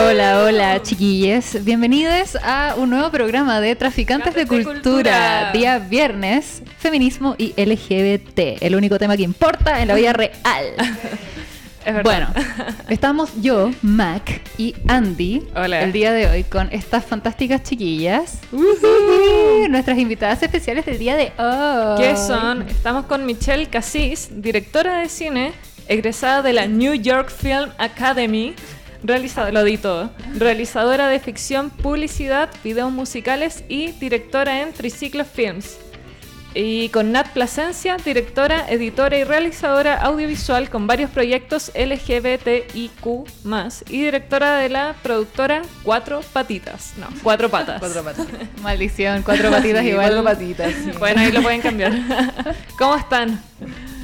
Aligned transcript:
Hola, 0.00 0.42
hola, 0.42 0.82
chiquillos. 0.82 1.62
Bienvenidos 1.62 2.36
a 2.42 2.74
un 2.76 2.90
nuevo 2.90 3.08
programa 3.12 3.60
de 3.60 3.76
Traficantes 3.76 4.34
de, 4.34 4.46
cultura. 4.48 4.72
Cultura. 4.74 5.52
Día 5.52 5.78
viernes, 5.78 6.60
feminismo 6.78 7.36
y 7.38 7.54
LGBT. 7.56 8.60
El 8.60 8.74
único 8.74 8.98
tema 8.98 9.16
que 9.16 9.22
importa 9.22 9.80
en 9.80 9.88
la 9.88 9.94
vida 9.94 10.12
real. 10.14 10.32
Es. 11.84 12.02
Bueno, 12.02 12.28
estamos 12.88 13.30
yo, 13.40 13.70
Mac 13.82 14.40
y 14.58 14.74
Andy 14.88 15.42
Hola. 15.54 15.82
el 15.82 15.92
día 15.92 16.12
de 16.12 16.26
hoy 16.26 16.42
con 16.44 16.68
estas 16.72 17.04
fantásticas 17.04 17.62
chiquillas. 17.62 18.38
Nuestras 19.70 19.98
invitadas 19.98 20.42
especiales 20.42 20.84
del 20.84 20.98
día 20.98 21.14
de 21.16 21.32
hoy. 21.38 21.96
¿Qué 21.98 22.16
son? 22.16 22.62
Estamos 22.62 23.06
con 23.06 23.24
Michelle 23.24 23.66
Cassis, 23.66 24.30
directora 24.42 24.98
de 24.98 25.08
cine, 25.08 25.52
egresada 25.86 26.42
de 26.42 26.52
la 26.52 26.66
New 26.66 26.94
York 26.94 27.30
Film 27.30 27.70
Academy, 27.78 28.54
realizadora, 29.02 29.52
lo 29.52 29.64
di 29.64 29.78
todo, 29.78 30.10
realizadora 30.38 31.08
de 31.08 31.18
ficción, 31.20 31.70
publicidad, 31.70 32.50
videos 32.64 32.92
musicales 32.92 33.64
y 33.68 33.92
directora 33.92 34.62
en 34.62 34.72
Triciclo 34.72 35.24
Films. 35.24 35.78
Y 36.54 36.90
con 36.90 37.12
Nat 37.12 37.28
Plasencia, 37.30 37.96
directora, 37.96 38.66
editora 38.68 39.16
y 39.16 39.24
realizadora 39.24 39.94
audiovisual 40.02 40.68
con 40.68 40.86
varios 40.86 41.10
proyectos 41.10 41.72
LGBTIQ+, 41.74 43.24
y 43.88 44.02
directora 44.02 44.56
de 44.58 44.68
la 44.68 44.94
productora 45.02 45.62
Cuatro 45.82 46.20
Patitas. 46.20 46.92
No, 46.98 47.06
Cuatro 47.22 47.48
Patas. 47.48 47.78
Cuatro 47.80 48.04
patas. 48.04 48.26
Maldición, 48.62 49.22
cuatro 49.22 49.50
patitas 49.50 49.80
Sí, 49.82 49.88
igual. 49.88 50.08
Cuatro 50.12 50.24
patitas. 50.24 50.74
sí. 50.74 50.90
Bueno, 50.98 51.22
ahí 51.22 51.32
lo 51.32 51.40
pueden 51.42 51.62
cambiar. 51.62 51.92
¿Cómo 52.78 52.96
están? 52.96 53.40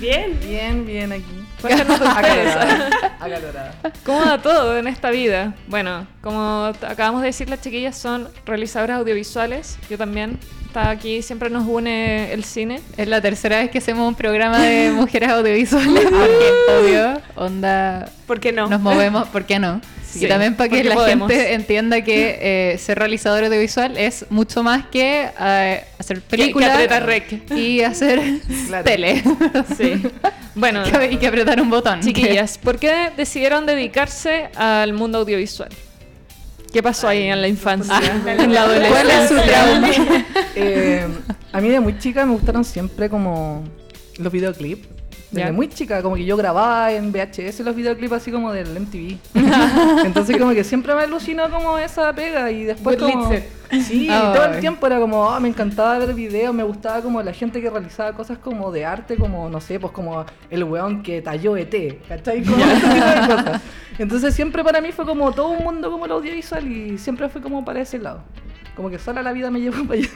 Bien. 0.01 0.39
Bien, 0.41 0.87
bien 0.87 1.13
aquí. 1.13 1.38
Acalorada. 1.63 2.89
Acalorada. 3.21 3.75
¿Cómo 4.05 4.21
va 4.21 4.41
todo 4.41 4.77
en 4.79 4.87
esta 4.87 5.11
vida? 5.11 5.55
Bueno, 5.67 6.07
como 6.21 6.73
acabamos 6.87 7.21
de 7.23 7.29
decir, 7.29 7.49
las 7.49 7.61
chiquillas 7.61 7.97
son 7.97 8.29
realizadoras 8.47 8.99
audiovisuales. 8.99 9.79
Yo 9.91 9.99
también. 9.99 10.39
Está 10.69 10.91
aquí, 10.91 11.23
siempre 11.23 11.49
nos 11.49 11.67
une 11.67 12.31
el 12.31 12.45
cine. 12.45 12.83
Es 12.99 13.09
la 13.09 13.23
tercera 13.23 13.57
vez 13.57 13.71
que 13.71 13.79
hacemos 13.79 14.07
un 14.07 14.15
programa 14.15 14.59
de 14.59 14.91
mujeres 14.95 15.31
audiovisuales. 15.31 16.05
Porque, 16.05 16.51
obvio, 16.79 17.23
onda, 17.37 18.11
¿Por 18.27 18.39
qué 18.39 18.53
no? 18.53 18.69
nos 18.69 18.81
movemos, 18.81 19.27
¿por 19.29 19.47
qué 19.47 19.59
no? 19.59 19.81
Sí, 20.11 20.25
y 20.25 20.29
también 20.29 20.55
para 20.57 20.71
que 20.71 20.83
la 20.85 20.95
podemos. 20.95 21.31
gente 21.31 21.53
entienda 21.53 22.01
que 22.03 22.39
eh, 22.73 22.79
ser 22.79 22.99
realizador 22.99 23.45
audiovisual 23.45 23.97
es 23.99 24.25
mucho 24.31 24.63
más 24.63 24.87
que 24.87 25.29
eh, 25.39 25.85
hacer 25.99 26.23
películas 26.23 26.79
y 27.55 27.83
hacer 27.83 28.21
Claro. 28.69 28.85
tele. 28.85 29.23
Sí. 29.77 30.03
Bueno, 30.55 30.83
y 31.11 31.17
que 31.19 31.27
apretar 31.27 31.61
un 31.61 31.69
botón. 31.69 32.01
chiquillas, 32.01 32.57
¿por 32.63 32.79
qué 32.79 33.11
decidieron 33.17 33.67
dedicarse 33.67 34.49
al 34.57 34.95
mundo 34.95 35.19
audiovisual? 35.19 35.69
¿Qué 36.73 36.83
pasó 36.83 37.09
ahí 37.09 37.25
en 37.25 37.41
la 37.41 37.49
infancia? 37.49 37.99
en 38.27 38.53
la 38.53 38.63
adolescencia. 38.63 38.91
¿Cuál 39.03 39.11
es 39.11 39.29
su 39.29 39.35
trauma? 39.37 40.25
Eh, 40.55 41.07
a 41.53 41.61
mí 41.61 41.69
de 41.71 41.81
muy 41.81 41.99
chica 41.99 42.27
me 42.27 42.33
gustaron 42.33 42.65
siempre 42.65 43.09
como 43.09 43.65
los 44.19 44.33
videoclips. 44.33 44.87
Desde 45.31 45.47
Ya. 45.49 45.53
muy 45.53 45.69
chica, 45.69 46.03
como 46.03 46.17
que 46.17 46.25
yo 46.25 46.37
grababa 46.37 46.91
en 46.93 47.13
VHS 47.13 47.61
los 47.61 47.77
videoclips 47.77 48.13
así 48.13 48.33
como 48.33 48.53
del 48.53 48.69
MTV. 48.81 49.19
Entonces 50.07 50.39
como 50.39 50.53
que 50.53 50.65
siempre 50.65 50.95
me 50.95 51.03
alucinó 51.03 51.51
como 51.51 51.77
esa 51.79 52.13
pega 52.15 52.51
y 52.51 52.65
después 52.65 52.97
como... 52.97 53.31
Sí, 53.71 54.09
todo 54.09 54.47
el 54.47 54.61
tiempo 54.61 54.87
era 54.87 54.99
como, 54.99 55.31
ah, 55.31 55.39
me 55.41 55.49
encantaba 55.49 55.99
ver 55.99 56.15
videos, 56.15 56.55
me 56.55 56.63
gustaba 56.63 57.03
como 57.03 57.23
la 57.23 57.35
gente 57.35 57.61
que 57.61 57.69
realizaba 57.69 58.13
cosas 58.15 58.39
como 58.39 58.73
de 58.73 58.87
arte, 58.87 59.17
como, 59.17 59.51
no 59.51 59.61
sé, 59.61 59.79
pues 59.79 59.93
como 59.93 60.25
el 60.49 60.65
weón 60.65 61.03
que 61.03 61.21
talló 61.21 61.55
ET, 61.55 62.03
¿cachai? 62.09 62.43
Como 62.43 62.57
ese 62.65 62.87
tipo 62.87 63.05
de 63.05 63.27
cosas. 63.27 63.63
Entonces 63.99 64.35
siempre 64.35 64.65
para 64.65 64.81
mí 64.81 64.91
fue 64.93 65.05
como 65.05 65.33
todo 65.33 65.49
un 65.51 65.63
mundo 65.65 65.91
como 65.91 66.07
el 66.07 66.13
audiovisual 66.13 66.67
y 66.67 66.97
siempre 66.97 67.29
fue 67.29 67.43
como 67.43 67.63
para 67.63 67.81
ese 67.83 67.99
lado. 67.99 68.23
Como 68.79 68.91
que 68.91 68.99
sola 69.01 69.23
la 69.25 69.33
vida 69.33 69.51
me 69.51 69.61
llevó 69.61 69.83
para 69.89 69.99
allá. 69.99 70.09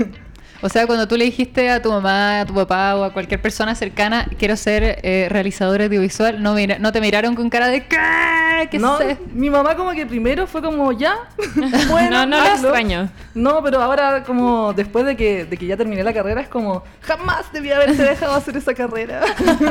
O 0.64 0.68
sea, 0.68 0.86
cuando 0.86 1.08
tú 1.08 1.16
le 1.16 1.24
dijiste 1.24 1.68
a 1.68 1.82
tu 1.82 1.90
mamá, 1.90 2.42
a 2.42 2.46
tu 2.46 2.54
papá 2.54 2.94
o 2.94 3.02
a 3.02 3.12
cualquier 3.12 3.42
persona 3.42 3.74
cercana, 3.74 4.28
quiero 4.38 4.56
ser 4.56 5.00
eh, 5.02 5.26
realizadora 5.28 5.86
audiovisual, 5.86 6.40
no, 6.40 6.54
mira- 6.54 6.78
no 6.78 6.92
te 6.92 7.00
miraron 7.00 7.34
con 7.34 7.50
cara 7.50 7.66
de 7.66 7.84
¿qué? 7.88 8.68
¿Qué 8.70 8.78
no, 8.78 8.96
sé? 8.98 9.18
mi 9.34 9.50
mamá 9.50 9.74
como 9.74 9.90
que 9.90 10.06
primero 10.06 10.46
fue 10.46 10.62
como, 10.62 10.92
ya, 10.92 11.16
bueno, 11.90 12.10
No, 12.18 12.26
no 12.26 12.36
hazlo". 12.36 12.68
extraño. 12.68 13.08
No, 13.34 13.60
pero 13.64 13.82
ahora 13.82 14.22
como 14.22 14.72
después 14.72 15.04
de 15.04 15.16
que, 15.16 15.44
de 15.46 15.56
que 15.56 15.66
ya 15.66 15.76
terminé 15.76 16.04
la 16.04 16.12
carrera 16.14 16.40
es 16.42 16.48
como, 16.48 16.84
jamás 17.00 17.52
debía 17.52 17.74
haberte 17.74 18.00
dejado 18.04 18.36
hacer 18.36 18.56
esa 18.56 18.72
carrera. 18.72 19.22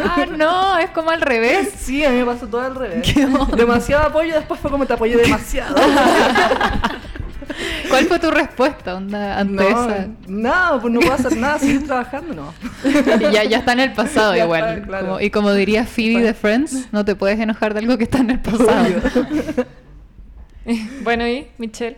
Ah, 0.09 0.25
no, 0.38 0.78
es 0.78 0.90
como 0.90 1.12
al 1.12 1.22
revés. 1.22 1.69
Sí, 1.79 2.03
a 2.03 2.09
mí 2.09 2.18
me 2.18 2.25
pasó 2.25 2.47
todo 2.47 2.59
al 2.66 2.75
revés. 2.75 3.16
Demasiado 3.56 4.08
apoyo, 4.08 4.34
después 4.35 4.59
fue 4.59 4.69
como 4.69 4.85
te 4.85 4.91
apoyé 4.91 5.16
demasiado. 5.16 5.73
¿Cuál 7.91 8.06
fue 8.07 8.19
tu 8.19 8.31
respuesta 8.31 8.96
onda, 8.96 9.38
ante 9.40 9.53
no, 9.53 9.69
esa? 9.69 10.07
nada, 10.28 10.81
pues 10.81 10.94
no 10.94 11.00
puedo 11.02 11.13
hacer 11.13 11.38
nada, 11.38 11.59
seguir 11.59 11.85
trabajando, 11.85 12.34
no. 12.34 12.53
Y 13.19 13.31
ya, 13.34 13.44
ya 13.44 13.57
está 13.59 13.74
en 13.74 13.81
el 13.81 13.94
pasado 13.94 14.35
Ya 14.35 14.44
igual. 14.46 14.63
está, 14.75 14.88
claro. 14.88 15.06
Como- 15.07 15.19
y 15.22 15.29
como 15.29 15.53
diría 15.53 15.85
Phoebe 15.85 16.22
de 16.24 16.34
Friends, 16.34 16.88
no 16.91 17.06
te 17.06 17.16
puedes 17.16 17.40
enojar 17.40 17.74
de 17.74 17.79
algo 17.81 17.97
que 17.97 18.06
está 18.06 18.18
en 18.19 18.29
el 18.31 18.40
pasado. 18.40 18.85
Bueno, 21.03 21.28
¿y 21.28 21.47
Michelle? 21.57 21.97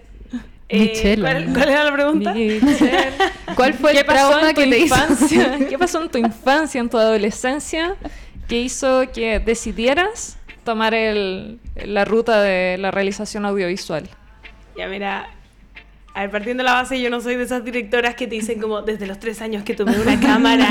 Eh, 0.70 0.80
Michelle, 0.80 1.22
¿cuál, 1.22 1.54
cuál 1.54 1.70
era 1.70 1.84
la 1.84 1.94
pregunta? 1.94 2.34
Michelle. 2.34 3.12
¿Cuál 3.56 3.74
fue 3.74 3.92
¿Qué 3.92 4.00
el 4.00 4.06
pasó 4.06 4.30
trauma 4.30 4.50
en 4.50 4.56
tu 4.56 4.62
que 4.62 4.68
te 4.70 4.80
hizo? 4.80 4.96
infancia? 4.96 5.58
¿Qué 5.70 5.78
pasó 5.78 6.02
en 6.02 6.10
tu 6.10 6.18
infancia, 6.18 6.80
en 6.82 6.90
tu 6.90 6.98
adolescencia, 6.98 7.96
que 8.48 8.62
hizo 8.62 9.04
que 9.14 9.40
decidieras 9.40 10.38
tomar 10.64 10.94
el, 10.94 11.60
la 11.86 12.06
ruta 12.06 12.42
de 12.42 12.78
la 12.80 12.90
realización 12.92 13.46
audiovisual? 13.46 14.10
Ya, 14.78 14.88
mira. 14.88 15.28
A 16.16 16.22
ver, 16.22 16.30
partiendo 16.32 16.62
de 16.64 16.66
la 16.70 16.74
base, 16.74 17.02
yo 17.02 17.10
no 17.10 17.22
soy 17.22 17.36
de 17.38 17.44
esas 17.44 17.66
directoras 17.66 18.14
que 18.16 18.28
te 18.28 18.36
dicen 18.36 18.60
como 18.62 18.82
desde 18.84 19.08
los 19.08 19.20
tres 19.20 19.42
años 19.42 19.64
que 19.64 19.74
tomé 19.74 19.98
una 20.00 20.20
cámara 20.20 20.68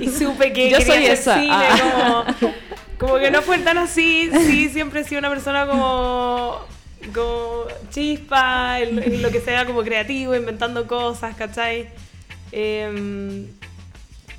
y 0.00 0.08
supe 0.08 0.52
que 0.52 0.70
Yo 0.70 0.78
quería 0.78 0.94
soy 0.94 1.04
hacer 1.04 1.10
esa. 1.12 1.34
cine, 1.40 1.52
Ah. 1.52 2.24
como, 2.40 2.54
como 2.98 3.18
que 3.18 3.30
no 3.30 3.42
fue 3.42 3.58
tan 3.58 3.76
así, 3.78 4.30
sí, 4.46 4.68
siempre 4.70 5.00
he 5.00 5.04
sido 5.04 5.18
una 5.18 5.28
persona 5.28 5.66
como, 5.66 6.58
como 7.14 7.64
chispa, 7.90 8.80
en, 8.80 9.02
en 9.02 9.20
lo 9.22 9.30
que 9.30 9.40
sea 9.40 9.66
como 9.66 9.82
creativo, 9.82 10.34
inventando 10.34 10.86
cosas, 10.86 11.36
¿cachai? 11.36 11.90
Em, 12.50 13.46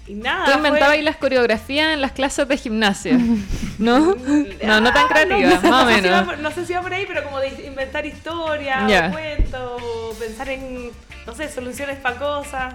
y 0.10 0.16
nada. 0.16 0.46
Tú 0.46 0.52
fue- 0.52 0.58
inventabas 0.68 0.94
ahí 0.96 1.02
las 1.04 1.16
coreografías 1.18 1.94
en 1.94 2.02
las 2.02 2.12
clases 2.14 2.48
de 2.48 2.58
gimnasia, 2.58 3.18
¿no? 3.80 4.16
No, 4.64 4.82
no 4.82 4.92
tan 4.92 5.06
Ah, 5.06 5.10
creativa, 5.10 5.60
no, 5.62 5.70
más 5.70 5.86
o 5.86 5.88
sé 5.90 5.96
si 5.96 6.02
menos. 6.02 6.24
por- 6.26 6.40
no 6.40 6.52
sé 6.52 6.66
si 6.66 6.74
va 6.74 6.82
por 6.82 6.94
ahí, 6.94 7.06
pero 7.08 7.24
como 7.24 7.40
de 7.40 7.50
inventar 7.66 8.06
historias, 8.06 9.12
cuentos, 9.14 9.82
pensar 10.20 10.50
en, 10.50 10.92
no 11.26 11.36
sé, 11.36 11.50
soluciones 11.50 11.98
para 12.00 12.16
cosas. 12.18 12.74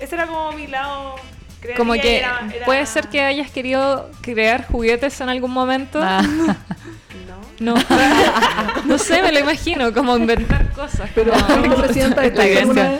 Ese 0.00 0.14
era 0.14 0.26
como 0.26 0.52
mi 0.52 0.66
lado. 0.66 1.16
Como 1.76 1.94
que 1.94 2.18
era- 2.18 2.42
era- 2.54 2.64
puede 2.64 2.86
ser 2.86 3.08
que 3.08 3.20
hayas 3.22 3.50
querido 3.50 4.08
crear 4.20 4.64
juguetes 4.66 5.20
en 5.20 5.28
algún 5.28 5.50
momento. 5.50 6.00
Ah, 6.02 6.22
No. 7.60 7.74
No. 8.84 8.98
sé, 8.98 9.20
me 9.22 9.32
lo 9.32 9.40
imagino, 9.40 9.92
como 9.92 10.16
inventar 10.16 10.70
cosas. 10.72 11.10
Pero 11.14 11.32
como- 11.32 11.46
¿fuiste 11.46 11.76
presidenta 11.82 12.20
de 12.22 12.30
La 12.30 12.62
curso? 12.62 12.98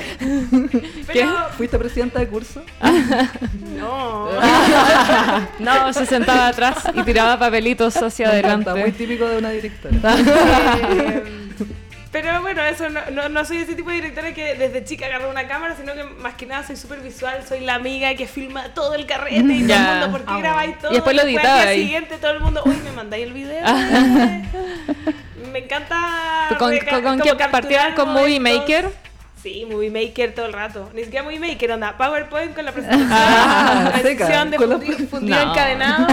Pero, 1.06 1.37
¿Fuiste 1.56 1.79
presidenta 1.79 2.19
de 2.19 2.26
curso? 2.29 2.62
no. 3.79 4.29
No, 5.61 5.93
se 5.93 6.06
sentaba 6.06 6.49
atrás 6.49 6.76
y 6.94 7.03
tiraba 7.03 7.38
papelitos 7.38 7.97
hacia 7.97 8.31
adelante. 8.31 8.70
Muy 8.75 8.93
típico 8.93 9.26
de 9.29 9.38
una 9.38 9.50
directora. 9.50 9.94
Pero 12.12 12.41
bueno, 12.41 12.62
eso 12.62 12.88
no, 12.88 13.00
no, 13.11 13.29
no 13.29 13.44
soy 13.44 13.58
ese 13.58 13.75
tipo 13.75 13.91
de 13.91 13.97
directora 13.97 14.32
que 14.32 14.55
desde 14.55 14.85
chica 14.85 15.06
agarró 15.06 15.29
una 15.29 15.47
cámara, 15.49 15.75
sino 15.76 15.93
que 15.94 16.05
más 16.05 16.35
que 16.35 16.47
nada 16.47 16.67
soy 16.67 16.76
súper 16.76 17.00
visual, 17.00 17.44
soy 17.47 17.61
la 17.61 17.75
amiga 17.75 18.14
que 18.14 18.26
filma 18.26 18.73
todo 18.75 18.94
el 18.94 19.06
carrete 19.06 19.37
y 19.53 19.67
todo 19.67 19.76
el 19.76 19.82
mundo, 19.82 20.11
¿por 20.12 20.20
qué 20.20 20.26
Ah, 20.32 20.38
grabáis 20.38 20.79
todo? 20.79 20.93
Y 20.93 20.94
después 20.94 21.14
lo 21.17 21.23
al 21.23 21.29
editaba 21.29 21.61
día 21.62 21.69
ahí. 21.70 21.82
siguiente 21.82 22.17
todo 22.19 22.31
el 22.31 22.41
mundo, 22.41 22.62
uy, 22.64 22.76
me 22.85 22.93
mandáis 22.93 23.25
el 23.26 23.32
video. 23.35 23.64
me 25.53 25.58
encanta. 25.58 26.47
¿Con, 26.58 26.58
con, 26.79 26.79
con 26.79 27.03
como 27.19 27.23
qué 27.69 27.94
con 27.94 28.08
Movie. 28.11 28.41
Maker? 28.41 28.88
Sí, 29.43 29.67
Movie 29.70 29.91
Maker 29.91 30.35
todo 30.35 30.47
el 30.47 30.53
rato. 30.53 30.91
Ni 30.94 31.05
siquiera 31.05 31.23
Movie 31.23 31.38
Maker, 31.38 31.73
onda. 31.73 31.97
PowerPoint 31.97 32.55
con 32.55 32.64
la 32.64 32.73
presentación. 32.75 33.08
Ah, 33.12 33.91
la 33.93 34.00
seca, 34.03 34.26
sección 34.26 34.50
de 34.50 34.58
fundido, 34.58 34.99
fundido 35.08 35.44
No. 35.44 35.53
encadenado. 35.53 36.06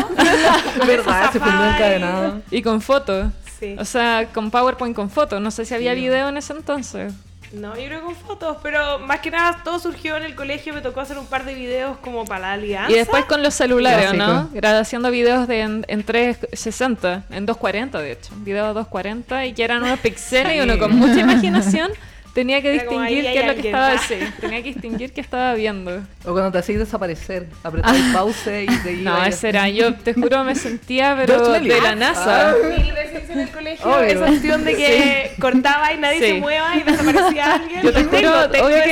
¿Verdad? 0.86 1.32
Se 1.32 1.40
fundió 1.40 1.66
encadenado. 1.66 2.42
Y 2.52 2.62
con 2.62 2.82
fotos. 2.82 3.28
Sí. 3.64 3.76
O 3.80 3.86
sea, 3.86 4.28
con 4.34 4.52
PowerPoint 4.52 4.96
con 4.96 5.10
fotos. 5.10 5.42
No 5.42 5.52
sé 5.52 5.66
si 5.66 5.74
había 5.74 5.94
video 5.94 6.30
en 6.30 6.38
ese 6.38 6.54
entonces. 6.54 7.14
No, 7.54 7.78
yo 7.78 7.86
creo 7.86 8.00
que 8.00 8.06
con 8.06 8.16
fotos, 8.16 8.58
pero 8.64 8.98
más 9.00 9.20
que 9.20 9.30
nada 9.30 9.62
todo 9.64 9.78
surgió 9.78 10.18
en 10.18 10.24
el 10.24 10.34
colegio, 10.34 10.74
me 10.74 10.82
tocó 10.82 11.02
hacer 11.02 11.20
un 11.20 11.28
par 11.28 11.46
de 11.46 11.54
videos 11.54 11.98
como 12.00 12.26
para 12.26 12.42
la 12.42 12.54
alianza. 12.54 12.92
Y 12.92 12.96
después 12.96 13.26
con 13.26 13.44
los 13.44 13.54
celulares, 13.54 14.14
¿no? 14.16 14.50
Era 14.56 14.80
haciendo 14.80 15.12
videos 15.12 15.48
de 15.48 15.62
en, 15.62 15.86
en 15.88 16.04
360, 16.04 17.26
en 17.30 17.46
240 17.46 18.00
de 18.00 18.12
hecho. 18.12 18.34
Videos 18.38 18.74
240 18.74 19.46
y 19.46 19.54
que 19.54 19.64
eran 19.64 19.84
unos 19.84 20.00
pixeles 20.00 20.58
y 20.58 20.62
uno 20.62 20.80
con 20.80 20.96
mucha 20.96 21.20
imaginación 21.20 21.92
tenía 22.34 22.62
que 22.62 22.74
Era 22.74 22.84
distinguir 22.84 23.24
qué 23.24 23.40
es 23.40 23.48
lo 23.48 23.56
que 23.56 23.68
estaba 23.70 23.98
sí, 24.00 24.16
tenía 24.42 24.58
que 24.64 24.70
distinguir 24.74 25.14
qué 25.14 25.22
estaba 25.22 25.54
viendo. 25.54 26.02
O 26.26 26.32
cuando 26.32 26.52
te 26.52 26.58
hacéis 26.60 26.80
desaparecer, 26.80 27.48
apretar 27.64 27.96
el 27.96 28.12
pause 28.14 28.64
y 28.64 28.78
te 28.84 28.94
ibas 28.94 29.04
No, 29.20 29.26
y 29.26 29.30
ese 29.30 29.50
era, 29.50 29.70
yo 29.70 29.94
te 29.96 30.14
juro 30.14 30.44
me 30.44 30.56
sentía 30.56 31.16
pero 31.20 31.50
de 31.52 31.82
la 31.82 31.96
NASA. 31.96 32.50
Ah. 32.52 32.54
Mil 32.78 32.92
veces 32.94 33.30
en 33.30 33.40
el 33.40 33.50
colegio 33.50 33.86
Obvio. 33.86 34.06
esa 34.06 34.26
opción 34.32 34.64
de 34.66 34.76
que 34.76 35.32
cortaba 35.40 35.94
y 35.94 35.98
nadie 35.98 36.20
Sí. 36.20 36.26
se 36.26 36.34
mueva 36.36 36.76
y 36.76 36.84
desaparecía 36.84 37.54
alguien. 37.56 37.82
Yo 37.82 37.92
te 37.94 38.04
tengo, 38.04 38.30
juro, 38.32 38.50
tengo 38.50 38.68
del 38.68 38.84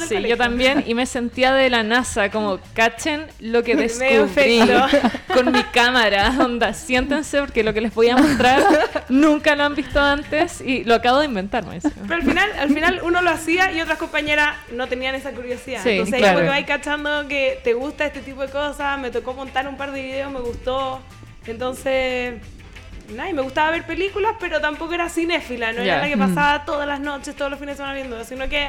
sí, 0.00 0.08
yo 0.08 0.16
colegio. 0.16 0.36
también 0.36 0.84
y 0.86 0.94
me 0.94 1.06
sentía 1.06 1.52
de 1.54 1.70
la 1.70 1.82
NASA, 1.82 2.30
como 2.30 2.58
cachen 2.74 3.26
lo 3.40 3.62
que 3.62 3.74
descubrí 3.76 4.60
con 5.32 5.52
mi 5.52 5.62
cámara, 5.64 6.34
onda, 6.40 6.74
siéntense 6.74 7.40
porque 7.40 7.62
lo 7.64 7.72
que 7.72 7.80
les 7.80 7.94
voy 7.94 8.08
a 8.10 8.16
mostrar 8.16 8.62
nunca 9.08 9.54
lo 9.56 9.64
han 9.64 9.74
visto 9.74 10.00
antes 10.00 10.60
y 10.60 10.84
lo 10.84 10.94
acabo 10.96 11.20
de 11.20 11.26
inventar, 11.26 11.64
me 11.66 11.74
decía. 11.74 11.90
Pero 12.02 12.14
al 12.14 12.22
final, 12.22 12.50
al 12.58 12.68
final 12.68 12.83
uno 13.02 13.22
lo 13.22 13.30
hacía 13.30 13.72
y 13.72 13.80
otras 13.80 13.98
compañeras 13.98 14.56
no 14.72 14.86
tenían 14.86 15.14
esa 15.14 15.32
curiosidad. 15.32 15.82
Sí, 15.82 15.90
Entonces 15.90 16.18
claro. 16.18 16.40
ahí 16.40 16.48
vais 16.48 16.66
cachando 16.66 17.26
que 17.28 17.60
te 17.62 17.74
gusta 17.74 18.06
este 18.06 18.20
tipo 18.20 18.42
de 18.42 18.48
cosas, 18.48 18.98
me 18.98 19.10
tocó 19.10 19.34
montar 19.34 19.68
un 19.68 19.76
par 19.76 19.92
de 19.92 20.02
videos, 20.02 20.32
me 20.32 20.40
gustó. 20.40 21.00
Entonces, 21.46 22.34
nada, 23.10 23.28
y 23.28 23.32
me 23.32 23.42
gustaba 23.42 23.70
ver 23.70 23.84
películas, 23.84 24.34
pero 24.40 24.60
tampoco 24.60 24.94
era 24.94 25.08
cinéfila, 25.08 25.72
no 25.72 25.82
era 25.82 26.00
la 26.00 26.08
que 26.08 26.16
pasaba 26.16 26.64
todas 26.64 26.86
las 26.86 27.00
noches, 27.00 27.34
todos 27.34 27.50
los 27.50 27.60
fines 27.60 27.74
de 27.74 27.76
semana 27.78 27.94
viendo, 27.94 28.24
sino 28.24 28.48
que 28.48 28.68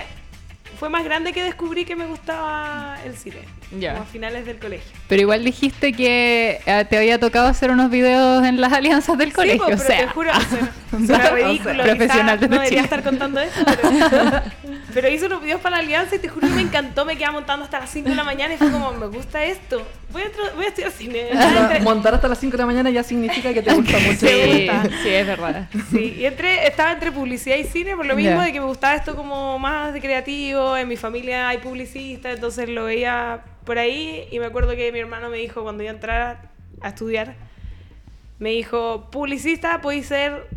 fue 0.78 0.90
más 0.90 1.04
grande 1.04 1.32
que 1.32 1.44
descubrí 1.44 1.86
que 1.86 1.96
me 1.96 2.06
gustaba 2.06 2.98
el 3.06 3.16
cine. 3.16 3.40
Ya. 3.80 3.92
Como 3.94 4.04
a 4.04 4.06
finales 4.06 4.46
del 4.46 4.58
colegio. 4.58 4.92
Pero 5.08 5.22
igual 5.22 5.44
dijiste 5.44 5.94
que 5.94 6.60
eh, 6.66 6.86
te 6.90 6.98
había 6.98 7.20
tocado 7.20 7.48
hacer 7.48 7.72
unos 7.72 7.90
videos 7.90 8.44
en 8.46 8.62
las 8.62 8.72
alianzas 8.74 9.18
del 9.18 9.34
colegio. 9.34 9.66
Sí, 9.66 9.72
pues, 9.76 9.82
o 9.82 9.88
pero 9.88 9.98
sea, 9.98 10.08
te 10.08 10.14
juro, 10.14 10.32
sea, 10.32 10.60
suena 11.08 11.30
ridículo. 11.32 11.84
profesional 11.84 12.40
de 12.40 12.48
no 12.48 12.54
debería 12.56 12.70
Chile. 12.70 12.82
estar 12.82 13.04
contando 13.04 13.40
esto, 13.42 13.60
pero, 13.66 14.42
pero 14.94 15.10
hice 15.10 15.26
unos 15.26 15.42
videos 15.42 15.62
para 15.62 15.78
la 15.78 15.82
alianza 15.84 16.16
y 16.16 16.20
te 16.20 16.28
juro 16.30 16.48
que 16.48 16.54
me 16.54 16.62
encantó. 16.62 17.06
Me 17.06 17.18
quedaba 17.18 17.34
montando 17.34 17.66
hasta 17.66 17.80
las 17.80 17.90
5 17.90 18.10
de 18.10 18.16
la 18.16 18.24
mañana 18.24 18.54
y 18.54 18.58
fue 18.58 18.72
como, 18.72 18.92
me 18.94 19.08
gusta 19.08 19.44
esto. 19.44 19.82
Voy 20.12 20.22
a, 20.22 20.56
voy 20.56 20.66
a 20.66 20.68
estudiar 20.70 20.92
cine. 20.92 21.28
Mon- 21.34 21.84
Montar 21.96 22.14
hasta 22.16 22.28
las 22.28 22.40
5 22.40 22.52
de 22.54 22.58
la 22.64 22.66
mañana 22.68 22.90
ya 22.90 23.04
significa 23.04 23.54
que 23.54 23.62
te 23.62 23.74
gusta 23.74 23.98
mucho. 24.00 24.28
Sí, 24.28 24.68
gusta. 24.68 24.84
sí, 25.04 25.10
es 25.10 25.28
verdad. 25.28 25.70
Sí, 25.92 26.16
y 26.20 26.26
entre, 26.26 26.68
estaba 26.68 26.92
entre 26.94 27.12
publicidad 27.12 27.58
y 27.58 27.64
cine 27.66 27.96
por 27.96 28.06
lo 28.06 28.16
mismo 28.16 28.38
Ya. 28.40 28.44
de 28.46 28.54
que 28.54 28.60
me 28.60 28.68
gustaba 28.68 28.96
esto 28.96 29.16
como 29.16 29.60
más 29.60 29.94
de 29.94 30.00
creativo. 30.02 30.78
En 30.78 30.88
mi 30.88 30.96
familia 30.98 31.50
hay 31.50 31.58
publicistas, 31.58 32.36
entonces 32.36 32.70
lo 32.70 32.86
veía 32.86 33.40
por 33.66 33.78
ahí. 33.78 34.28
Y 34.32 34.40
me 34.40 34.46
acuerdo 34.46 34.76
que 34.76 34.92
mi 34.92 35.00
hermano 35.00 35.30
me 35.30 35.38
dijo 35.38 35.64
cuando 35.64 35.84
iba 35.84 35.92
a 35.92 35.96
entrar 35.96 36.50
a 36.82 36.90
estudiar, 36.90 37.36
me 38.40 38.50
dijo, 38.52 39.10
publicista 39.12 39.82
podéis 39.82 40.08
ser 40.08 40.48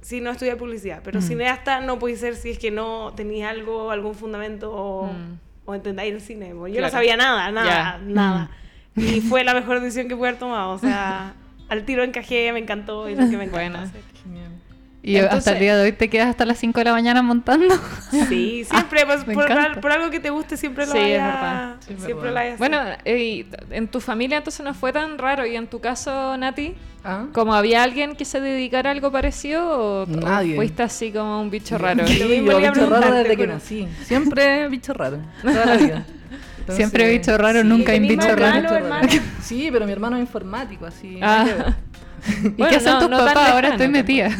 si 0.00 0.20
no 0.20 0.30
estudias 0.32 0.56
publicidad, 0.56 1.00
pero 1.04 1.20
Mm. 1.20 1.22
cineasta 1.22 1.80
no 1.80 1.98
podéis 1.98 2.20
ser 2.20 2.34
si 2.36 2.50
es 2.50 2.58
que 2.58 2.70
no 2.70 3.12
tenéis 3.14 3.44
algo, 3.44 3.90
algún 3.90 4.14
fundamento 4.14 4.72
o, 4.72 5.06
Mm. 5.06 5.38
o 5.64 5.74
entendáis 5.74 6.12
el 6.12 6.20
cine. 6.20 6.48
Yo 6.48 6.64
Claro. 6.66 6.80
no 6.82 6.90
sabía 6.90 7.16
nada, 7.16 7.50
nada, 7.52 7.98
Ya. 7.98 8.00
nada. 8.04 8.50
Y 8.96 9.20
fue 9.20 9.44
la 9.44 9.54
mejor 9.54 9.80
decisión 9.80 10.08
que 10.08 10.16
pude 10.16 10.28
haber 10.28 10.38
tomado. 10.40 10.72
O 10.72 10.78
sea, 10.78 11.34
al 11.68 11.84
tiro 11.84 12.02
encajé, 12.02 12.52
me 12.52 12.58
encantó 12.58 13.08
y 13.08 13.12
es 13.12 13.18
lo 13.18 13.30
que 13.30 13.36
me 13.36 13.44
encanta 13.44 13.78
Buena. 13.78 13.92
Y 15.04 15.16
hasta 15.16 15.26
Entonces- 15.26 15.52
el 15.54 15.58
día 15.58 15.76
de 15.76 15.82
hoy 15.84 15.92
te 15.92 16.08
quedas 16.08 16.28
hasta 16.28 16.44
las 16.44 16.58
5 16.58 16.78
de 16.80 16.84
la 16.84 16.92
mañana 16.92 17.22
montando. 17.22 17.74
Sí, 18.28 18.64
siempre, 18.70 19.04
pues, 19.06 19.26
me 19.26 19.34
por, 19.34 19.80
por 19.80 19.90
algo 19.92 20.10
que 20.10 20.20
te 20.20 20.30
guste, 20.30 20.56
siempre 20.56 20.86
lo 20.86 20.92
Sí, 20.92 20.98
es 20.98 21.22
verdad. 21.22 21.76
Sí, 21.80 21.86
siempre 21.98 22.14
verdad. 22.14 22.28
lo 22.28 22.34
vaya. 22.34 22.56
Bueno, 22.56 22.78
eh, 23.04 23.18
y 23.18 23.46
en 23.70 23.88
tu 23.88 24.00
familia 24.00 24.38
entonces 24.38 24.64
no 24.64 24.74
fue 24.74 24.92
tan 24.92 25.18
raro 25.18 25.44
y 25.46 25.56
en 25.56 25.66
tu 25.66 25.80
caso, 25.80 26.36
Nati, 26.36 26.74
¿Ah? 27.04 27.26
como 27.32 27.54
había 27.54 27.82
alguien 27.82 28.14
que 28.14 28.24
se 28.24 28.40
dedicara 28.40 28.90
a 28.90 28.92
algo 28.92 29.10
parecido 29.10 29.66
o, 29.68 30.02
o 30.02 30.06
Nadie. 30.06 30.54
fuiste 30.56 30.82
así 30.84 31.10
como 31.10 31.40
un 31.40 31.50
bicho 31.50 31.78
raro. 31.78 32.06
Sí, 32.06 32.18
yo 32.18 32.28
bicho 32.28 32.88
raro 32.88 33.12
desde 33.14 33.36
que 33.36 33.46
nací. 33.46 33.88
Siempre 34.04 34.68
bicho 34.68 34.92
raro. 34.94 35.18
Toda 35.42 35.66
la 35.66 35.76
vida. 35.76 36.06
Entonces- 36.60 36.76
Siempre 36.76 37.10
bicho 37.10 37.36
raro, 37.36 37.64
nunca 37.64 37.90
hay 37.90 37.98
bicho 38.00 38.20
raro. 38.36 38.44
hermano, 38.68 38.76
hermano. 38.76 39.08
Sí, 39.42 39.68
pero 39.72 39.84
mi 39.84 39.90
hermano 39.92 40.16
es 40.16 40.20
informático, 40.20 40.86
así. 40.86 41.18
Ah. 41.20 41.74
¿Y 42.44 42.48
Bueno, 42.50 42.68
qué 42.70 42.76
hacen 42.76 42.92
no- 42.94 42.98
tus 43.00 43.10
no 43.10 43.18
papás? 43.18 43.50
Ahora 43.50 43.68
estoy 43.70 43.88
metida. 43.88 44.30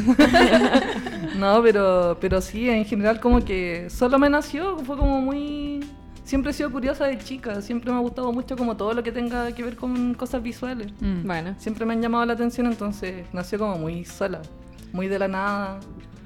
No, 1.36 1.60
pero, 1.62 2.18
pero 2.20 2.40
sí, 2.40 2.68
en 2.68 2.84
general 2.84 3.18
como 3.18 3.44
que 3.44 3.88
solo 3.90 4.18
me 4.18 4.28
nació, 4.30 4.76
fue 4.78 4.96
como 4.96 5.20
muy... 5.20 5.80
Siempre 6.24 6.52
he 6.52 6.54
sido 6.54 6.70
curiosa 6.70 7.06
de 7.06 7.18
chica, 7.18 7.60
siempre 7.62 7.90
me 7.90 7.96
ha 7.96 8.00
gustado 8.00 8.32
mucho 8.32 8.56
como 8.56 8.76
todo 8.76 8.94
lo 8.94 9.02
que 9.02 9.10
tenga 9.10 9.50
que 9.52 9.62
ver 9.64 9.74
con 9.74 10.14
cosas 10.14 10.42
visuales. 10.42 10.92
Mm. 11.00 11.26
Bueno, 11.26 11.54
Siempre 11.58 11.84
me 11.84 11.94
han 11.94 12.02
llamado 12.02 12.24
la 12.26 12.34
atención, 12.34 12.66
entonces 12.66 13.26
nació 13.32 13.58
como 13.58 13.76
muy 13.76 14.04
sola, 14.04 14.40
muy 14.92 15.08
de 15.08 15.18
la 15.18 15.26
nada, 15.26 15.80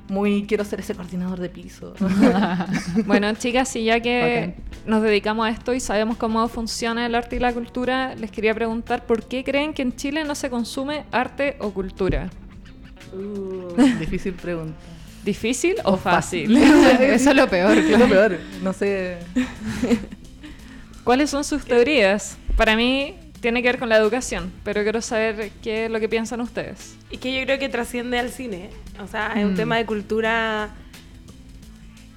muy 0.08 0.44
quiero 0.46 0.64
ser 0.64 0.80
ese 0.80 0.94
coordinador 0.94 1.40
de 1.40 1.48
piso. 1.48 1.94
bueno, 3.06 3.32
chicas, 3.34 3.74
y 3.76 3.84
ya 3.84 4.00
que 4.00 4.54
nos 4.86 5.02
dedicamos 5.02 5.46
a 5.46 5.50
esto 5.50 5.74
y 5.74 5.80
sabemos 5.80 6.16
cómo 6.16 6.46
funciona 6.48 7.06
el 7.06 7.14
arte 7.14 7.36
y 7.36 7.38
la 7.38 7.52
cultura, 7.52 8.14
les 8.14 8.30
quería 8.30 8.54
preguntar 8.54 9.06
por 9.06 9.24
qué 9.24 9.44
creen 9.44 9.74
que 9.74 9.82
en 9.82 9.94
Chile 9.96 10.24
no 10.24 10.34
se 10.34 10.50
consume 10.50 11.04
arte 11.12 11.56
o 11.60 11.70
cultura. 11.70 12.30
Uh, 13.12 13.80
Difícil 13.98 14.34
pregunta. 14.34 14.78
¿Difícil 15.24 15.74
o 15.82 15.96
fácil? 15.96 16.56
Eso 16.56 17.30
es 17.30 17.36
lo 17.36 17.48
peor. 17.48 17.74
¿Qué 17.74 17.94
es 17.94 17.98
lo 17.98 18.08
peor? 18.08 18.38
No 18.62 18.72
sé. 18.72 19.18
¿Cuáles 21.02 21.30
son 21.30 21.42
sus 21.42 21.64
teorías? 21.64 22.36
Para 22.56 22.76
mí 22.76 23.16
tiene 23.46 23.62
que 23.62 23.68
ver 23.68 23.78
con 23.78 23.88
la 23.88 23.96
educación, 23.96 24.52
pero 24.64 24.82
quiero 24.82 25.00
saber 25.00 25.52
qué 25.62 25.84
es 25.84 25.90
lo 25.92 26.00
que 26.00 26.08
piensan 26.08 26.40
ustedes. 26.40 26.96
y 27.12 27.18
que 27.18 27.32
yo 27.32 27.44
creo 27.44 27.60
que 27.60 27.68
trasciende 27.68 28.18
al 28.18 28.30
cine. 28.30 28.70
O 29.00 29.06
sea, 29.06 29.32
es 29.36 29.44
un 29.44 29.52
Mm. 29.52 29.56
tema 29.56 29.76
de 29.76 29.86
cultura. 29.86 30.70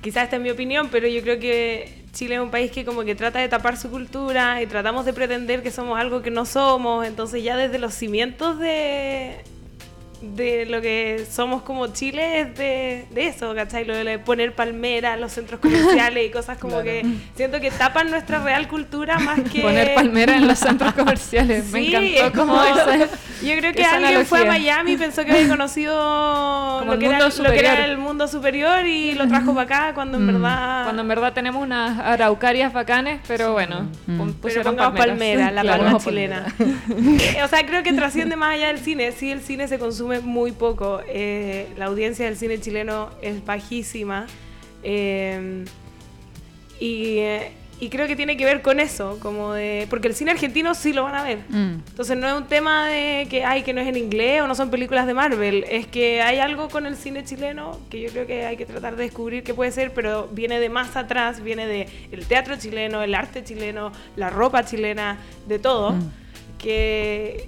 Quizás 0.02 0.24
esta 0.24 0.38
es 0.38 0.42
mi 0.42 0.50
opinión, 0.50 0.90
pero 0.92 1.08
yo 1.08 1.22
creo 1.22 1.40
que 1.40 2.02
Chile 2.14 2.34
es 2.36 2.42
un 2.42 2.50
país 2.50 2.72
que 2.72 2.84
como 2.84 3.04
que 3.04 3.14
trata 3.14 3.38
de 3.38 3.48
tapar 3.48 3.78
su 3.78 3.92
cultura 3.92 4.60
y 4.64 4.66
tratamos 4.66 5.06
de 5.06 5.14
pretender 5.14 5.62
que 5.62 5.70
somos 5.70 6.00
algo 6.00 6.24
que 6.24 6.32
no 6.32 6.46
somos. 6.46 7.06
Entonces 7.06 7.44
ya 7.44 7.56
desde 7.58 7.78
los 7.78 7.94
cimientos 7.94 8.58
de, 8.58 9.36
de 10.22 10.66
lo 10.66 10.82
que 10.82 11.26
somos 11.32 11.62
como 11.62 11.88
Chile 11.88 12.42
es 12.42 12.58
de, 12.58 13.06
de 13.12 13.28
eso, 13.28 13.54
¿cachai? 13.56 13.86
Lo 13.86 13.96
de 13.96 14.20
poner 14.20 14.54
palmeras, 14.54 15.20
los 15.20 15.32
centros 15.32 15.60
comerciales 15.60 16.28
y 16.28 16.30
cosas 16.32 16.58
como 16.58 16.74
Claro. 16.82 16.86
que 16.86 17.06
siento 17.36 17.60
que 17.62 17.72
tapan 17.72 18.10
nuestra 18.12 18.40
real 18.44 18.68
cultura 18.68 19.18
más 19.20 19.40
que... 19.52 19.62
Poner 19.62 19.94
palmeras 19.94 20.38
en 20.38 20.48
los 20.48 20.60
centros 20.60 20.94
comerciales. 20.96 21.66
Me 21.72 21.88
encantó 21.88 22.08
es 22.08 22.32
como 22.32 22.54
como- 22.56 22.64
esa- 22.64 23.08
Yo 23.42 23.56
creo 23.58 23.72
que 23.74 23.82
esa 23.82 23.96
alguien 23.96 24.26
fue 24.26 24.42
a. 24.42 24.46
Miami 24.46 24.92
y 24.94 24.98
pensó 24.98 25.24
que 25.24 25.32
había 25.32 25.48
conocido 25.56 25.94
Como 26.80 26.86
lo, 26.86 26.94
el 26.94 27.00
que 27.00 27.06
era, 27.06 27.20
lo 27.30 27.52
que 27.52 27.60
era 27.60 27.86
el 27.86 27.98
mundo 27.98 28.28
superior 28.28 28.86
y 28.86 29.14
lo 29.14 29.28
trajo 29.30 29.54
para 29.56 29.64
acá 29.88 29.94
cuando 29.94 30.18
en 30.18 30.24
Mm. 30.26 30.28
verdad... 30.34 30.84
Cuando 30.84 31.02
en 31.04 31.08
verdad 31.08 31.34
tenemos 31.34 31.64
unas 31.64 31.98
araucarias 32.00 32.74
bacanes, 32.74 33.22
pero 33.28 33.54
bueno, 33.54 33.88
Mm. 34.08 34.32
Pero 34.42 34.76
palmera, 34.94 35.52
la 35.52 35.62
Claro. 35.62 35.84
palma 35.84 36.00
chilena. 36.00 36.46
O 37.44 37.48
sea, 37.48 37.66
creo 37.66 37.84
que 37.84 37.94
trasciende 37.94 38.36
más 38.36 38.56
allá 38.56 38.68
del 38.68 38.80
cine. 38.80 39.12
Sí, 39.12 39.32
el 39.32 39.42
cine 39.42 39.68
se 39.68 39.78
consume 39.80 40.09
muy 40.20 40.52
poco. 40.52 41.02
Eh, 41.08 41.68
la 41.78 41.86
audiencia 41.86 42.26
del 42.26 42.36
cine 42.36 42.60
chileno 42.60 43.10
es 43.22 43.46
bajísima. 43.46 44.26
Eh, 44.84 45.66
y, 46.80 47.18
eh, 47.20 47.52
y 47.82 47.90
creo 47.90 48.08
que 48.08 48.16
tiene 48.18 48.36
que 48.36 48.44
ver 48.44 48.62
con 48.62 48.80
eso, 48.82 49.20
como 49.22 49.54
de... 49.54 49.88
Porque 49.90 50.10
el 50.10 50.16
cine 50.16 50.32
argentino 50.32 50.76
sí 50.76 50.92
lo 50.92 51.04
van 51.04 51.16
a 51.16 51.24
ver. 51.24 51.40
Mm. 51.48 51.82
Entonces 51.88 52.18
no 52.18 52.28
es 52.28 52.34
un 52.34 52.46
tema 52.48 52.88
de 52.90 53.28
que 53.30 53.46
hay 53.46 53.64
que 53.64 53.74
no 53.74 53.80
es 53.80 53.88
en 53.88 53.96
inglés 53.96 54.42
o 54.42 54.48
no 54.48 54.56
son 54.56 54.70
películas 54.70 55.08
de 55.08 55.14
Marvel, 55.14 55.64
es 55.70 55.88
que 55.88 56.22
hay 56.22 56.40
algo 56.40 56.68
con 56.68 56.86
el 56.86 56.98
cine 56.98 57.24
chileno 57.24 57.80
que 57.90 58.02
yo 58.02 58.10
creo 58.10 58.28
que 58.28 58.46
hay 58.46 58.58
que 58.58 58.66
tratar 58.66 58.98
de 58.98 59.04
descubrir 59.04 59.44
qué 59.44 59.54
puede 59.54 59.72
ser, 59.72 59.94
pero 59.94 60.28
viene 60.28 60.60
de 60.60 60.68
más 60.68 60.98
atrás, 60.98 61.42
viene 61.42 61.68
de 61.68 61.88
el 62.12 62.26
teatro 62.26 62.58
chileno, 62.58 63.02
el 63.02 63.16
arte 63.16 63.46
chileno, 63.46 63.94
la 64.18 64.30
ropa 64.30 64.66
chilena, 64.66 65.18
de 65.48 65.60
todo, 65.60 65.92
Mm. 65.94 66.12
que, 66.58 67.48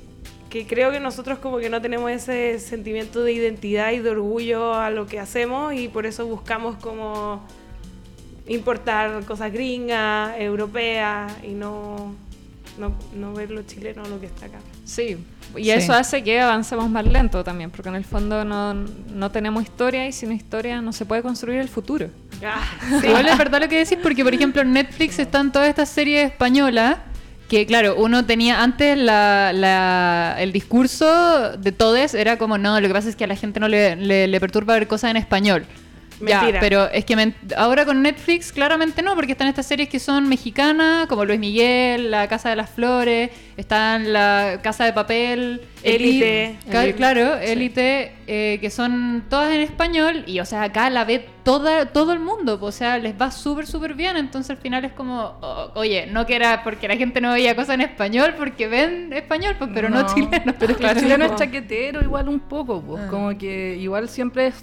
que 0.52 0.68
creo 0.68 0.92
que 0.92 1.00
nosotros 1.00 1.40
como 1.40 1.58
que 1.60 1.70
no 1.70 1.82
tenemos 1.82 2.12
ese 2.12 2.60
sentimiento 2.60 3.24
de 3.24 3.32
identidad 3.32 3.92
y 3.94 4.00
de 4.00 4.10
orgullo 4.12 4.74
a 4.76 4.90
lo 4.92 5.08
que 5.08 5.18
hacemos 5.20 5.74
y 5.74 5.88
por 5.88 6.06
eso 6.06 6.28
buscamos 6.28 6.76
como 6.76 7.42
importar 8.48 9.24
cosas 9.26 9.52
gringas, 9.54 10.34
europeas 10.38 11.32
y 11.44 11.50
no, 11.54 12.14
no, 12.78 12.94
no 13.16 13.34
ver 13.34 13.52
lo 13.52 13.64
chileno, 13.64 14.04
lo 14.08 14.20
que 14.20 14.26
está 14.26 14.48
acá. 14.48 14.60
Sí, 14.86 15.18
y 15.56 15.64
Sí. 15.66 15.72
eso 15.72 15.94
hace 15.94 16.24
que 16.24 16.40
avancemos 16.40 16.90
más 16.90 17.06
lento 17.06 17.44
también, 17.44 17.72
porque 17.72 17.90
en 17.90 17.96
el 17.96 18.04
fondo 18.06 18.44
no, 18.44 18.74
no 18.74 19.32
tenemos 19.32 19.64
historia 19.64 20.06
y 20.08 20.12
sin 20.12 20.32
historia 20.32 20.82
no 20.82 20.92
se 20.92 21.06
puede 21.06 21.22
construir 21.22 21.60
el 21.60 21.70
futuro. 21.70 22.10
Igual 23.04 23.28
es 23.28 23.38
verdad 23.38 23.62
lo 23.62 23.70
que 23.70 23.78
decís, 23.78 23.98
porque 24.02 24.24
por 24.24 24.34
ejemplo 24.34 24.62
en 24.64 24.74
Netflix 24.74 25.20
están 25.20 25.52
todas 25.52 25.70
estas 25.70 25.90
series 25.90 26.32
españolas 26.32 26.98
que 27.52 27.66
claro, 27.66 27.96
uno 27.98 28.26
tenía 28.26 28.64
antes 28.64 28.98
la, 28.98 29.52
la- 29.54 30.38
el 30.40 30.54
discurso 30.54 31.58
de 31.58 31.74
todos 31.74 32.14
era 32.14 32.38
como, 32.38 32.58
no, 32.58 32.80
lo 32.80 32.88
que 32.88 32.94
pasa 32.94 33.10
es 33.10 33.18
que 33.18 33.26
a 33.26 33.28
la 33.28 33.36
gente 33.36 33.60
no 33.60 33.68
le, 33.68 33.98
le- 33.98 34.28
le 34.30 34.40
perturba 34.40 34.74
ver 34.76 34.88
cosas 34.88 35.12
en 35.12 35.18
español. 35.18 35.66
Ya, 36.22 36.60
pero 36.62 36.88
es 36.92 37.04
que 37.04 37.34
ahora 37.58 37.84
con 37.84 38.02
Netflix 38.04 38.52
claramente 38.54 39.02
no, 39.02 39.16
porque 39.16 39.32
están 39.34 39.48
estas 39.50 39.66
series 39.66 39.90
que 39.90 40.00
son 40.00 40.30
mexicanas, 40.30 41.08
como 41.08 41.26
Luis 41.26 41.40
Miguel, 41.40 42.10
La 42.12 42.28
Casa 42.30 42.50
de 42.52 42.56
las 42.56 42.70
Flores, 42.70 43.32
están 43.58 44.14
La 44.14 44.60
Casa 44.64 44.86
de 44.86 44.94
Papel, 44.94 45.62
Élite. 45.84 46.58
Claro, 46.96 47.38
sí. 47.40 47.52
élite, 47.52 48.14
eh, 48.28 48.58
que 48.62 48.70
son 48.70 49.24
todas 49.30 49.52
en 49.54 49.62
español 49.62 50.24
y, 50.28 50.40
o 50.40 50.46
sea, 50.46 50.64
acá 50.64 50.90
la 50.90 51.04
ve 51.06 51.26
toda, 51.44 51.88
todo 51.88 52.14
el 52.14 52.20
mundo, 52.20 52.60
pues, 52.60 52.76
o 52.76 52.78
sea, 52.78 52.98
les 52.98 53.20
va 53.20 53.32
súper, 53.32 53.66
súper 53.68 53.94
bien, 53.96 54.16
entonces 54.18 54.52
al 54.52 54.58
final 54.58 54.86
es 54.86 54.94
como, 54.94 55.38
oh, 55.42 55.72
oye, 55.76 56.08
no 56.08 56.26
que 56.26 56.36
era 56.36 56.64
porque 56.64 56.88
la 56.88 56.96
gente 56.96 57.20
no 57.20 57.34
veía 57.34 57.56
cosas 57.56 57.76
en 57.76 57.82
español, 57.82 58.36
porque 58.38 58.68
ven 58.68 59.12
español, 59.14 59.56
pues, 59.58 59.72
pero 59.74 59.90
no, 59.90 60.06
chileno. 60.06 60.54
Pero 60.60 60.72
es 60.74 60.78
que 60.78 60.84
el 60.84 60.90
Claro. 60.92 61.00
chileno 61.00 61.26
es 61.26 61.32
No. 61.32 61.38
chaquetero 61.38 62.02
igual 62.02 62.30
un 62.30 62.40
poco, 62.40 62.82
pues. 62.82 63.04
Ah. 63.06 63.08
Como 63.10 63.38
que 63.38 63.76
igual 63.80 64.08
siempre 64.08 64.48
es 64.48 64.56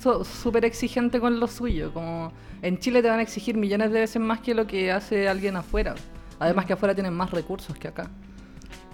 súper 0.42 0.64
exigente 0.64 1.18
con 1.20 1.38
lo 1.40 1.46
suyo. 1.48 1.92
Como 1.92 2.32
en 2.62 2.78
Chile 2.78 3.02
te 3.02 3.08
van 3.08 3.18
a 3.18 3.22
exigir 3.22 3.56
millones 3.56 3.90
de 3.92 4.00
veces 4.00 4.20
más 4.22 4.40
que 4.40 4.54
lo 4.54 4.66
que 4.66 4.92
hace 4.92 5.28
alguien 5.28 5.56
afuera. 5.56 5.94
Además 6.38 6.66
que 6.66 6.72
afuera 6.74 6.94
tienen 6.94 7.12
más 7.14 7.30
recursos 7.30 7.76
que 7.76 7.88
acá. 7.88 8.08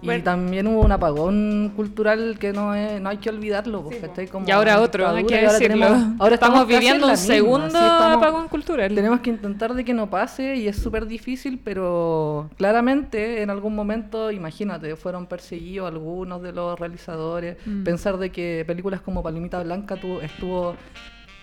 Y 0.05 0.07
Bueno. 0.07 0.23
también 0.23 0.67
hubo 0.67 0.83
un 0.83 0.93
apagón 0.93 1.73
cultural 1.75 2.37
que 2.39 2.53
no, 2.53 2.75
es, 2.75 3.01
no 3.01 3.09
hay 3.09 3.17
que 3.17 3.31
olvidarlo. 3.31 3.83
Pues, 3.85 3.97
¿cachai? 4.01 4.27
Como 4.29 4.47
Y 4.47 4.51
ahora 4.51 4.83
otro, 4.83 5.09
hay 5.09 5.25
que 5.25 5.39
ahora 5.39 5.53
decirlo. 5.55 5.87
tenemos- 5.87 6.21
ahora 6.21 6.35
estamos, 6.35 6.67
viviendo 6.69 7.07
la 7.07 7.13
un 7.15 7.19
segundo 7.19 7.71
sí, 7.71 7.77
estamos- 7.77 8.17
apagón 8.19 8.49
cultural. 8.49 8.95
Tenemos 8.95 9.21
que 9.21 9.31
intentar 9.31 9.73
de 9.73 9.83
que 9.83 9.95
no 9.95 10.11
pase 10.11 10.57
y 10.57 10.69
es 10.69 10.77
súper 10.77 11.07
difícil, 11.07 11.59
pero 11.65 12.51
claramente 12.59 13.41
en 13.41 13.49
algún 13.49 13.75
momento, 13.75 14.31
imagínate, 14.31 14.95
fueron 14.97 15.25
perseguidos 15.27 15.89
algunos 15.91 16.43
de 16.43 16.53
los 16.53 16.79
realizadores. 16.79 17.57
Mm. 17.65 17.85
Pensar 17.85 18.19
de 18.19 18.31
que 18.31 18.63
películas 18.67 19.01
como 19.01 19.23
Palomita 19.23 19.63
Blanca 19.63 19.97
tu- 19.97 20.21
estuvo 20.21 20.77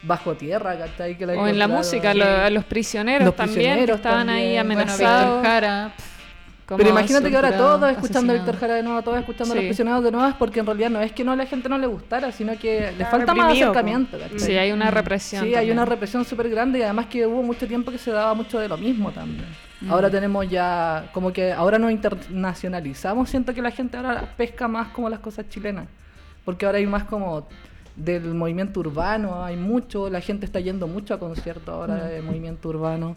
bajo 0.03 0.35
tierra, 0.35 0.77
¿cachai? 0.77 1.17
Que 1.17 1.25
O 1.25 1.47
en 1.47 1.57
la 1.57 1.67
música, 1.67 2.13
lo- 2.13 2.25
a 2.25 2.49
los 2.51 2.63
prisioneros 2.65 3.25
Los 3.25 3.35
también, 3.35 3.55
prisioneros 3.57 3.87
que 3.87 4.07
estaban 4.07 4.29
ahí 4.29 4.55
también. 4.55 4.65
Bueno, 4.67 4.81
amenazados. 4.81 5.43
Jara, 5.43 5.93
como 6.65 6.77
Pero 6.77 6.89
imagínate 6.89 7.29
que 7.29 7.35
ahora 7.35 7.57
todos 7.57 7.91
escuchando 7.91 8.33
a. 8.33 8.35
Víctor 8.35 8.57
Jara 8.57 8.75
de 8.75 8.83
nuevo, 8.83 9.01
todos 9.01 9.19
escuchando 9.19 9.53
a 9.53 9.55
los 9.55 9.65
prisioneros 9.65 10.03
de 10.03 10.11
nuevo, 10.11 10.27
es 10.27 10.35
porque 10.35 10.59
en 10.59 10.65
realidad 10.65 10.89
no 10.89 11.01
es 11.01 11.11
que 11.11 11.23
no 11.23 11.31
a 11.31 11.35
la 11.35 11.45
gente 11.45 11.67
no 11.69 11.77
le 11.77 11.87
gustara, 11.87 12.31
sino 12.31 12.57
que 12.57 12.91
le 12.97 13.05
falta 13.05 13.33
más 13.33 13.53
acercamiento, 13.53 14.17
¿cachai? 14.17 14.39
Sí, 14.39 14.57
hay 14.57 14.71
una 14.71 14.91
represión. 14.91 15.43
Sí, 15.43 15.55
hay 15.55 15.71
una 15.71 15.85
represión 15.85 16.23
súper 16.25 16.49
grande 16.49 16.79
y 16.79 16.81
además 16.83 17.07
que 17.07 17.25
hubo 17.25 17.43
mucho 17.43 17.67
tiempo 17.67 17.91
que 17.91 17.97
se 17.97 18.11
daba 18.11 18.33
mucho 18.33 18.59
de 18.59 18.67
lo 18.67 18.77
mismo 18.77 19.11
también. 19.11 19.45
Ahora 19.89 20.09
tenemos 20.11 20.47
ya, 20.47 21.09
como 21.11 21.33
que 21.33 21.51
ahora 21.51 21.79
nos 21.79 21.91
internacionalizamos, 21.91 23.29
siento 23.29 23.53
que 23.53 23.61
la 23.61 23.71
gente 23.71 23.97
ahora 23.97 24.33
pesca 24.37 24.67
más 24.67 24.89
como 24.89 25.09
las 25.09 25.19
cosas 25.19 25.49
chilenas, 25.49 25.87
porque 26.45 26.65
ahora 26.67 26.77
hay 26.77 26.85
más 26.85 27.05
como 27.05 27.47
del 27.95 28.33
movimiento 28.33 28.79
urbano, 28.79 29.43
hay 29.43 29.57
mucho, 29.57 30.09
la 30.09 30.21
gente 30.21 30.45
está 30.45 30.59
yendo 30.59 30.87
mucho 30.87 31.13
a 31.13 31.19
conciertos 31.19 31.73
ahora 31.73 32.05
de 32.05 32.21
movimiento 32.21 32.69
urbano. 32.69 33.15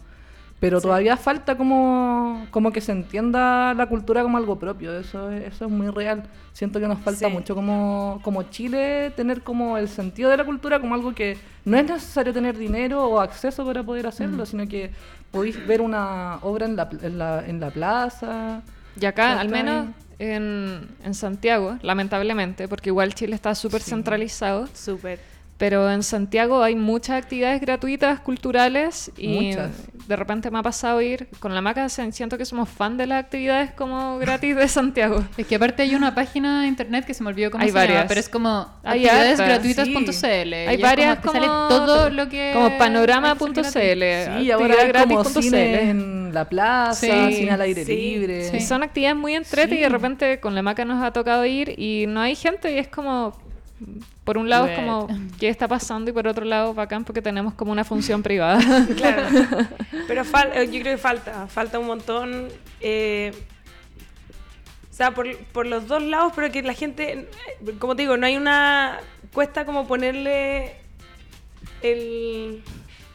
Pero 0.65 0.81
todavía 0.81 1.15
falta 1.15 1.55
como, 1.55 2.47
como 2.49 2.71
que 2.71 2.81
se 2.81 2.91
entienda 2.91 3.73
la 3.75 3.85
cultura 3.85 4.23
como 4.23 4.37
algo 4.37 4.57
propio, 4.57 4.97
eso, 4.97 5.29
es- 5.29 5.53
eso 5.53 5.65
es 5.65 5.71
muy 5.71 5.89
real. 5.89 6.23
Siento 6.53 6.79
que 6.79 6.87
nos 6.87 6.97
falta 7.01 7.27
Sí. 7.27 7.31
mucho 7.31 7.53
como, 7.53 8.19
como 8.23 8.41
Chile 8.49 9.11
tener 9.15 9.43
como 9.43 9.77
el 9.77 9.87
sentido 9.87 10.31
de 10.31 10.37
la 10.37 10.43
cultura 10.43 10.79
como 10.79 10.95
algo 10.95 11.13
que 11.13 11.37
no 11.65 11.77
es 11.77 11.85
necesario 11.85 12.33
tener 12.33 12.57
dinero 12.57 13.05
o 13.07 13.19
acceso 13.19 13.63
para 13.63 13.83
poder 13.83 14.07
hacerlo, 14.07 14.43
sino 14.47 14.67
que 14.67 14.89
podéis 15.29 15.63
ver 15.67 15.81
una 15.81 16.39
obra 16.41 16.65
en 16.65 16.75
la, 16.75 16.89
en 16.99 17.17
la, 17.19 17.45
en 17.45 17.59
la 17.59 17.69
plaza. 17.69 18.63
Y 18.99 19.05
acá, 19.05 19.39
al 19.39 19.49
menos 19.49 19.89
en, 20.17 20.87
en 21.03 21.13
Santiago, 21.13 21.77
lamentablemente, 21.83 22.67
porque 22.67 22.89
igual 22.89 23.13
Chile 23.13 23.35
está 23.35 23.53
súper 23.53 23.81
centralizado, 23.83 24.67
Súper. 24.73 25.19
Pero 25.57 25.89
en 25.89 26.03
Santiago 26.03 26.61
hay 26.63 26.75
muchas 26.75 27.21
actividades 27.23 27.61
gratuitas, 27.61 28.19
culturales, 28.19 29.09
y 29.17 29.27
Muchas. 29.51 29.71
de 30.07 30.15
repente 30.17 30.51
me 30.51 30.59
ha 30.59 30.63
pasado 30.63 31.01
ir 31.01 31.29
con 31.39 31.55
la 31.55 31.61
maca, 31.61 31.87
se- 31.87 32.11
siento 32.11 32.37
que 32.37 32.43
somos 32.45 32.67
fan 32.67 32.97
de 32.97 33.07
las 33.07 33.23
actividades 33.23 33.71
como 33.71 34.17
gratis 34.19 34.55
de 34.55 34.67
Santiago. 34.67 35.23
Es 35.37 35.47
que 35.47 35.55
aparte 35.55 35.83
hay 35.83 35.95
una 35.95 36.13
página 36.13 36.61
de 36.61 36.67
internet 36.67 37.05
que 37.05 37.13
se 37.13 37.23
me 37.23 37.29
olvidó 37.29 37.51
cómo 37.51 37.63
Hay 37.63 37.69
se 37.69 37.73
llama, 37.73 37.85
varias. 37.87 38.05
pero 38.07 38.19
es 38.19 38.27
como 38.29 38.67
Hay 38.83 39.05
actividadesgratuitas.cl. 39.07 40.53
Hay 40.69 40.77
varias 40.77 41.19
como, 41.19 41.31
que 41.33 41.39
sale 41.39 41.47
como- 41.47 41.67
todo 41.69 42.09
lo 42.09 42.29
que 42.29 42.51
Como 42.53 42.77
panorama.cl. 42.77 43.63
Sí, 43.63 44.51
ahora 44.51 44.75
hay 44.81 44.91
como 44.91 45.19
actividadgratis.cl. 45.21 45.41
cine 45.41 45.89
en 45.89 46.33
la 46.33 46.49
plaza, 46.49 46.95
Sí, 47.29 47.35
cine 47.35 47.51
al 47.51 47.61
aire 47.61 47.85
sí, 47.85 47.95
libre. 47.95 48.51
Y 48.57 48.61
son 48.61 48.83
actividades 48.83 49.15
muy 49.17 49.35
entrete 49.35 49.75
y 49.75 49.79
de 49.79 49.89
repente 49.89 50.39
con 50.39 50.53
la 50.53 50.61
maca 50.61 50.83
nos 50.85 51.01
ha 51.03 51.11
tocado 51.13 51.45
ir 51.45 51.73
y 51.79 52.05
no 52.07 52.19
hay 52.19 52.35
gente 52.35 52.73
y 52.73 52.77
es 52.77 52.87
como 52.89 53.33
por 54.23 54.37
un 54.37 54.49
lado 54.49 54.67
es 54.67 54.75
como 54.77 55.07
qué 55.39 55.49
está 55.49 55.67
pasando 55.67 56.09
y 56.09 56.13
por 56.13 56.27
otro 56.27 56.45
lado 56.45 56.73
bacán 56.73 57.03
porque 57.03 57.21
tenemos 57.21 57.53
como 57.53 57.71
una 57.71 57.83
función 57.83 58.23
privada. 58.23 58.59
Claro. 58.95 59.27
Pero 60.07 60.23
fal- 60.23 60.51
eh, 60.53 60.65
yo 60.71 60.79
creo 60.81 60.95
que 60.95 60.97
falta, 60.97 61.47
falta 61.47 61.79
un 61.79 61.87
montón. 61.87 62.47
eh, 62.81 63.31
o 64.91 64.93
sea, 64.97 65.11
por, 65.11 65.35
por 65.47 65.65
los 65.67 65.87
dos 65.87 66.01
lados, 66.01 66.31
pero 66.33 66.49
que 66.53 66.61
la 66.63 66.73
gente, 66.73 67.27
como 67.79 67.97
te 67.97 68.03
digo, 68.03 68.15
no 68.15 68.25
hay 68.27 68.37
una... 68.37 68.97
Cuesta 69.33 69.65
como 69.65 69.85
ponerle 69.87 70.77
el... 71.81 72.63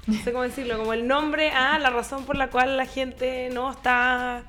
No 0.07 0.14
sé 0.23 0.31
cómo 0.33 0.43
decirlo, 0.45 0.76
como 0.76 0.93
el 0.93 1.07
nombre 1.07 1.50
a 1.52 1.79
la 1.79 1.88
razón 1.88 2.25
por 2.26 2.37
la 2.37 2.49
cual 2.50 2.76
la 2.76 2.85
gente 2.85 3.49
no 3.50 3.71
está, 3.71 4.43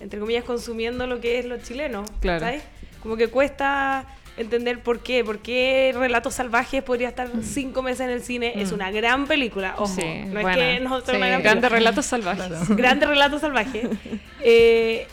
entre 0.00 0.18
comillas, 0.18 0.44
consumiendo 0.44 1.06
lo 1.06 1.20
que 1.20 1.38
es 1.40 1.44
lo 1.44 1.58
chileno. 1.58 2.04
Claro. 2.20 2.40
¿cachai? 2.40 2.62
Como 3.02 3.18
que 3.18 3.28
cuesta 3.28 4.06
entender 4.38 4.80
por 4.82 5.00
qué. 5.00 5.24
¿Por 5.24 5.38
qué 5.40 5.94
Relatos 5.96 6.34
Salvajes 6.34 6.82
podría 6.82 7.08
estar 7.08 7.28
cinco 7.42 7.82
meses 7.82 8.00
en 8.00 8.10
el 8.10 8.22
cine? 8.22 8.52
Es 8.60 8.72
una 8.72 8.90
gran 8.90 9.26
película. 9.26 9.74
Ojo, 9.78 9.86
Sí, 9.88 10.02
no 10.26 10.40
buena. 10.40 10.52
es 10.72 10.78
que 10.78 10.84
nosotros 10.84 11.10
Sí, 11.10 11.16
una 11.16 11.28
gran 11.28 11.42
Grandes 11.42 11.72
relatos 11.72 12.06
salvajes. 12.06 12.68
Grande 12.76 13.06
relato 13.06 13.38
salvaje. 13.38 13.88
Eh, 14.42 15.06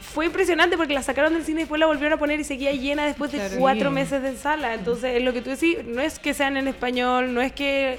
fue 0.00 0.26
impresionante 0.26 0.76
porque 0.76 0.92
la 0.94 1.02
sacaron 1.02 1.32
del 1.34 1.44
cine 1.44 1.60
y 1.60 1.62
después 1.64 1.78
la 1.78 1.86
volvieron 1.86 2.12
a 2.12 2.18
poner 2.18 2.38
y 2.40 2.44
seguía 2.44 2.72
llena 2.72 3.06
después 3.06 3.32
de 3.32 3.38
Claro. 3.38 3.56
cuatro 3.58 3.90
meses 3.90 4.22
de 4.22 4.36
sala. 4.36 4.74
Entonces, 4.74 5.16
es 5.16 5.22
lo 5.22 5.32
que 5.32 5.40
tú 5.40 5.50
decís, 5.50 5.78
no 5.86 6.00
es 6.02 6.18
que 6.18 6.34
sean 6.34 6.56
en 6.56 6.68
español, 6.68 7.32
no 7.32 7.40
es 7.40 7.52
que... 7.52 7.98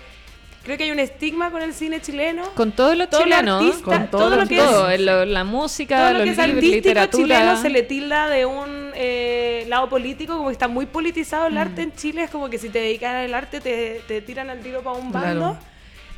Creo 0.64 0.78
que 0.78 0.86
hay 0.86 0.92
un 0.92 1.00
estigma 1.00 1.52
con 1.52 1.62
el 1.62 1.74
cine 1.74 2.00
chileno. 2.02 2.44
Con 2.56 2.72
todo 2.72 2.96
lo 2.96 3.10
Todo 3.10 3.24
chileno, 3.24 3.58
artista, 3.60 3.84
Con 3.84 4.08
todo 4.10 4.22
todo, 4.30 4.36
lo 4.38 4.48
que 4.48 4.56
todo, 4.58 4.90
es... 4.90 5.02
lo- 5.02 5.26
la 5.26 5.44
música, 5.44 5.98
Todo 5.98 6.12
lo 6.14 6.18
los 6.20 6.24
que 6.24 6.30
es 6.32 6.38
libros, 6.38 6.56
artístico 6.56 6.76
literatura. 6.88 7.24
chileno 7.40 7.62
se 7.62 7.70
le 7.70 7.84
tilda 7.84 8.30
de 8.30 8.46
un 8.46 8.92
eh, 8.96 9.66
lado 9.68 9.90
político, 9.90 10.38
como 10.38 10.48
que 10.48 10.54
está 10.54 10.70
muy 10.70 10.86
politizado 10.86 11.48
el 11.48 11.58
arte 11.58 11.82
en 11.82 11.94
Chile, 11.94 12.24
es 12.24 12.30
como 12.30 12.50
que 12.50 12.58
si 12.58 12.70
te 12.70 12.80
dedicas 12.80 13.14
al 13.14 13.34
arte 13.34 13.60
te, 13.60 14.02
te 14.08 14.22
tiran 14.22 14.50
al 14.50 14.62
tiro 14.62 14.82
para 14.82 14.98
un 14.98 15.12
Claro. 15.12 15.40
bando. 15.42 15.60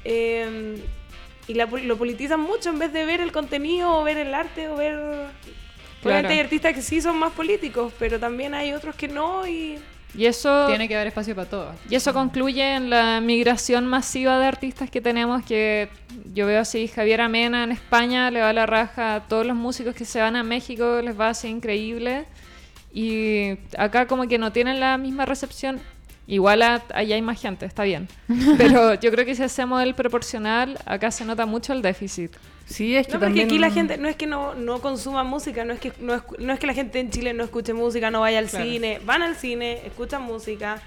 Eh, 0.04 0.78
y 1.48 1.54
la 1.56 1.66
lo 1.66 1.98
politizan 1.98 2.40
mucho 2.40 2.70
en 2.70 2.78
vez 2.80 2.94
de 2.94 3.06
ver 3.06 3.22
el 3.22 3.32
contenido 3.32 3.98
o 3.98 4.04
ver 4.04 4.18
el 4.18 4.34
arte 4.34 4.68
o 4.70 4.76
ver... 4.76 4.96
Obviamente 6.04 6.34
hay 6.34 6.40
artistas 6.40 6.74
que 6.74 6.84
sí 6.84 7.02
son 7.02 7.18
más 7.18 7.32
políticos, 7.34 7.92
pero 7.98 8.20
también 8.20 8.54
hay 8.54 8.74
otros 8.74 8.94
que 8.96 9.08
no 9.08 9.48
y... 9.48 9.80
Y 10.18 10.26
eso, 10.28 10.68
Tiene 10.68 10.88
que 10.88 10.96
haber 10.96 11.08
espacio 11.08 11.36
para 11.36 11.50
todo. 11.50 11.72
y 11.90 11.96
eso 11.96 12.14
concluye 12.14 12.76
en 12.76 12.90
la 12.90 13.20
migración 13.22 13.86
masiva 13.86 14.40
de 14.40 14.46
artistas 14.46 14.90
que 14.90 15.02
tenemos, 15.02 15.44
que 15.44 15.90
yo 16.34 16.48
veo 16.48 16.62
así, 16.62 16.88
Javier 16.88 17.22
Amena 17.22 17.64
en 17.64 17.72
España 17.72 18.32
le 18.32 18.42
va 18.42 18.54
la 18.54 18.66
raja, 18.66 19.16
a 19.16 19.28
todos 19.28 19.46
los 19.46 19.56
músicos 19.58 19.94
que 19.94 20.06
se 20.06 20.22
van 20.22 20.36
a 20.36 20.44
México 20.44 21.02
les 21.02 21.20
va 21.20 21.30
así 21.30 21.48
increíble. 21.50 22.26
Y 22.94 23.58
acá 23.78 24.08
como 24.08 24.26
que 24.28 24.38
no 24.38 24.54
tienen 24.54 24.80
la 24.80 24.98
misma 24.98 25.26
recepción. 25.26 25.82
Igual 26.28 26.62
a- 26.64 26.84
allá 26.94 27.16
hay 27.16 27.22
más 27.22 27.40
gente, 27.40 27.66
está 27.66 27.84
bien. 27.84 28.08
Pero 28.58 28.96
yo 28.96 29.12
creo 29.12 29.26
que 29.26 29.36
si 29.36 29.44
hacemos 29.44 29.84
el 29.84 29.94
proporcional, 29.94 30.80
acá 30.86 31.12
se 31.12 31.24
nota 31.26 31.46
mucho 31.46 31.72
el 31.74 31.82
déficit. 31.82 32.32
Sí, 32.66 32.96
es 32.96 33.06
que 33.06 33.14
No, 33.14 33.20
porque 33.20 33.26
también... 33.42 33.48
aquí 33.48 33.60
la 33.60 33.70
gente 33.70 33.98
no 34.00 34.08
es 34.08 34.16
que 34.16 34.26
no, 34.26 34.56
no 34.56 34.82
consuma 34.82 35.24
música, 35.24 35.64
no 35.66 35.74
es 35.74 35.80
que 35.80 35.94
no 36.00 36.16
es, 36.16 36.24
no 36.40 36.52
es 36.52 36.60
que 36.60 36.66
la 36.66 36.74
gente 36.74 37.00
en 37.00 37.12
Chile 37.12 37.32
no 37.34 37.44
escuche 37.44 37.74
música, 37.74 38.10
no 38.10 38.22
vaya 38.22 38.40
al 38.40 38.48
Claro. 38.48 38.66
cine, 38.66 39.00
van 39.06 39.22
al 39.22 39.36
cine, 39.36 39.86
escuchan 39.86 40.24
música 40.24 40.82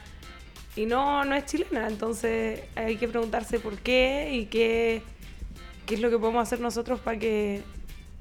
y 0.74 0.86
no, 0.86 1.24
no 1.24 1.36
es 1.36 1.46
chilena. 1.46 1.86
Entonces 1.86 2.62
hay 2.74 2.96
que 2.96 3.06
preguntarse 3.06 3.60
por 3.60 3.78
qué 3.78 4.30
y 4.32 4.46
qué, 4.46 5.02
qué 5.86 5.94
es 5.94 6.00
lo 6.00 6.10
que 6.10 6.18
podemos 6.18 6.42
hacer 6.42 6.58
nosotros 6.58 6.98
para 6.98 7.16
que 7.16 7.62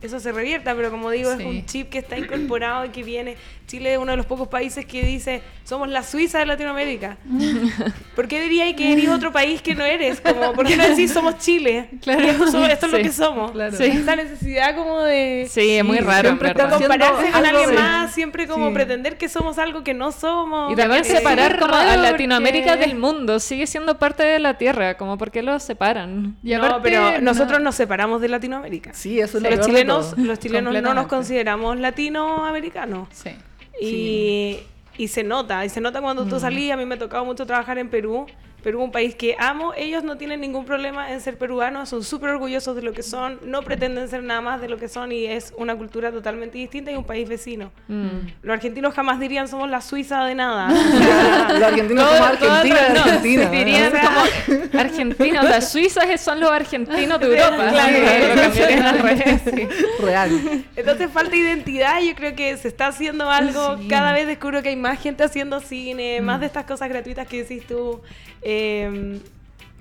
eso 0.01 0.19
se 0.19 0.31
revierta. 0.31 0.75
Pero 0.75 0.91
como 0.91 1.09
digo, 1.11 1.31
Sí. 1.35 1.41
es 1.43 1.45
un 1.47 1.65
chip 1.65 1.89
que 1.89 1.99
está 1.99 2.17
incorporado 2.17 2.85
y 2.85 2.89
que 2.89 3.03
viene. 3.03 3.35
Chile 3.67 3.93
es 3.93 3.97
uno 3.99 4.11
de 4.11 4.17
los 4.17 4.25
pocos 4.25 4.47
países 4.47 4.85
que 4.85 5.03
dice 5.03 5.41
somos 5.65 5.89
la 5.89 6.01
Suiza 6.01 6.39
de 6.39 6.45
Latinoamérica. 6.45 7.17
¿Por 8.15 8.27
qué 8.29 8.41
diríais 8.41 8.75
que 8.75 8.93
eres 8.93 9.09
otro 9.09 9.31
país 9.33 9.61
que 9.61 9.75
no 9.75 9.83
eres? 9.83 10.21
Como, 10.21 10.53
¿Por 10.53 10.65
qué 10.65 10.77
no 10.77 10.83
decís 10.87 11.11
somos 11.11 11.37
Chile? 11.39 11.89
Claro. 12.01 12.23
Y 12.23 12.27
esto, 12.29 12.47
somos- 12.49 12.69
esto 12.69 12.85
es 12.85 12.91
Sí. 12.91 12.97
lo 12.97 13.03
que 13.03 13.11
somos. 13.11 13.51
Claro. 13.51 13.75
Sí. 13.77 13.83
Esa 13.83 14.15
necesidad 14.15 14.75
como 14.75 15.01
de 15.03 15.47
Sí, 15.49 15.71
es 15.77 15.83
muy 15.83 15.97
raro. 15.99 16.29
en 16.29 16.39
siempre 16.39 16.53
compararse 16.69 17.31
con 17.31 17.45
algo 17.45 17.59
alguien 17.59 17.75
más, 17.75 18.13
siempre 18.13 18.47
como 18.47 18.67
Sí. 18.69 18.73
pretender 18.73 19.17
que 19.17 19.27
somos 19.29 19.57
algo 19.57 19.83
que 19.83 19.93
no 19.93 20.11
somos. 20.13 20.71
Y 20.71 20.75
también 20.77 21.01
Eh, 21.01 21.05
separar 21.05 21.59
como 21.59 21.75
a 21.75 21.97
Latinoamérica 21.97 22.71
porque- 22.71 22.87
del 22.87 22.97
mundo, 22.97 23.39
sigue 23.39 23.67
siendo 23.67 23.97
parte 23.99 24.23
de 24.23 24.39
la 24.39 24.57
Tierra, 24.57 24.95
como 24.95 25.17
por 25.17 25.31
qué 25.31 25.43
los 25.43 25.61
separan. 25.63 26.37
Y 26.43 26.51
no, 26.51 26.57
aparte, 26.63 26.79
pero 26.83 27.11
no- 27.11 27.19
nosotros 27.21 27.59
nos 27.61 27.75
separamos 27.75 28.21
de 28.21 28.29
Latinoamérica. 28.29 28.93
Sí, 28.93 29.19
eso 29.19 29.37
es 29.39 29.43
lo 29.43 29.49
de 29.49 29.55
chilenos, 29.87 30.11
todo. 30.11 30.25
los 30.25 30.39
chilenos 30.39 30.81
no 30.81 30.93
nos 30.93 31.07
consideramos 31.07 31.77
latinoamericanos. 31.77 33.07
Sí. 33.11 33.31
Y, 33.81 34.59
y 34.97 35.07
se 35.07 35.23
nota, 35.23 35.63
y 35.65 35.69
se 35.69 35.81
nota 35.81 36.01
cuando 36.01 36.25
tú 36.25 36.39
salís. 36.39 36.71
A 36.71 36.77
mí 36.77 36.85
me 36.85 36.95
ha 36.95 36.99
tocado 36.99 37.25
mucho 37.25 37.45
trabajar 37.45 37.77
en 37.77 37.89
Perú. 37.89 38.25
Perú, 38.63 38.81
un 38.83 38.91
país 38.91 39.15
que 39.15 39.35
amo, 39.39 39.73
ellos 39.77 40.03
no 40.03 40.17
tienen 40.17 40.41
ningún 40.41 40.65
problema 40.65 41.11
en 41.11 41.21
ser 41.21 41.37
peruanos, 41.37 41.89
son 41.89 42.03
súper 42.03 42.31
orgullosos 42.31 42.75
de 42.75 42.81
lo 42.81 42.91
que 42.91 43.03
son, 43.03 43.39
no 43.43 43.61
pretenden 43.61 44.09
ser 44.09 44.23
nada 44.23 44.41
más 44.41 44.59
de 44.59 44.67
lo 44.67 44.77
que 44.77 44.87
son 44.89 45.11
y 45.11 45.25
es 45.25 45.53
una 45.57 45.75
cultura 45.75 46.11
totalmente 46.11 46.57
distinta 46.57 46.91
y 46.91 46.95
un 46.95 47.03
país 47.05 47.29
vecino. 47.29 47.71
Mm. 47.87 48.07
Los 48.41 48.53
argentinos 48.53 48.93
jamás 48.93 49.19
dirían 49.19 49.47
somos 49.47 49.69
la 49.69 49.79
Suiza 49.81 50.25
de 50.25 50.35
nada. 50.35 50.67
Los 51.53 51.61
argentinos 51.63 52.09
todo- 52.09 52.23
Argentina, 52.23 52.81
de 52.81 52.93
no, 52.93 52.99
Argentina. 53.03 53.49
se 53.49 53.55
dirían 53.55 53.93
¿no? 53.93 53.99
como 53.99 54.79
argentinos, 54.81 55.43
las 55.45 55.71
suizas 55.71 56.19
son 56.21 56.39
los 56.39 56.49
argentinos 56.49 57.19
de 57.19 57.25
Europa. 57.25 57.71
Claro, 57.77 58.51
Sí, 58.53 59.39
sí. 59.51 59.67
Real. 60.03 60.31
Entonces 60.75 61.09
falta 61.11 61.35
identidad, 61.35 62.01
yo 62.01 62.15
creo 62.15 62.35
que 62.35 62.57
se 62.57 62.67
está 62.67 62.87
haciendo 62.87 63.29
algo, 63.29 63.77
Sí. 63.77 63.87
cada 63.87 64.13
vez 64.13 64.27
descubro 64.27 64.61
que 64.61 64.69
hay 64.69 64.75
más 64.75 64.99
gente 65.01 65.23
haciendo 65.23 65.59
cine, 65.59 66.21
más 66.21 66.39
de 66.39 66.45
estas 66.47 66.65
cosas 66.65 66.89
gratuitas 66.89 67.27
que 67.27 67.43
decís 67.43 67.65
tú, 67.67 68.01
eh, 68.49 69.19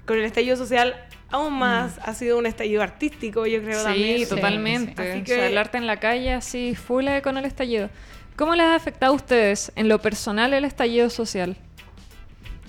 con 0.07 0.19
el 0.19 0.25
estallido 0.25 0.57
social 0.57 0.95
aún 1.31 1.53
más 1.55 1.99
ha 2.05 2.15
sido 2.15 2.37
un 2.39 2.47
estallido 2.47 2.83
artístico, 2.83 3.47
yo 3.47 3.61
creo 3.63 3.83
también. 3.83 4.19
Sí, 4.19 4.27
totalmente. 4.27 5.01
Así 5.11 5.21
O 5.21 5.25
que- 5.25 5.35
sea, 5.35 5.47
el 5.49 5.57
arte 5.59 5.79
en 5.79 5.87
la 5.87 5.99
calle 5.99 6.33
así 6.33 6.75
full 6.75 7.07
con 7.23 7.37
el 7.37 7.45
estallido. 7.45 7.89
¿Cómo 8.37 8.55
les 8.55 8.67
ha 8.67 8.75
afectado 8.75 9.13
a 9.13 9.17
ustedes 9.17 9.73
en 9.77 9.89
lo 9.89 9.99
personal 10.01 10.53
el 10.53 10.65
estallido 10.65 11.09
social? 11.11 11.57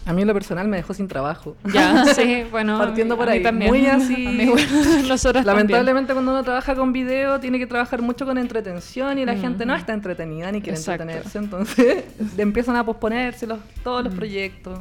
A 0.05 0.13
mí 0.13 0.21
en 0.21 0.27
lo 0.29 0.33
personal 0.33 0.67
me 0.69 0.77
dejó 0.77 0.93
sin 0.93 1.07
trabajo. 1.09 1.57
Ya, 1.73 2.05
sí, 2.15 2.45
bueno. 2.49 2.77
Partiendo 2.79 3.15
a 3.15 3.17
por 3.17 3.27
mí 3.27 3.33
ahí. 3.33 3.43
también. 3.43 3.69
Muy 3.69 3.85
así. 3.97 4.15
Mí 4.15 4.45
nosotras 5.07 5.45
también. 5.45 5.45
Lamentablemente 5.45 6.13
cuando 6.13 6.31
uno 6.31 6.43
trabaja 6.43 6.75
con 6.75 6.93
video 6.93 7.39
tiene 7.41 7.59
que 7.59 7.67
trabajar 7.67 8.01
mucho 8.01 8.25
con 8.25 8.37
entretención 8.37 9.19
y 9.19 9.25
la 9.25 9.33
Mm. 9.33 9.41
gente 9.41 9.65
no 9.65 9.75
está 9.75 9.93
entretenida 9.93 10.49
ni 10.53 10.61
quiere 10.61 10.77
Exacto. 10.79 11.03
entretenerse, 11.03 11.37
entonces 11.39 12.05
le 12.37 12.41
empiezan 12.43 12.77
a 12.77 12.85
posponerse 12.85 13.45
los- 13.47 13.59
todos 13.83 14.01
Mm. 14.01 14.05
los 14.05 14.13
proyectos 14.15 14.79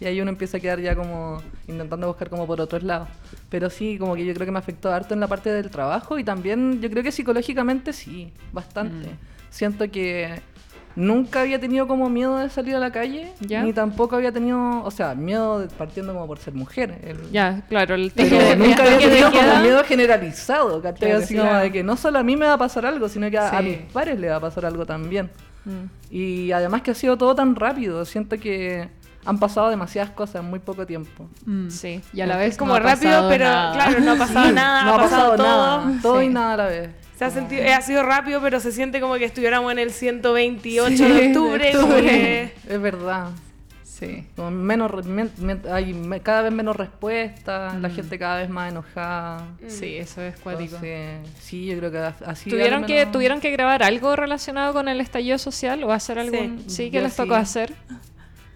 y 0.00 0.04
ahí 0.06 0.20
uno 0.20 0.30
empieza 0.30 0.58
a 0.58 0.60
quedar 0.60 0.80
ya 0.80 0.94
como 0.94 1.42
intentando 1.66 2.06
buscar 2.06 2.28
como 2.30 2.46
por 2.46 2.60
otros 2.60 2.82
lados. 2.82 3.08
Pero 3.50 3.68
sí, 3.70 3.96
como 3.98 4.14
que 4.14 4.24
yo 4.24 4.34
creo 4.34 4.46
que 4.46 4.52
me 4.52 4.58
afectó 4.58 4.92
harto 4.92 5.14
en 5.14 5.20
la 5.20 5.26
parte 5.28 5.50
del 5.52 5.70
trabajo 5.70 6.18
y 6.18 6.24
también 6.24 6.80
yo 6.80 6.90
creo 6.90 7.02
que 7.02 7.12
psicológicamente 7.12 7.92
sí, 7.92 8.32
bastante. 8.52 9.08
Mm. 9.08 9.18
Siento 9.50 9.90
que 9.90 10.40
nunca 10.94 11.42
había 11.42 11.60
tenido 11.60 11.86
como 11.86 12.10
miedo 12.10 12.36
de 12.38 12.48
salir 12.50 12.74
a 12.74 12.78
la 12.80 12.90
calle, 12.90 13.32
¿Ya? 13.40 13.62
ni 13.62 13.72
tampoco 13.72 14.16
había 14.16 14.32
tenido, 14.32 14.82
o 14.84 14.90
sea, 14.90 15.14
miedo 15.14 15.60
de- 15.60 15.68
partiendo 15.68 16.12
como 16.12 16.26
por 16.26 16.38
ser 16.38 16.54
mujer. 16.54 16.98
el- 17.04 17.30
Ya, 17.30 17.62
claro, 17.68 17.94
el 17.94 18.10
pero 18.14 18.36
de- 18.36 18.56
nunca 18.56 18.82
había 18.84 18.98
tenido 18.98 19.30
queda. 19.30 19.50
como 19.52 19.62
miedo 19.62 19.84
generalizado, 19.84 20.82
¿cachai? 20.82 21.08
Claro, 21.10 21.24
Así 21.24 21.34
sí. 21.34 21.40
como 21.40 21.54
de 21.54 21.70
que 21.72 21.82
no 21.84 21.96
solo 21.96 22.18
a 22.18 22.22
mí 22.22 22.36
me 22.36 22.46
va 22.46 22.54
a 22.54 22.58
pasar 22.58 22.84
algo, 22.84 23.08
sino 23.08 23.30
que 23.30 23.38
a, 23.38 23.60
mis 23.62 23.78
pares 23.92 24.18
le 24.18 24.28
va 24.28 24.36
a 24.36 24.40
pasar 24.40 24.66
algo 24.66 24.84
también. 24.86 25.30
Mm. 25.64 25.84
Y 26.14 26.50
además 26.52 26.82
que 26.82 26.90
ha 26.90 26.94
sido 26.94 27.16
todo 27.16 27.34
tan 27.34 27.54
rápido, 27.54 28.04
siento 28.04 28.38
que 28.38 28.88
han 29.28 29.38
pasado 29.38 29.68
demasiadas 29.68 30.10
cosas 30.10 30.36
en 30.42 30.48
muy 30.50 30.58
poco 30.58 30.86
tiempo. 30.86 31.28
Mm. 31.44 31.68
Sí. 31.68 32.00
Y 32.12 32.20
a 32.22 32.26
la 32.26 32.36
vez 32.38 32.52
Es 32.52 32.56
como 32.56 32.72
no 32.72 32.78
rápido, 32.80 33.10
pasado 33.12 33.28
pero 33.28 33.44
nada. 33.44 33.72
claro, 33.74 34.00
no 34.00 34.12
ha 34.12 34.16
pasado 34.16 34.52
nada, 34.52 34.84
no 34.84 34.94
ha 34.94 34.96
pasado, 34.98 35.36
todo. 35.36 35.46
nada, 35.46 35.98
todo 36.02 36.20
Sí. 36.20 36.26
y 36.26 36.28
nada 36.30 36.52
a 36.52 36.56
la 36.56 36.66
vez. 36.66 36.90
Se 37.18 37.24
ha, 37.24 37.30
sentido, 37.30 37.62
eh, 37.62 37.74
ha 37.74 37.82
sido 37.82 38.02
rápido, 38.04 38.40
pero 38.40 38.60
se 38.60 38.70
siente 38.72 39.00
como 39.00 39.14
que 39.16 39.24
estuviéramos 39.24 39.70
en 39.72 39.80
el 39.80 39.90
128 39.90 40.96
Sí, 40.96 41.02
de 41.02 41.12
de 41.12 41.26
octubre. 41.28 41.72
como 41.72 41.84
octubre. 41.88 42.02
que- 42.10 42.52
Es 42.74 42.80
verdad. 42.80 43.30
Sí. 43.82 44.24
Como 44.36 44.52
menos, 44.52 44.88
re- 44.92 45.02
men- 45.02 45.32
men- 45.38 45.62
hay 45.72 45.92
me- 45.92 46.20
cada 46.20 46.42
vez 46.42 46.52
menos 46.52 46.76
respuestas, 46.76 47.74
la 47.80 47.90
gente 47.90 48.16
cada 48.18 48.36
vez 48.38 48.48
más 48.48 48.70
enojada. 48.70 49.48
Sí, 49.66 49.96
eso 49.96 50.22
es 50.22 50.36
cuático. 50.38 50.76
Entonces, 50.76 51.18
sí, 51.40 51.66
yo 51.66 51.76
creo 51.78 51.90
que 51.90 51.98
así. 52.24 52.48
¿Tuvieron 52.48 52.82
al 52.84 52.86
que, 52.86 52.94
menos- 53.00 53.12
¿Tuvieron 53.12 53.40
que 53.40 53.50
grabar 53.50 53.82
algo 53.82 54.14
relacionado 54.14 54.72
con 54.72 54.86
el 54.86 55.00
estallido 55.00 55.36
social 55.38 55.82
o 55.82 55.90
hacer 55.92 56.20
algún...? 56.20 56.60
Sí, 56.68 56.70
Sí, 56.70 56.90
que 56.92 56.98
yo 56.98 57.02
les 57.02 57.16
tocó 57.16 57.34
sí. 57.34 57.40
hacer. 57.40 57.74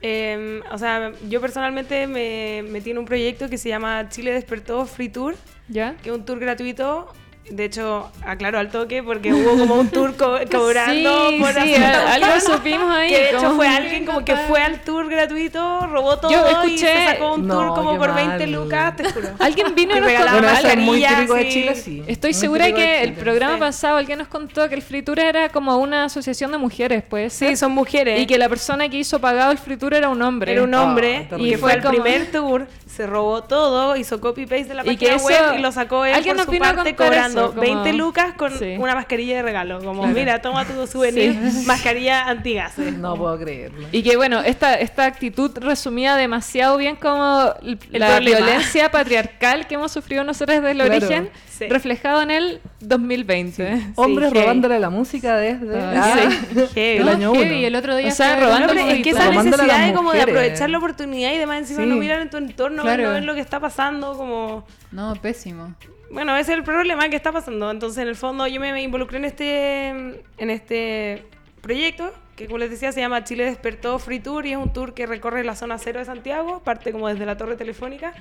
Eh, 0.03 0.61
o 0.71 0.79
sea, 0.79 1.13
yo 1.29 1.41
personalmente 1.41 2.07
me 2.07 2.65
metí 2.69 2.91
en 2.91 2.99
un 2.99 3.05
proyecto 3.05 3.49
que 3.49 3.57
se 3.57 3.69
llama 3.69 4.09
Chile 4.09 4.33
Despertó 4.33 4.85
Free 4.85 5.09
Tour, 5.09 5.37
¿Ya? 5.69 5.95
que 6.03 6.11
es 6.11 6.15
un 6.17 6.25
tour 6.25 6.41
gratuito. 6.41 7.09
De 7.51 7.65
hecho, 7.65 8.11
aclaro 8.25 8.59
al 8.59 8.71
toque 8.71 9.03
porque 9.03 9.35
hubo 9.35 9.59
como 9.59 9.75
un 9.75 9.89
tour 9.89 10.17
co- 10.17 10.39
cobrando 10.51 11.29
sí, 11.31 11.39
por 11.41 11.53
sí, 11.53 11.59
hacer- 11.75 11.83
a- 11.85 12.15
algo 12.15 12.41
supimos 12.41 12.91
ahí. 12.91 13.11
Que 13.11 13.19
de 13.19 13.29
hecho 13.31 13.37
como- 13.39 13.57
fue 13.57 13.69
alguien 13.69 14.07
como 14.07 14.25
que 14.25 14.37
fue 14.37 14.63
al 14.63 14.81
tour 14.85 15.09
gratuito, 15.09 15.87
robó 15.89 16.19
todo 16.19 16.31
Yo 16.31 16.65
y 16.67 16.79
se 16.79 17.05
sacó 17.05 17.35
un 17.35 17.49
tour 17.49 17.67
No, 17.67 17.75
como 17.75 17.99
por 17.99 18.15
20 18.15 18.39
mal. 18.47 18.53
lucas, 18.53 18.97
te 18.97 19.11
juro. 19.11 19.29
Alguien 19.39 19.75
vino 19.75 19.97
y 19.97 20.01
nos 20.01 20.13
contó... 20.13 20.33
Bueno, 20.33 20.49
es 20.49 20.77
muy 20.79 21.05
típico 21.05 21.35
de. 21.35 21.49
Chile, 21.49 21.75
sí. 21.75 22.03
Estoy 22.07 22.31
Muy 22.31 22.41
segura 22.41 22.73
que 22.73 23.03
el 23.03 23.13
programa 23.15 23.55
Sí. 23.55 23.61
pasado 23.61 23.97
alguien 23.99 24.19
nos 24.21 24.29
contó 24.29 24.69
que 24.69 24.75
el 24.77 24.83
fritura 24.83 25.29
era 25.29 25.49
como 25.51 25.77
una 25.77 26.05
asociación 26.05 26.53
de 26.53 26.59
mujeres, 26.59 27.03
pues. 27.09 27.33
Sí, 27.33 27.57
son 27.57 27.73
mujeres. 27.73 28.21
Y 28.21 28.27
que 28.27 28.39
la 28.39 28.49
persona 28.49 28.89
que 28.89 28.97
hizo 28.99 29.21
pagado 29.21 29.51
el 29.53 29.59
fritura 29.59 29.99
era 29.99 30.09
un 30.09 30.23
hombre. 30.23 30.53
Era 30.53 30.63
un 30.63 30.75
Ah, 30.75 30.85
hombre 30.85 31.27
terrible. 31.29 31.49
y 31.49 31.51
que 31.53 31.59
fue 31.59 31.71
Fue 31.73 31.79
el 31.79 31.83
como- 31.85 32.03
primer 32.03 32.31
tour, 32.31 32.67
se 32.95 33.07
robó 33.07 33.43
todo, 33.45 33.97
hizo 33.97 34.21
copy-paste 34.21 34.65
de 34.65 34.75
la 34.75 34.83
Y 34.83 34.87
página 34.97 35.11
que 35.11 35.17
eso- 35.17 35.25
web 35.27 35.59
y 35.59 35.63
lo 35.63 35.73
sacó 35.73 36.05
él 36.05 36.23
por 36.25 36.37
nos 36.37 36.45
su 36.47 36.59
parte 36.59 36.95
cobrando 36.95 37.41
eso, 37.41 37.49
como- 37.51 37.61
20 37.63 37.93
lucas 37.95 38.35
con 38.37 38.59
Sí. 38.59 38.77
una 38.79 38.95
mascarilla 38.95 39.37
de 39.37 39.43
regalo. 39.43 39.79
Como, 39.79 40.03
Claro. 40.03 40.15
mira, 40.15 40.43
toma 40.43 40.65
tu 40.67 40.87
souvenir, 40.87 41.35
mascarilla 41.67 42.29
antigases. 42.29 42.93
No 42.99 43.17
puedo 43.17 43.39
creerlo. 43.39 43.89
Y 43.93 44.03
que 44.03 44.17
bueno, 44.17 44.41
esta, 44.43 44.75
esta 44.75 45.07
actitud 45.07 45.51
resumía 45.59 46.17
demasiado 46.17 46.77
bien 46.77 46.97
como 46.97 47.53
El 47.63 47.79
la 47.93 48.17
problema. 48.17 48.37
violencia 48.39 48.91
patriarcal 48.91 49.67
que 49.67 49.75
hemos 49.77 49.91
sufrido 49.91 50.23
nosotros 50.25 50.59
desde 50.59 50.73
el 50.73 50.77
Claro. 50.79 50.95
origen, 50.97 51.31
Sí. 51.51 51.69
reflejado 51.69 52.23
en 52.23 52.31
el 52.31 52.61
2020. 52.81 53.81
Hombres 53.97 54.33
robándole 54.33 54.79
la 54.79 54.91
música 54.91 55.37
desde 55.37 55.79
Ah, 55.81 56.15
ah, 56.17 56.19
el 56.77 57.09
año 57.09 57.33
uno. 57.33 57.41
El 57.43 57.75
otro 57.77 57.97
día 57.97 58.09
O 58.09 58.11
sea, 58.11 58.37
pero 58.39 58.79
es 58.81 59.03
que 59.03 59.11
esa 59.11 59.31
necesidad 59.31 59.87
de 59.87 59.93
como 59.95 60.13
de 60.13 60.23
aprovechar 60.23 60.71
la 60.71 60.79
oportunidad 60.79 61.33
y 61.33 61.39
demás 61.39 61.59
encima 61.59 61.83
Sí. 61.83 61.89
no 61.89 61.97
mirar 61.97 62.21
en 62.21 62.31
tu 62.31 62.37
entorno, 62.37 62.82
Claro. 62.83 63.13
no 63.13 63.21
lo 63.21 63.35
que 63.35 63.41
está 63.41 63.61
pasando, 63.61 64.17
como... 64.17 64.67
No, 64.91 65.15
pésimo. 65.17 65.75
Bueno, 66.11 66.37
ese 66.37 66.53
es 66.53 66.59
el 66.59 66.65
problema 66.65 67.09
que 67.09 67.17
está 67.17 67.33
pasando. 67.33 67.71
Entonces, 67.71 68.03
en 68.03 68.09
el 68.09 68.17
fondo, 68.17 68.47
yo 68.47 68.61
me, 68.61 68.73
me 68.73 68.83
involucré 68.83 69.19
en 69.19 69.25
este, 69.25 69.89
en 69.89 70.51
este 70.51 71.25
proyecto, 71.63 72.13
que 72.37 72.47
como 72.47 72.59
les 72.59 72.71
decía, 72.71 72.93
se 72.93 73.01
llama 73.01 73.25
Chile 73.25 73.45
Despertó 73.45 73.99
Free 73.99 74.21
Tour 74.21 74.45
y 74.45 74.53
es 74.53 74.59
un 74.59 74.73
tour 74.73 74.93
que 74.93 75.07
recorre 75.07 75.43
la 75.45 75.57
zona 75.57 75.79
cero 75.79 76.01
de 76.01 76.05
Santiago, 76.05 76.61
parte 76.63 76.93
como 76.93 77.09
desde 77.09 77.25
la 77.25 77.37
torre 77.37 77.57
telefónica. 77.57 78.13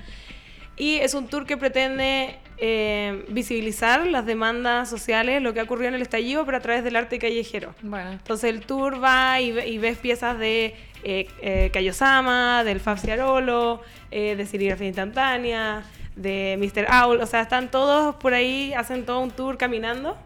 Y 0.76 0.96
es 0.96 1.12
un 1.12 1.28
tour 1.28 1.44
que 1.44 1.58
pretende 1.58 2.38
eh, 2.56 3.26
visibilizar 3.28 4.06
las 4.06 4.24
demandas 4.24 4.88
sociales, 4.88 5.42
lo 5.42 5.52
que 5.52 5.60
ha 5.60 5.64
ocurrido 5.64 5.88
en 5.88 5.94
el 5.94 6.02
estallido, 6.02 6.46
pero 6.46 6.56
a 6.56 6.60
través 6.60 6.82
del 6.82 6.96
arte 6.96 7.18
callejero. 7.18 7.74
Bueno, 7.82 8.12
Entonces 8.12 8.48
el 8.48 8.64
tour 8.64 9.02
va 9.02 9.38
y 9.40 9.78
ves 9.78 9.98
piezas 9.98 10.38
de 10.38 10.74
eh, 11.02 11.28
eh, 11.40 11.70
Kayosama, 11.72 12.64
del 12.64 12.80
Fab 12.80 12.98
Ciarolo, 12.98 13.80
eh, 14.10 14.36
de 14.36 14.46
serigrafía 14.46 14.88
instantánea, 14.88 15.82
de 16.16 16.56
Mr. 16.58 16.86
Owl, 16.92 17.20
o 17.20 17.26
sea, 17.26 17.40
están 17.40 17.70
todos 17.70 18.14
por 18.16 18.34
ahí, 18.34 18.72
hacen 18.74 19.04
todo 19.04 19.20
un 19.20 19.30
tour 19.30 19.56
caminando. 19.58 20.16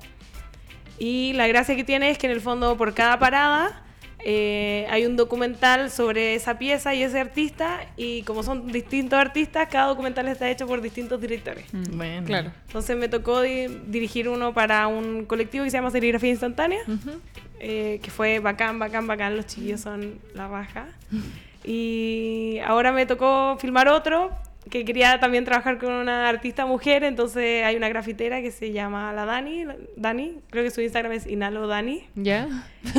Y 0.99 1.33
la 1.35 1.47
gracia 1.47 1.77
que 1.77 1.85
tiene 1.85 2.11
es 2.11 2.19
que 2.19 2.27
en 2.27 2.33
el 2.33 2.41
fondo 2.41 2.77
por 2.77 2.95
cada 2.95 3.19
parada 3.19 3.86
eh, 4.29 4.89
hay 4.91 5.07
un 5.07 5.15
documental 5.15 5.89
sobre 5.89 6.35
esa 6.35 6.59
pieza 6.59 6.93
y 6.95 7.03
ese 7.05 7.21
artista 7.21 7.87
y 7.97 8.23
como 8.23 8.43
son 8.43 8.67
distintos 8.73 9.17
artistas, 9.21 9.69
cada 9.71 9.87
documental 9.87 10.27
está 10.27 10.51
hecho 10.51 10.67
por 10.67 10.81
distintos 10.81 11.21
directores. 11.21 11.73
Mm. 11.73 11.97
Bueno. 11.97 12.27
claro. 12.27 12.51
Entonces 12.67 12.97
me 12.97 13.09
tocó 13.09 13.41
di- 13.43 13.69
dirigir 13.87 14.29
uno 14.29 14.53
para 14.53 14.89
un 14.89 15.27
colectivo 15.27 15.63
que 15.65 15.71
se 15.71 15.77
llama 15.77 15.93
Serigrafía 15.93 16.31
Instantánea 16.31 16.81
eh, 17.61 18.01
que 18.03 18.11
fue 18.11 18.41
bacán, 18.41 18.81
bacán, 18.81 19.07
bacán. 19.07 19.37
Los 19.37 19.47
chiquillos 19.47 19.81
son 19.81 20.19
la 20.35 20.49
raja. 20.49 20.89
Y 21.65 22.59
ahora 22.67 22.91
me 22.93 23.07
tocó 23.07 23.57
filmar 23.61 23.89
otro 23.89 24.31
que 24.71 24.85
quería 24.85 25.21
también 25.21 25.45
trabajar 25.45 25.79
con 25.79 25.93
una 25.93 26.29
artista 26.29 26.67
mujer. 26.67 27.05
Entonces 27.05 27.65
hay 27.65 27.77
una 27.77 27.89
grafitera 27.89 28.41
que 28.43 28.51
se 28.51 28.73
llama 28.73 29.13
la 29.13 29.25
Dani. 29.25 29.65
la- 29.65 29.77
Dani, 29.97 30.41
creo 30.51 30.65
que 30.65 30.71
su 30.71 30.81
Instagram 30.81 31.13
es 31.13 31.27
Inalo 31.27 31.67
Dani. 31.67 32.05
¿Ya? 32.15 32.49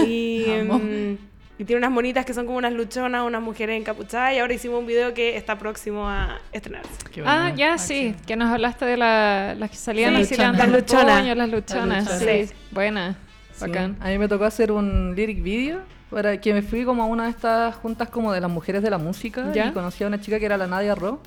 Y, 0.06 0.46
mm, 0.64 1.18
y 1.60 1.66
tiene 1.66 1.80
unas 1.80 1.92
monitas 1.92 2.26
que 2.26 2.34
son 2.34 2.46
como 2.46 2.58
unas 2.58 2.72
luchonas, 2.74 3.24
unas 3.26 3.42
mujeres 3.42 3.80
encapuchadas. 3.80 4.34
Y 4.34 4.40
ahora 4.40 4.54
hicimos 4.54 4.80
un 4.80 4.86
video 4.88 5.14
que 5.14 5.36
está 5.36 5.58
próximo 5.58 6.08
a 6.08 6.40
estrenarse. 6.54 6.90
Qué 7.12 7.22
Ah, 7.26 7.42
bueno. 7.44 7.56
ya, 7.58 7.78
sí, 7.78 8.16
que 8.26 8.36
nos 8.36 8.50
hablaste 8.52 8.86
de 8.86 8.96
la- 8.98 9.56
las 9.58 9.70
que 9.72 9.78
salían 9.78 10.16
Sí, 10.18 10.22
así 10.22 10.36
las 10.38 10.70
luchonas. 10.70 11.36
las 11.38 11.50
luchonas. 11.50 12.06
Las 12.06 12.20
Sí, 12.20 12.26
luchonas. 12.26 12.54
buena, 12.72 13.16
Sí, 13.54 13.62
bacán. 13.62 13.98
A 14.00 14.10
mí 14.10 14.18
me 14.20 14.28
tocó 14.28 14.46
hacer 14.46 14.72
un 14.72 15.16
lyric 15.16 15.42
video 15.42 15.82
para 16.12 16.40
que 16.40 16.54
me 16.54 16.62
fui 16.62 16.86
como 16.86 17.04
a 17.04 17.06
una 17.08 17.26
de 17.26 17.32
estas 17.32 17.76
juntas 17.76 18.08
como 18.10 18.32
de 18.32 18.40
las 18.40 18.50
mujeres 18.50 18.82
de 18.84 18.90
la 18.90 18.98
música 19.00 19.52
¿Ya? 19.52 19.66
y 19.68 19.72
conocí 19.72 20.04
a 20.04 20.08
una 20.08 20.22
chica 20.22 20.40
que 20.40 20.46
era 20.46 20.56
la 20.58 20.68
Nadia 20.68 20.96
Ro 20.96 21.22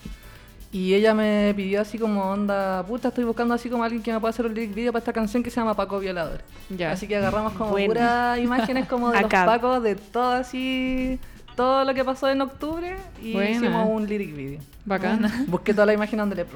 y 0.73 0.95
ella 0.95 1.15
me 1.15 1.53
pidió 1.57 1.81
así 1.81 1.99
como 1.99 2.23
onda, 2.31 2.85
puta, 2.87 3.09
estoy 3.09 3.25
buscando 3.25 3.55
así 3.55 3.69
como 3.69 3.83
alguien 3.83 4.03
que 4.03 4.13
me 4.13 4.21
pueda 4.21 4.31
hacer 4.31 4.47
un 4.47 4.55
lyric 4.55 4.75
video 4.75 4.93
para 4.93 5.01
esta 5.01 5.13
canción 5.13 5.43
que 5.43 5.51
se 5.51 5.57
llama 5.61 5.75
Paco 5.75 5.99
Violador. 5.99 6.43
Ya. 6.69 6.93
Así 6.93 7.09
que 7.09 7.17
agarramos 7.17 7.53
como 7.55 7.75
puras 7.75 8.39
imágenes 8.41 8.87
como 8.87 9.11
de 9.11 9.19
Acá. 9.19 9.45
los 9.47 9.55
Pacos, 9.55 9.83
de 9.83 9.97
todo 9.97 10.33
así, 10.33 11.19
todo 11.57 11.85
lo 11.85 11.93
que 11.95 12.05
pasó 12.05 12.29
en 12.29 12.41
octubre 12.41 12.97
y 13.21 13.33
Buena. 13.33 13.51
hicimos 13.51 13.89
un 13.91 14.07
lyric 14.07 14.35
video. 14.35 14.61
Bacán. 14.85 15.45
Busqué 15.49 15.73
todas 15.75 15.89
las 15.89 15.95
imágenes 15.97 16.21
donde 16.23 16.37
le 16.37 16.47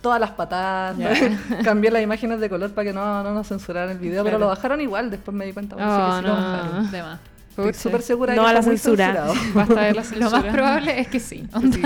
todas 0.00 0.18
las 0.18 0.30
patadas, 0.30 0.96
cambié 1.62 1.90
las 1.90 2.02
imágenes 2.02 2.40
de 2.40 2.48
color 2.48 2.70
para 2.70 2.86
que 2.86 2.94
no, 2.94 3.22
no 3.22 3.34
nos 3.34 3.46
censuraran 3.46 3.90
el 3.90 3.98
video, 3.98 4.24
pero 4.24 4.38
lo 4.38 4.46
bajaron 4.46 4.80
igual, 4.80 5.10
después 5.10 5.36
me 5.36 5.44
di 5.44 5.52
cuenta 5.52 5.76
parece 5.76 5.92
Oh, 5.94 6.06
que 6.08 6.16
sí 6.16 6.22
lo 6.22 6.28
no. 6.28 6.34
bajaron. 6.42 6.90
De 6.90 7.02
más. 7.02 7.20
Estoy 7.50 7.74
súper 7.74 8.00
segura 8.00 8.34
No 8.34 8.44
que 8.44 8.48
a 8.48 8.52
la 8.54 8.62
censura. 8.62 9.26
Basta 9.54 9.74
de 9.82 9.92
la 9.92 10.00
Lo 10.00 10.02
censura. 10.04 10.30
más 10.30 10.44
probable 10.46 11.00
es 11.00 11.08
que 11.08 11.20
sí. 11.20 11.46
Sí. 11.72 11.82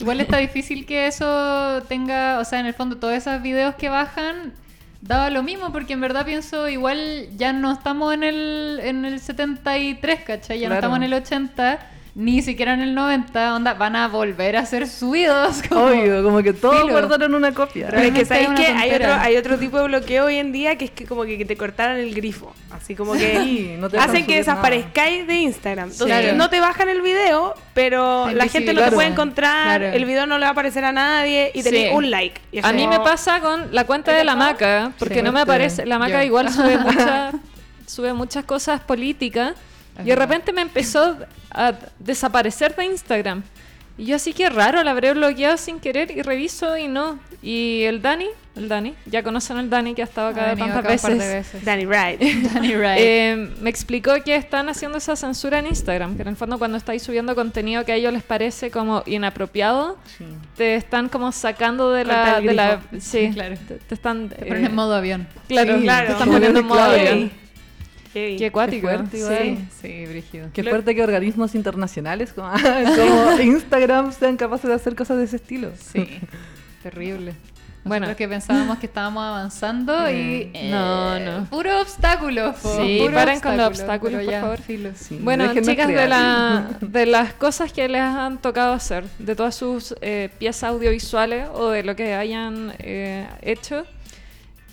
Igual 0.00 0.20
está 0.20 0.38
difícil 0.38 0.86
que 0.86 1.06
eso 1.06 1.82
tenga, 1.88 2.38
o 2.38 2.44
sea, 2.44 2.60
en 2.60 2.66
el 2.66 2.74
fondo 2.74 2.96
todos 2.98 3.14
esos 3.14 3.42
videos 3.42 3.74
que 3.74 3.88
bajan 3.88 4.52
daba 5.00 5.30
lo 5.30 5.42
mismo 5.42 5.72
porque 5.72 5.92
en 5.92 6.00
verdad 6.00 6.26
pienso 6.26 6.68
igual 6.68 7.28
ya 7.36 7.52
no 7.52 7.72
estamos 7.72 8.12
en 8.14 8.24
el 8.24 8.80
en 8.82 9.04
el 9.04 9.20
73, 9.20 10.20
¿cachai? 10.22 10.58
Ya 10.60 10.68
no 10.68 10.74
estamos 10.74 10.96
en 10.96 11.04
el 11.04 11.14
80, 11.14 11.78
ni 12.20 12.42
siquiera 12.42 12.74
en 12.74 12.80
el 12.80 12.96
90, 12.96 13.54
onda, 13.54 13.74
van 13.74 13.94
a 13.94 14.08
volver 14.08 14.56
a 14.56 14.66
ser 14.66 14.88
subidos. 14.88 15.62
como- 15.68 15.84
Obvio, 15.86 16.24
como 16.24 16.42
que 16.42 16.52
todos 16.52 16.80
Filo. 16.80 16.90
guardaron 16.90 17.32
una 17.32 17.54
copia. 17.54 17.86
Pero 17.90 18.02
es 18.02 18.10
que 18.12 18.24
sabéis 18.24 18.48
que 18.56 18.66
hay 18.66 18.90
otro, 18.92 19.14
hay 19.14 19.36
otro 19.36 19.56
tipo 19.56 19.78
de 19.78 19.84
bloqueo 19.84 20.24
hoy 20.24 20.36
en 20.38 20.50
día 20.50 20.76
que 20.76 20.86
es 20.86 20.90
que 20.90 21.04
como 21.06 21.22
que, 21.22 21.38
que 21.38 21.44
te 21.44 21.56
cortaran 21.56 21.96
el 21.96 22.12
grifo. 22.12 22.52
Así 22.72 22.96
como 22.96 23.12
que 23.12 23.38
Sí, 23.44 23.76
no 23.78 23.88
te 23.88 23.98
dejan 23.98 24.10
hacen 24.10 24.26
que 24.26 24.34
desaparezcáis 24.34 25.28
de 25.28 25.34
Instagram. 25.36 25.90
Entonces 25.92 26.18
Claro. 26.18 26.36
no 26.36 26.50
te 26.50 26.58
bajan 26.58 26.88
el 26.88 27.02
video, 27.02 27.54
pero 27.72 28.28
la 28.32 28.48
gente 28.48 28.74
no 28.74 28.82
te 28.82 28.90
puede 28.90 29.08
encontrar, 29.10 29.78
Claro. 29.78 29.96
el 29.96 30.04
video 30.04 30.26
no 30.26 30.38
le 30.38 30.42
va 30.42 30.48
a 30.48 30.52
aparecer 30.52 30.84
a 30.84 30.90
nadie 30.90 31.52
y 31.54 31.62
tenés 31.62 31.90
Sí. 31.90 31.94
un 31.94 32.10
like. 32.10 32.40
Y 32.50 32.58
A 32.66 32.72
mí 32.72 32.84
como- 32.84 32.98
me 32.98 33.04
pasa 33.04 33.38
con 33.40 33.68
la 33.72 33.84
cuenta 33.84 34.12
de 34.12 34.24
la 34.24 34.34
maca, 34.34 34.90
porque 34.98 35.14
Sí. 35.16 35.22
no 35.22 35.30
me 35.30 35.40
aparece. 35.42 35.86
La 35.86 36.00
maca 36.00 36.18
Yo. 36.22 36.26
igual 36.26 36.50
sube, 36.52 36.78
mucha- 36.78 37.30
sube 37.86 38.12
muchas 38.12 38.44
cosas 38.44 38.80
políticas. 38.80 39.54
Es 39.98 40.04
Y 40.04 40.08
de 40.08 40.14
verdad. 40.14 40.26
repente 40.28 40.52
me 40.52 40.62
empezó 40.62 41.16
a 41.50 41.72
desaparecer 41.98 42.74
de 42.76 42.84
Instagram. 42.86 43.42
Y 43.96 44.04
yo 44.06 44.16
así 44.16 44.32
que 44.32 44.48
raro, 44.48 44.82
la 44.84 44.92
habré 44.92 45.12
bloqueado 45.12 45.56
sin 45.56 45.80
querer 45.80 46.12
y 46.12 46.22
reviso 46.22 46.76
y 46.76 46.86
no. 46.86 47.18
Y 47.42 47.82
el 47.82 48.00
Dani, 48.00 48.26
el 48.54 48.68
Dani, 48.68 48.94
ya 49.06 49.24
conocen 49.24 49.56
al 49.56 49.70
Dani 49.70 49.94
que 49.94 50.02
ha 50.02 50.04
estado 50.04 50.28
acá 50.28 50.46
venido 50.54 50.66
tantas 50.68 50.84
acá 50.84 50.92
un 50.94 51.00
par 51.00 51.10
de 51.12 51.18
veces. 51.34 51.52
veces. 51.52 51.64
Danny 51.64 51.84
Wright. 51.84 52.20
Danny 52.54 52.76
Wright. 52.76 52.98
Eh, 53.00 53.50
me 53.60 53.70
explicó 53.70 54.12
que 54.24 54.36
están 54.36 54.68
haciendo 54.68 54.98
esa 54.98 55.16
censura 55.16 55.58
en 55.58 55.66
Instagram, 55.66 56.14
que 56.14 56.22
en 56.22 56.28
el 56.28 56.36
fondo 56.36 56.58
cuando 56.58 56.76
estáis 56.78 57.02
subiendo 57.02 57.34
contenido 57.34 57.84
que 57.84 57.90
a 57.90 57.94
ellos 57.96 58.12
les 58.12 58.22
parece 58.22 58.70
como 58.70 59.02
inapropiado, 59.06 59.96
Sí. 60.16 60.24
te 60.56 60.76
están 60.76 61.08
como 61.08 61.32
sacando 61.32 61.90
de 61.90 62.04
la, 62.04 62.40
de 62.40 62.54
la 62.54 62.80
sí, 63.00 63.30
Claro. 63.34 63.56
te, 63.66 63.74
te 63.78 63.94
están 63.94 64.28
Te 64.28 64.36
ponen 64.46 64.62
eh, 64.62 64.66
en 64.68 64.74
modo 64.76 64.94
avión. 64.94 65.26
claro, 65.48 65.76
Sí, 65.76 65.82
claro, 65.82 66.06
te 66.06 66.12
están 66.12 66.30
poniendo 66.30 66.60
en 66.60 66.66
modo 66.66 66.80
avión. 66.82 67.32
Heavy. 68.26 68.36
Qué 68.38 68.46
acuático. 68.46 68.86
fuerte, 68.88 69.16
sí. 69.16 69.22
igual. 69.22 69.58
Sí, 69.80 70.06
brígido. 70.06 70.48
Qué 70.52 70.62
Lo- 70.62 70.70
fuerte 70.70 70.94
que 70.94 71.02
organismos 71.02 71.54
internacionales 71.54 72.32
como, 72.32 72.50
como 72.96 73.40
Instagram 73.42 74.12
sean 74.12 74.36
capaces 74.36 74.68
de 74.68 74.74
hacer 74.74 74.94
cosas 74.94 75.18
de 75.18 75.24
ese 75.24 75.36
estilo. 75.36 75.70
Sí, 75.76 76.06
terrible. 76.82 77.34
Bueno. 77.84 78.04
Bueno, 78.06 78.16
que 78.18 78.28
pensábamos 78.28 78.78
que 78.78 78.86
estábamos 78.86 79.22
avanzando 79.24 80.10
y... 80.10 80.50
Mm, 80.52 80.70
no, 80.70 81.18
no. 81.20 81.44
Puro 81.46 81.80
obstáculo. 81.80 82.52
po, 82.60 82.76
Sí, 82.76 82.98
puro 83.00 83.14
paren 83.14 83.40
con 83.40 83.56
los 83.56 83.66
obstáculo, 83.68 84.18
obstáculos, 84.18 84.24
por 84.24 84.30
ya, 84.32 84.40
favor. 84.42 84.58
filo. 84.60 84.90
Sí, 84.94 85.18
Bueno, 85.22 85.54
chicas, 85.54 85.88
de, 85.88 86.06
la, 86.08 86.66
de 86.82 87.06
las 87.06 87.32
cosas 87.34 87.72
que 87.72 87.88
les 87.88 88.02
han 88.02 88.38
tocado 88.38 88.74
hacer, 88.74 89.04
de 89.18 89.34
todas 89.34 89.54
sus 89.54 89.94
eh, 90.02 90.28
piezas 90.38 90.64
audiovisuales 90.64 91.46
o 91.54 91.70
de 91.70 91.82
lo 91.82 91.96
que 91.96 92.12
hayan 92.14 92.74
eh, 92.78 93.26
hecho, 93.40 93.86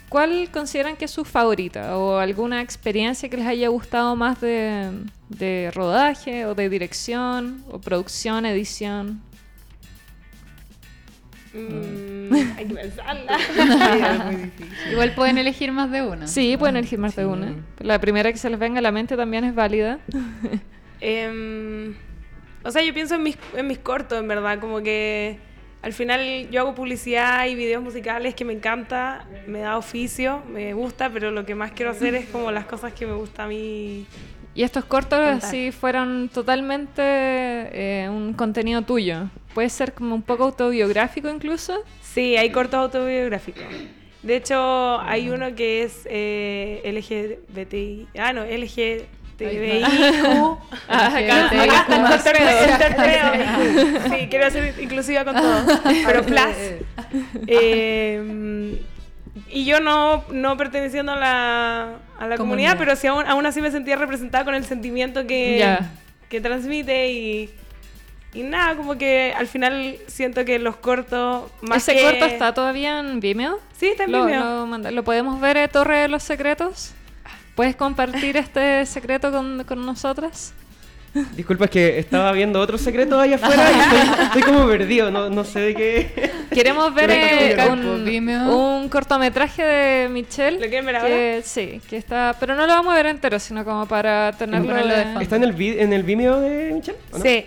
¿cuál 0.09 0.49
consideran 0.51 0.95
que 0.95 1.05
es 1.05 1.11
su 1.11 1.25
favorita? 1.25 1.97
¿O 1.97 2.17
alguna 2.17 2.61
experiencia 2.61 3.29
que 3.29 3.37
les 3.37 3.47
haya 3.47 3.67
gustado 3.69 4.15
más 4.15 4.41
de, 4.41 4.91
de 5.29 5.71
rodaje 5.73 6.45
o 6.45 6.55
de 6.55 6.69
dirección 6.69 7.63
o 7.69 7.79
producción, 7.79 8.45
edición? 8.45 9.21
Mm, 11.55 12.33
hay 12.57 12.65
que 12.65 12.73
pensarla. 12.73 13.37
Sí, 13.47 13.59
es 13.59 14.25
muy 14.25 14.35
difícil. 14.45 14.91
Igual 14.91 15.11
pueden 15.15 15.37
elegir 15.37 15.71
más 15.71 15.89
de 15.89 16.01
una. 16.01 16.27
Sí, 16.27 16.57
pueden 16.57 16.75
elegir 16.75 16.99
más 16.99 17.15
de 17.15 17.25
una. 17.25 17.55
La 17.79 17.99
primera 17.99 18.31
que 18.31 18.37
se 18.37 18.49
les 18.49 18.59
venga 18.59 18.79
a 18.79 18.81
la 18.81 18.91
mente 18.91 19.15
también 19.15 19.43
es 19.43 19.55
válida. 19.55 19.99
Em, 21.01 21.93
o 22.63 22.71
sea, 22.71 22.81
yo 22.81 22.93
pienso 22.93 23.15
en 23.15 23.23
mis, 23.23 23.37
en 23.55 23.67
mis 23.67 23.77
cortos, 23.77 24.17
en 24.17 24.27
verdad, 24.27 24.59
como 24.59 24.81
que 24.81 25.37
al 25.85 25.93
final 25.93 26.49
yo 26.49 26.61
hago 26.61 26.73
publicidad 26.73 27.45
y 27.45 27.53
videos 27.53 27.83
musicales 27.83 28.33
que 28.33 28.43
me 28.43 28.53
encanta, 28.53 29.23
me 29.45 29.59
da 29.59 29.77
oficio, 29.77 30.41
me 30.49 30.73
gusta, 30.73 31.11
pero 31.11 31.29
lo 31.29 31.45
que 31.45 31.53
más 31.53 31.73
quiero 31.73 31.91
hacer 31.91 32.15
es 32.15 32.25
como 32.25 32.51
las 32.51 32.65
cosas 32.65 32.91
que 32.93 33.05
me 33.05 33.13
gusta 33.13 33.43
a 33.43 33.47
mí. 33.47 34.07
Y 34.55 34.63
estos 34.63 34.83
cortos 34.85 35.19
así 35.19 35.71
fueron 35.71 36.27
totalmente 36.33 37.03
eh, 37.03 38.09
un 38.09 38.33
contenido 38.33 38.81
tuyo. 38.81 39.29
Puede 39.53 39.69
ser 39.69 39.93
como 39.93 40.15
un 40.15 40.23
poco 40.23 40.45
autobiográfico 40.45 41.29
incluso. 41.29 41.83
Sí, 42.01 42.35
hay 42.35 42.49
cortos 42.49 42.79
autobiográficos. 42.79 43.63
De 44.23 44.37
hecho, 44.37 44.99
hay 45.01 45.29
uno 45.29 45.53
que 45.53 45.83
es 45.83 46.07
eh, 46.09 46.81
LGBTI, 46.83 48.07
ah, 48.17 48.33
no, 48.33 48.43
LGTBIQ. 48.43 49.24
Ah, 50.87 51.07
acá 51.07 51.49
te- 51.49 51.59
Acá 51.61 52.15
está 52.15 52.87
el 52.87 52.95
torneo. 52.95 53.99
Sí, 54.09 54.27
quiero 54.29 54.49
ser 54.51 54.79
inclusiva 54.79 55.25
con 55.25 55.35
todo. 55.35 55.79
Pero 56.05 56.23
plus. 56.25 56.41
Eh, 57.47 58.79
y 59.49 59.65
yo 59.65 59.79
no, 59.79 60.23
no 60.31 60.57
perteneciendo 60.57 61.13
a 61.13 61.15
la, 61.17 61.89
a 62.19 62.27
la 62.27 62.37
comunidad, 62.37 62.77
pero 62.77 62.95
sí 62.95 63.07
aún, 63.07 63.25
aún 63.27 63.45
así 63.45 63.61
me 63.61 63.71
sentía 63.71 63.95
representada 63.95 64.43
con 64.45 64.55
el 64.55 64.65
sentimiento 64.65 65.25
que, 65.27 65.77
que 66.29 66.41
transmite 66.41 67.11
y, 67.11 67.49
y 68.33 68.43
nada, 68.43 68.75
como 68.75 68.97
que 68.97 69.33
al 69.37 69.47
final 69.47 69.97
siento 70.07 70.45
que 70.45 70.59
los 70.59 70.75
cortos 70.77 71.51
más 71.61 71.77
Ese 71.87 71.95
que- 71.95 72.03
corto 72.03 72.25
está 72.25 72.53
todavía 72.53 72.99
en 72.99 73.19
Vimeo. 73.19 73.59
Sí, 73.77 73.87
está 73.87 74.05
en 74.05 74.11
Lo, 74.11 74.25
Vimeo. 74.25 74.43
lo 74.61 74.65
manda- 74.67 74.91
lo 74.91 75.03
podemos 75.03 75.39
ver 75.39 75.57
en 75.57 75.69
Torre 75.69 75.99
de 75.99 76.07
los 76.07 76.23
Secretos. 76.23 76.93
¿Puedes 77.55 77.75
compartir 77.75 78.37
este 78.37 78.85
secreto 78.85 79.31
con, 79.31 79.63
con 79.63 79.85
nosotras? 79.85 80.53
Disculpa, 81.37 81.65
es 81.65 81.71
que 81.71 81.99
estaba 81.99 82.33
viendo 82.33 82.59
otros 82.59 82.81
secretos 82.81 83.17
allá 83.17 83.35
afuera 83.37 83.63
y 83.71 83.79
estoy, 83.79 84.25
estoy 84.25 84.41
como 84.41 84.67
perdido, 84.67 85.09
no, 85.11 85.29
no 85.29 85.45
sé 85.45 85.59
de 85.61 85.73
qué. 85.75 86.31
Queremos 86.53 86.93
ver 86.93 87.09
eh, 87.11 87.55
buscar 87.55 87.71
un, 87.71 88.29
un 88.49 88.89
cortometraje 88.89 89.63
de 89.63 90.09
Michelle. 90.09 90.59
¿Lo 90.59 90.67
quieren 90.67 90.85
ver 90.85 91.01
que, 91.01 91.41
Sí, 91.45 91.79
que 91.89 91.95
está. 91.95 92.35
Pero 92.37 92.55
no 92.55 92.67
lo 92.67 92.73
vamos 92.73 92.91
a 92.93 92.97
ver 92.97 93.05
entero, 93.05 93.39
sino 93.39 93.63
como 93.63 93.85
para 93.85 94.33
tenerlo. 94.37 94.67
Ponerlo 94.67 94.93
de. 95.17 95.23
¿Está 95.23 95.37
en 95.37 95.43
el, 95.45 95.53
vi- 95.53 95.79
en 95.79 95.93
el 95.93 96.03
Vimeo 96.03 96.41
de 96.41 96.71
Michelle? 96.73 96.97
¿o 97.13 97.17
no? 97.19 97.23
Sí, 97.23 97.45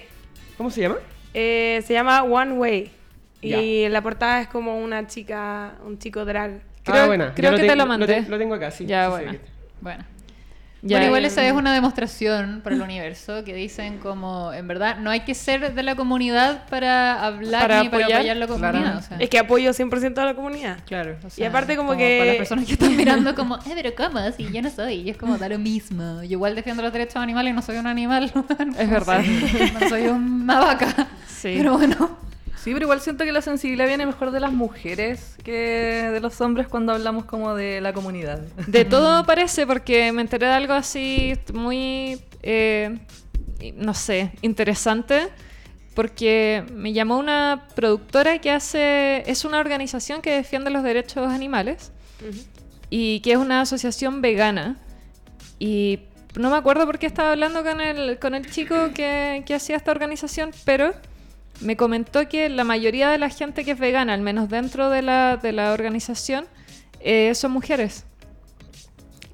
¿Cómo 0.57 0.71
se 0.71 0.81
llama? 0.81 0.97
eh, 1.35 1.83
se 1.87 1.92
llama 1.92 2.23
One 2.23 2.53
Way. 2.55 2.90
Y 3.42 3.49
Ya. 3.51 3.59
en 3.87 3.92
la 3.92 4.01
portada 4.01 4.40
es 4.40 4.49
como 4.49 4.79
una 4.79 5.07
chica, 5.07 5.75
un 5.87 5.99
chico 5.99 6.25
drag. 6.25 6.62
Creo- 6.85 7.03
ah, 7.03 7.07
buena. 7.07 7.35
creo 7.35 7.51
Ya 7.51 7.57
que 7.59 7.62
te 7.64 7.68
te- 7.68 7.77
lo 7.77 7.85
mandé. 7.87 8.07
te- 8.07 8.23
Lo, 8.23 8.38
tengo 8.38 8.55
acá, 8.55 8.71
sí. 8.71 8.87
Ya, 8.87 9.05
sí, 9.05 9.11
bueno. 9.11 9.38
Bueno. 9.81 10.05
Ya, 10.81 10.99
bueno, 10.99 11.07
igual 11.07 11.25
esa 11.25 11.45
es 11.45 11.53
una 11.53 11.75
demostración 11.75 12.61
para 12.62 12.77
el 12.77 12.83
universo 12.83 13.43
que 13.43 13.53
dicen 13.53 13.99
como, 13.99 14.53
en 14.53 14.69
verdad, 14.69 14.99
no 14.99 15.11
hay 15.11 15.21
que 15.23 15.35
ser 15.35 15.75
de 15.75 15.83
la 15.83 15.97
comunidad 15.97 16.69
para 16.69 17.21
hablar 17.25 17.62
Para 17.62 17.83
ni 17.83 17.88
para 17.88 18.05
apoyar. 18.05 18.21
apoyar 18.21 18.37
la 18.37 18.47
comunidad. 18.47 18.71
Claramente. 18.71 19.05
o 19.05 19.09
sea. 19.09 19.17
Es 19.19 19.29
que 19.29 19.38
apoyo 19.41 19.73
100% 19.73 20.19
a 20.19 20.25
la 20.25 20.35
comunidad. 20.35 20.79
Claro. 20.87 21.17
o 21.25 21.29
Y 21.37 21.43
aparte 21.43 21.77
como 21.77 21.97
que- 21.97 22.19
Para 22.21 22.29
las 22.31 22.37
personas 22.37 22.64
que 22.67 22.75
están 22.75 22.97
mirando 22.97 23.35
como, 23.35 23.57
eh, 23.57 23.73
pero 23.75 23.93
¿cómo? 23.97 24.21
Si 24.31 24.53
yo 24.53 24.62
no 24.62 24.71
soy. 24.71 24.95
Y 25.01 25.11
es 25.11 25.17
como, 25.17 25.37
da 25.37 25.49
lo 25.49 25.59
mismo. 25.59 26.23
Yo 26.23 26.31
igual 26.31 26.55
defiendo 26.55 26.81
los 26.81 26.93
derechos 26.93 27.17
animales 27.17 27.51
y 27.51 27.55
no 27.57 27.62
soy 27.62 27.79
un 27.79 27.88
animal. 27.88 28.33
Es 28.79 28.88
verdad. 28.88 29.21
no 29.81 29.88
soy 29.88 30.03
una 30.07 30.61
vaca. 30.61 31.09
Sí. 31.27 31.55
Pero 31.57 31.77
bueno. 31.77 32.28
Sí, 32.68 32.74
pero 32.74 32.85
igual 32.85 33.00
siento 33.00 33.24
que 33.24 33.33
la 33.33 33.40
sensibilidad 33.40 33.87
viene 33.87 34.04
mejor 34.04 34.31
de 34.31 34.40
las 34.40 34.52
mujeres 34.52 35.37
que 35.42 36.11
de 36.12 36.20
los 36.20 36.38
hombres 36.42 36.68
cuando 36.68 36.92
hablamos 36.92 37.24
como 37.24 37.54
de 37.54 37.81
la 37.81 37.94
comunidad. 37.94 38.40
De 38.66 38.85
todo 38.85 39.24
parece, 39.24 39.66
porque 39.66 40.12
me 40.12 40.20
enteré 40.20 40.48
de 40.48 40.52
algo 40.52 40.74
así 40.74 41.33
muy, 41.54 42.20
eh, 42.42 42.98
no 43.74 43.94
sé, 43.94 44.33
interesante, 44.42 45.28
porque 45.94 46.62
me 46.74 46.92
llamó 46.92 47.16
una 47.16 47.68
productora 47.74 48.38
que 48.38 48.50
hace, 48.50 49.22
es 49.31 49.46
una 49.46 49.61
organización 49.61 50.20
que 50.20 50.33
defiende 50.33 50.68
los 50.68 50.83
derechos 50.83 51.26
animales 51.26 51.90
y 52.90 53.20
que 53.20 53.33
es 53.33 53.38
una 53.38 53.62
asociación 53.62 54.20
vegana. 54.20 54.76
Y 55.59 56.00
no 56.38 56.50
me 56.50 56.59
acuerdo 56.59 56.85
por 56.85 56.98
qué 56.98 57.07
estaba 57.07 57.33
hablando 57.33 57.64
con 57.64 57.81
el, 57.81 58.18
con 58.18 58.35
el 58.35 58.50
chico 58.50 58.90
que, 58.94 59.42
que 59.46 59.54
hacía 59.54 59.74
esta 59.74 59.90
organización, 59.90 60.50
pero 60.66 60.92
me 61.61 61.77
comentó 61.77 62.29
que 62.29 62.49
la 62.49 62.64
mayoría 62.64 63.11
de 63.11 63.18
la 63.18 63.31
gente 63.31 63.64
que 63.64 63.73
es 63.73 63.79
vegana, 63.79 64.14
al 64.14 64.21
menos 64.21 64.49
dentro 64.49 64.90
de 64.90 65.03
la, 65.03 65.37
de 65.37 65.53
la 65.53 65.73
organización, 65.73 66.47
eh, 67.01 67.35
son 67.35 67.53
mujeres. 67.53 68.05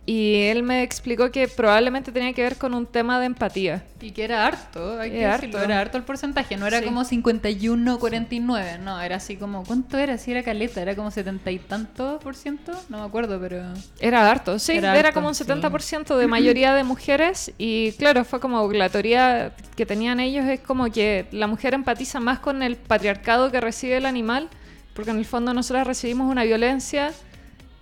Y 0.06 0.42
él 0.48 0.62
me 0.62 0.82
explicó 0.82 1.30
que 1.30 1.48
probablemente 1.48 2.12
tenía 2.12 2.34
que 2.34 2.42
ver 2.42 2.56
con 2.56 2.74
un 2.74 2.84
tema 2.84 3.18
de 3.20 3.24
empatía. 3.26 3.84
Y 4.02 4.10
que 4.10 4.24
era 4.24 4.46
harto, 4.46 5.00
hay 5.00 5.10
que 5.10 5.22
Era 5.22 5.32
decirlo, 5.36 5.56
harto. 5.58 5.70
era 5.70 5.80
harto 5.80 5.96
el 5.96 6.04
porcentaje, 6.04 6.58
no 6.58 6.66
era 6.66 6.80
Sí. 6.80 6.84
como 6.84 7.04
51, 7.04 7.98
49, 7.98 8.78
no, 8.82 9.00
era 9.00 9.16
así 9.16 9.36
como, 9.36 9.64
¿cuánto 9.64 9.96
era? 9.96 10.18
Si 10.18 10.30
era 10.30 10.42
caleta, 10.42 10.82
era 10.82 10.94
como 10.94 11.10
70 11.10 11.50
y 11.50 11.58
tantos 11.58 12.22
por 12.22 12.36
ciento, 12.36 12.72
no 12.90 12.98
me 12.98 13.04
acuerdo, 13.06 13.40
pero... 13.40 13.62
Era 13.98 14.30
harto, 14.30 14.58
sí, 14.58 14.72
Era 14.72 14.90
era, 14.94 15.08
harto, 15.08 15.14
como 15.20 15.28
un 15.28 15.34
sí. 15.34 15.44
70% 15.44 16.16
de 16.18 16.26
mayoría 16.26 16.74
de 16.74 16.84
mujeres 16.84 17.52
y 17.56 17.92
claro, 17.92 18.26
fue 18.26 18.40
como 18.40 18.70
la 18.72 18.90
teoría 18.90 19.52
que 19.74 19.86
tenían 19.86 20.20
ellos 20.20 20.44
es 20.44 20.60
como 20.60 20.84
que 20.92 21.24
la 21.32 21.46
mujer 21.46 21.72
empatiza 21.72 22.20
más 22.20 22.40
con 22.40 22.62
el 22.62 22.76
patriarcado 22.76 23.50
que 23.50 23.58
recibe 23.58 23.96
el 23.96 24.04
animal, 24.04 24.50
porque 24.94 25.12
en 25.12 25.18
el 25.18 25.24
fondo 25.24 25.54
nosotros 25.54 25.86
recibimos 25.86 26.30
una 26.30 26.44
violencia 26.44 27.10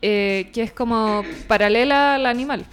eh, 0.03 0.51
que 0.53 0.63
es 0.63 0.73
como 0.73 1.23
paralela 1.47 2.17
al 2.17 2.27
animal. 2.27 2.65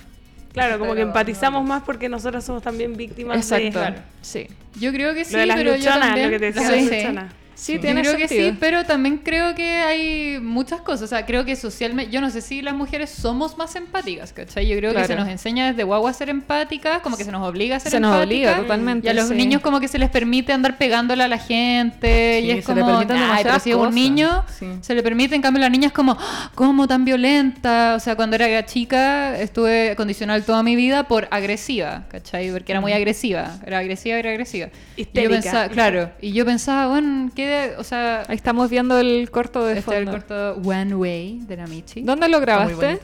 Claro, 0.52 0.80
como 0.80 0.92
que 0.92 0.98
Pero, 0.98 1.08
empatizamos 1.10 1.64
más 1.66 1.84
porque 1.84 2.10
nosotros 2.10 2.44
somos 2.44 2.64
también 2.64 2.98
víctimas 2.98 3.38
Exacto, 3.38 3.80
de... 3.80 4.02
sí. 4.22 4.48
Yo 4.80 4.92
creo 4.92 5.14
que 5.14 5.24
sí, 5.24 5.34
Lo 5.34 5.40
de 5.40 5.46
las 5.46 5.58
pero 5.58 5.72
yo 5.72 5.78
luchonas, 5.78 6.00
también... 6.00 6.26
lo 6.28 6.32
que 6.32 6.40
te 6.40 6.46
decía 6.48 6.70
Sí, 6.70 6.76
las 6.82 6.90
sí. 6.90 6.96
luchonas. 6.96 7.34
Sí, 7.60 7.74
Yo 7.74 7.82
tiene 7.82 8.02
creo 8.02 8.16
que 8.16 8.28
sentido. 8.30 8.52
sí, 8.52 8.58
pero 8.58 8.86
también 8.86 9.18
creo 9.18 9.54
que 9.54 9.68
hay 9.80 10.40
muchas 10.40 10.80
cosas. 10.80 11.02
O 11.04 11.08
sea, 11.08 11.26
creo 11.26 11.44
que 11.44 11.58
socialmente, 11.58 12.10
yo 12.10 12.22
no 12.22 12.30
sé 12.30 12.40
si 12.40 12.62
las 12.62 12.74
mujeres 12.74 13.10
somos 13.10 13.58
más 13.58 13.76
empáticas, 13.76 14.32
¿cachai? 14.32 14.66
Yo 14.66 14.78
creo 14.78 14.92
Claro. 14.92 15.06
que 15.08 15.14
se 15.14 15.20
nos 15.20 15.28
enseña 15.28 15.68
desde 15.68 15.84
guagua 15.84 16.10
a 16.10 16.14
ser 16.14 16.30
empáticas, 16.30 17.02
como 17.02 17.18
que 17.18 17.26
se 17.26 17.32
nos 17.34 17.46
obliga 17.46 17.76
a 17.76 17.80
ser 17.82 17.92
Se 17.92 18.00
nos 18.00 18.14
empáticas. 18.16 18.52
obliga 18.54 18.62
totalmente, 18.62 19.08
Y 19.08 19.10
a 19.10 19.14
los 19.14 19.28
sí. 19.28 19.34
niños 19.36 19.62
como 19.62 19.82
que 19.82 19.90
se 19.90 20.00
les 20.00 20.10
permite 20.10 20.54
andar 20.54 20.78
pegándole 20.78 21.22
a 21.24 21.28
la 21.28 21.38
gente. 21.38 22.40
y 22.40 22.44
Sí, 22.46 22.52
es 22.60 22.66
se 22.66 22.74
le 22.76 22.82
como, 22.82 22.98
"Ay, 22.98 23.06
pero 23.44 23.60
si 23.60 23.72
es 23.72 23.76
un 23.76 23.82
cosas". 23.82 23.94
niño, 23.96 24.46
Sí. 24.58 24.66
se 24.82 24.96
le 24.96 25.04
permite. 25.04 25.36
En 25.36 25.42
cambio, 25.42 25.60
la 25.62 25.70
niña 25.70 25.88
es 25.88 25.94
como, 25.94 26.16
"Ah, 26.18 26.52
¿cómo 26.56 26.88
tan 26.88 27.04
violenta? 27.04 27.96
O 27.96 28.00
sea, 28.00 28.16
cuando 28.16 28.36
era 28.38 28.66
chica 28.66 29.38
estuve 29.38 29.96
condicional 29.98 30.44
toda 30.46 30.64
mi 30.64 30.76
vida 30.78 31.04
por 31.08 31.28
agresiva, 31.32 32.06
¿cachai? 32.10 32.52
Porque 32.52 32.72
era 32.72 32.80
muy 32.80 32.94
agresiva. 32.94 33.58
Era 33.66 33.80
agresiva, 33.80 34.18
era 34.18 34.30
agresiva. 34.30 34.68
Y 34.96 35.04
yo 35.04 35.04
Histérica. 35.04 35.30
pensaba, 35.34 35.68
claro, 35.70 36.12
y 36.22 36.32
yo 36.32 36.46
pensaba, 36.46 36.88
bueno, 36.88 37.30
¿qué? 37.36 37.49
O 37.78 37.84
sea, 37.84 38.24
Ahí 38.28 38.36
estamos 38.36 38.70
viendo 38.70 39.00
el 39.00 39.30
corto 39.32 39.66
de 39.66 39.80
este 39.80 39.92
es 39.92 39.98
el 39.98 40.06
fondo. 40.06 40.20
corto 40.20 40.54
One 40.70 40.96
Way 40.96 41.40
de 41.48 41.58
la 41.58 41.68
Michi. 41.68 42.02
¿Dónde 42.02 42.28
lo 42.30 42.40
grabaste? 42.40 43.00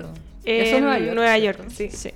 En 0.45 0.61
Eso 0.65 0.75
es 0.75 0.81
Nueva 0.81 0.99
York. 0.99 1.15
Nueva 1.15 1.37
York, 1.37 1.59
sí. 1.69 1.89
Sí. 1.91 2.09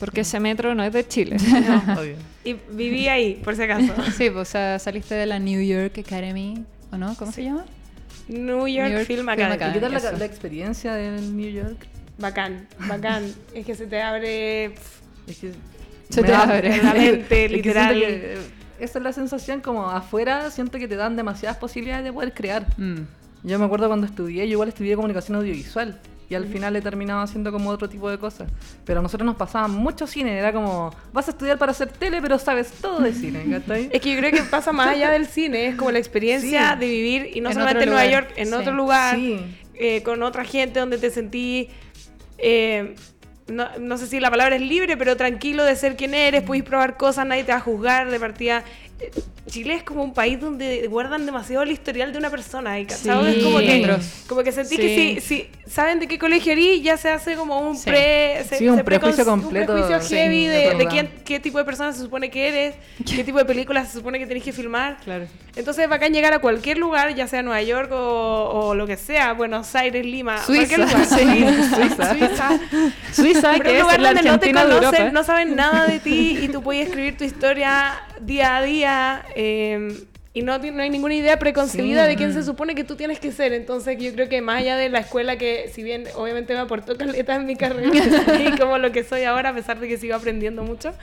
Porque 0.00 0.22
ese 0.22 0.40
metro 0.40 0.74
no 0.74 0.82
es 0.82 0.92
de 0.92 1.06
Chile. 1.06 1.36
Obvio. 1.98 2.16
Y 2.44 2.56
viví 2.72 3.06
ahí, 3.08 3.40
por 3.44 3.54
si 3.54 3.62
acaso. 3.62 3.92
Sí, 4.16 4.30
pues, 4.30 4.48
o 4.48 4.50
sea, 4.50 4.78
saliste 4.78 5.14
de 5.14 5.26
la 5.26 5.38
New 5.38 5.60
York 5.62 5.96
Academy, 5.98 6.64
¿o 6.90 6.96
no? 6.96 7.14
¿Cómo 7.16 7.30
se 7.30 7.44
llama? 7.44 7.64
New 8.28 8.66
York, 8.66 8.88
New 8.88 8.98
York 8.98 9.06
Film 9.06 9.18
Film 9.20 9.28
Academy. 9.28 9.70
¿Y 9.70 9.72
qué 9.74 9.80
tal 9.80 9.92
la, 9.92 10.12
la 10.12 10.24
experiencia 10.24 10.94
del 10.94 11.36
New 11.36 11.50
York? 11.50 11.86
Bacán, 12.18 12.66
bacán. 12.88 13.32
es 13.54 13.64
que 13.66 13.74
se 13.74 13.86
te 13.86 14.00
abre... 14.02 14.66
Es 15.26 15.38
que 15.40 15.52
Se 16.08 16.20
te 16.22 16.30
da- 16.30 16.42
abre. 16.42 16.82
la 16.82 16.94
mente, 16.94 17.48
literal. 17.48 18.02
Esa 18.84 18.98
es 18.98 19.04
la 19.04 19.12
sensación, 19.12 19.60
como 19.60 19.90
afuera 19.90 20.50
siento 20.50 20.78
que 20.78 20.88
te 20.88 20.96
dan 20.96 21.16
demasiadas 21.16 21.56
posibilidades 21.58 22.04
de 22.04 22.12
poder 22.12 22.32
crear. 22.34 22.66
Mm. 22.76 23.00
Yo 23.44 23.58
me 23.58 23.64
acuerdo 23.64 23.88
cuando 23.88 24.06
estudié, 24.06 24.46
yo 24.46 24.52
igual 24.52 24.68
estudié 24.68 24.94
comunicación 24.94 25.36
audiovisual 25.36 25.98
y 26.30 26.34
al 26.34 26.46
final 26.46 26.74
he 26.76 26.80
terminado 26.80 27.20
haciendo 27.20 27.52
como 27.52 27.68
otro 27.70 27.88
tipo 27.88 28.08
de 28.08 28.16
cosas. 28.18 28.48
Pero 28.84 29.00
a 29.00 29.02
nosotros 29.02 29.26
nos 29.26 29.36
pasaba 29.36 29.68
mucho 29.68 30.06
cine, 30.06 30.38
era 30.38 30.52
como, 30.52 30.94
vas 31.12 31.28
a 31.28 31.32
estudiar 31.32 31.58
para 31.58 31.72
hacer 31.72 31.88
tele, 31.88 32.22
pero 32.22 32.38
sabes 32.38 32.70
todo 32.80 33.00
de 33.00 33.12
cine, 33.12 33.44
¿cachai? 33.50 33.90
Es 33.92 34.00
que 34.00 34.12
yo 34.12 34.18
creo 34.18 34.30
que 34.30 34.42
pasa 34.44 34.72
más 34.72 34.88
allá 34.88 35.10
del 35.10 35.26
cine, 35.26 35.66
es 35.68 35.74
como 35.76 35.90
la 35.90 35.98
experiencia 35.98 36.74
Sí. 36.74 36.80
de 36.80 36.86
vivir, 36.88 37.30
y 37.36 37.40
no 37.40 37.48
En 37.50 37.54
solamente 37.54 37.84
en 37.84 37.90
Nueva 37.90 38.06
York, 38.06 38.32
en 38.36 38.46
sí. 38.48 38.54
otro 38.54 38.72
lugar, 38.72 39.16
Sí. 39.16 39.40
eh, 39.74 40.02
con 40.04 40.22
otra 40.22 40.44
gente 40.44 40.80
donde 40.80 40.98
te 40.98 41.10
sentí, 41.10 41.68
eh, 42.38 42.94
no, 43.48 43.68
no 43.78 43.98
sé 43.98 44.06
si 44.06 44.20
la 44.20 44.30
palabra 44.30 44.56
es 44.56 44.62
libre, 44.62 44.96
pero 44.96 45.16
tranquilo 45.16 45.64
de 45.64 45.76
ser 45.76 45.96
quien 45.96 46.14
eres, 46.14 46.42
puedes 46.42 46.64
probar 46.64 46.96
cosas, 46.96 47.26
nadie 47.26 47.44
te 47.44 47.52
va 47.52 47.58
a 47.58 47.60
juzgar 47.60 48.10
de 48.10 48.20
partida. 48.20 48.64
Chile 49.48 49.74
es 49.74 49.82
como 49.82 50.02
un 50.02 50.14
país 50.14 50.40
donde 50.40 50.86
guardan 50.86 51.26
demasiado 51.26 51.62
el 51.62 51.72
historial 51.72 52.10
de 52.12 52.18
una 52.18 52.30
persona 52.30 52.78
y. 52.80 52.88
Sí. 52.88 53.08
es 53.10 53.44
como 53.44 53.58
que, 53.58 53.98
como 54.28 54.42
que 54.42 54.52
sentí 54.52 54.76
Sí. 54.76 54.80
que 54.80 55.20
si, 55.20 55.20
si 55.20 55.70
saben 55.70 55.98
de 55.98 56.06
qué 56.06 56.18
colegio 56.18 56.52
eres, 56.52 56.80
ya 56.82 56.96
se 56.96 57.10
hace 57.10 57.34
como 57.34 57.58
un 57.60 57.76
Sí. 57.76 57.90
pre... 57.90 58.44
se- 58.48 58.56
Sí, 58.58 58.68
un 58.68 58.76
se 58.78 58.84
prejuicio 58.84 59.24
completo, 59.26 59.74
Un 59.74 59.82
prejuicio 59.86 60.16
heavy 60.16 60.46
de, 60.46 60.74
de 60.76 60.86
quién, 60.86 61.10
qué 61.24 61.38
tipo 61.40 61.58
de 61.58 61.64
persona 61.64 61.92
se 61.92 62.00
supone 62.00 62.30
que 62.30 62.48
eres, 62.48 62.74
qué 63.04 63.24
tipo 63.24 63.36
de 63.38 63.44
películas 63.44 63.88
se 63.88 63.98
supone 63.98 64.18
que 64.18 64.26
tenés 64.26 64.42
que 64.44 64.52
filmar. 64.52 64.96
Claro. 65.04 65.26
Entonces 65.54 65.84
es 65.84 65.90
bacán 65.90 66.14
llegar 66.14 66.32
a 66.32 66.38
cualquier 66.38 66.78
lugar, 66.78 67.14
ya 67.14 67.26
sea 67.26 67.42
Nueva 67.42 67.60
York 67.62 67.90
o, 67.92 68.68
o 68.68 68.74
lo 68.74 68.86
que 68.86 68.96
sea, 68.96 69.34
Buenos 69.34 69.74
Aires, 69.74 70.06
Lima, 70.06 70.42
Suiza, 70.42 70.76
cualquier 70.76 70.88
lugar. 70.88 71.06
sí. 71.18 71.74
Suiza. 71.74 72.14
Suiza. 72.14 72.60
Suiza, 73.12 73.54
que 73.60 73.70
un 73.70 73.76
es 73.76 73.82
lugar 73.82 74.00
la 74.00 74.08
donde 74.14 74.30
no 74.30 74.38
te 74.38 74.46
de 74.46 74.52
conocen, 74.54 75.12
no 75.12 75.24
saben 75.24 75.56
nada 75.56 75.86
de 75.86 75.98
ti 76.00 76.38
y 76.40 76.48
tú 76.48 76.62
puedes 76.62 76.86
escribir 76.86 77.18
tu 77.18 77.24
historia 77.24 77.92
día 78.24 78.56
a 78.56 78.62
día 78.62 79.24
eh, 79.36 80.04
y 80.34 80.40
no, 80.42 80.56
no 80.58 80.82
hay 80.82 80.88
ninguna 80.88 81.14
idea 81.14 81.38
preconcebida 81.38 82.04
Sí. 82.04 82.10
de 82.10 82.16
quién 82.16 82.32
se 82.32 82.42
supone 82.42 82.74
que 82.74 82.84
tú 82.84 82.96
tienes 82.96 83.18
que 83.20 83.32
ser. 83.32 83.52
Entonces 83.52 83.98
yo 84.00 84.12
creo 84.14 84.28
que 84.30 84.40
más 84.40 84.60
allá 84.60 84.76
de 84.76 84.88
la 84.88 85.00
escuela 85.00 85.36
que 85.36 85.70
si 85.72 85.82
bien 85.82 86.04
obviamente 86.16 86.54
me 86.54 86.60
aportó 86.60 86.96
caleta 86.98 87.34
en 87.34 87.44
mi 87.46 87.56
carrera 87.56 87.90
y 88.38 88.56
como 88.58 88.78
lo 88.78 88.92
que 88.92 89.04
soy 89.04 89.24
ahora 89.24 89.50
a 89.50 89.54
pesar 89.54 89.78
de 89.78 89.88
que 89.88 89.98
sigo 89.98 90.14
aprendiendo 90.14 90.62
mucho, 90.62 90.94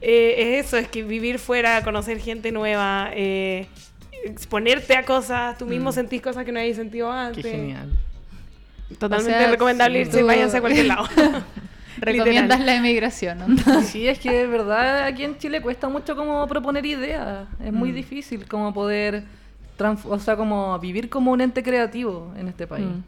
eh, 0.00 0.56
es 0.58 0.66
eso, 0.66 0.78
es 0.78 0.88
que 0.88 1.02
vivir 1.02 1.38
fuera, 1.38 1.82
conocer 1.84 2.18
gente 2.20 2.52
nueva, 2.52 3.10
eh, 3.14 3.66
exponerte 4.24 4.96
a 4.96 5.04
cosas, 5.04 5.58
tú 5.58 5.66
mismo 5.66 5.92
sentís 5.92 6.22
cosas 6.22 6.44
que 6.46 6.52
no 6.52 6.60
habías 6.60 6.76
sentido 6.76 7.12
antes. 7.12 7.44
Qué 7.44 7.50
genial. 7.50 7.90
Totalmente 8.98 9.36
O 9.36 9.38
sea, 9.40 9.50
recomendable 9.50 10.02
sí, 10.04 10.08
irse, 10.08 10.22
váyanse 10.22 10.56
a 10.56 10.60
cualquier 10.60 10.86
lado. 10.86 11.06
Recomiendas 12.00 12.58
Literal. 12.60 12.66
la 12.66 12.74
emigración, 12.76 13.38
¿no? 13.38 13.82
Sí, 13.82 14.08
es 14.08 14.18
que 14.18 14.30
de 14.32 14.46
verdad 14.46 15.04
aquí 15.04 15.24
en 15.24 15.36
Chile 15.38 15.60
cuesta 15.60 15.88
mucho 15.88 16.16
como 16.16 16.46
proponer 16.48 16.84
ideas. 16.86 17.46
Es 17.64 17.72
muy 17.72 17.92
difícil 17.92 18.46
como 18.46 18.72
poder, 18.74 19.22
o 20.04 20.18
sea, 20.18 20.36
como 20.36 20.78
vivir 20.78 21.08
como 21.08 21.30
un 21.32 21.40
ente 21.40 21.62
creativo 21.62 22.32
en 22.38 22.48
este 22.48 22.66
país. 22.66 22.86
Mm. 22.86 23.02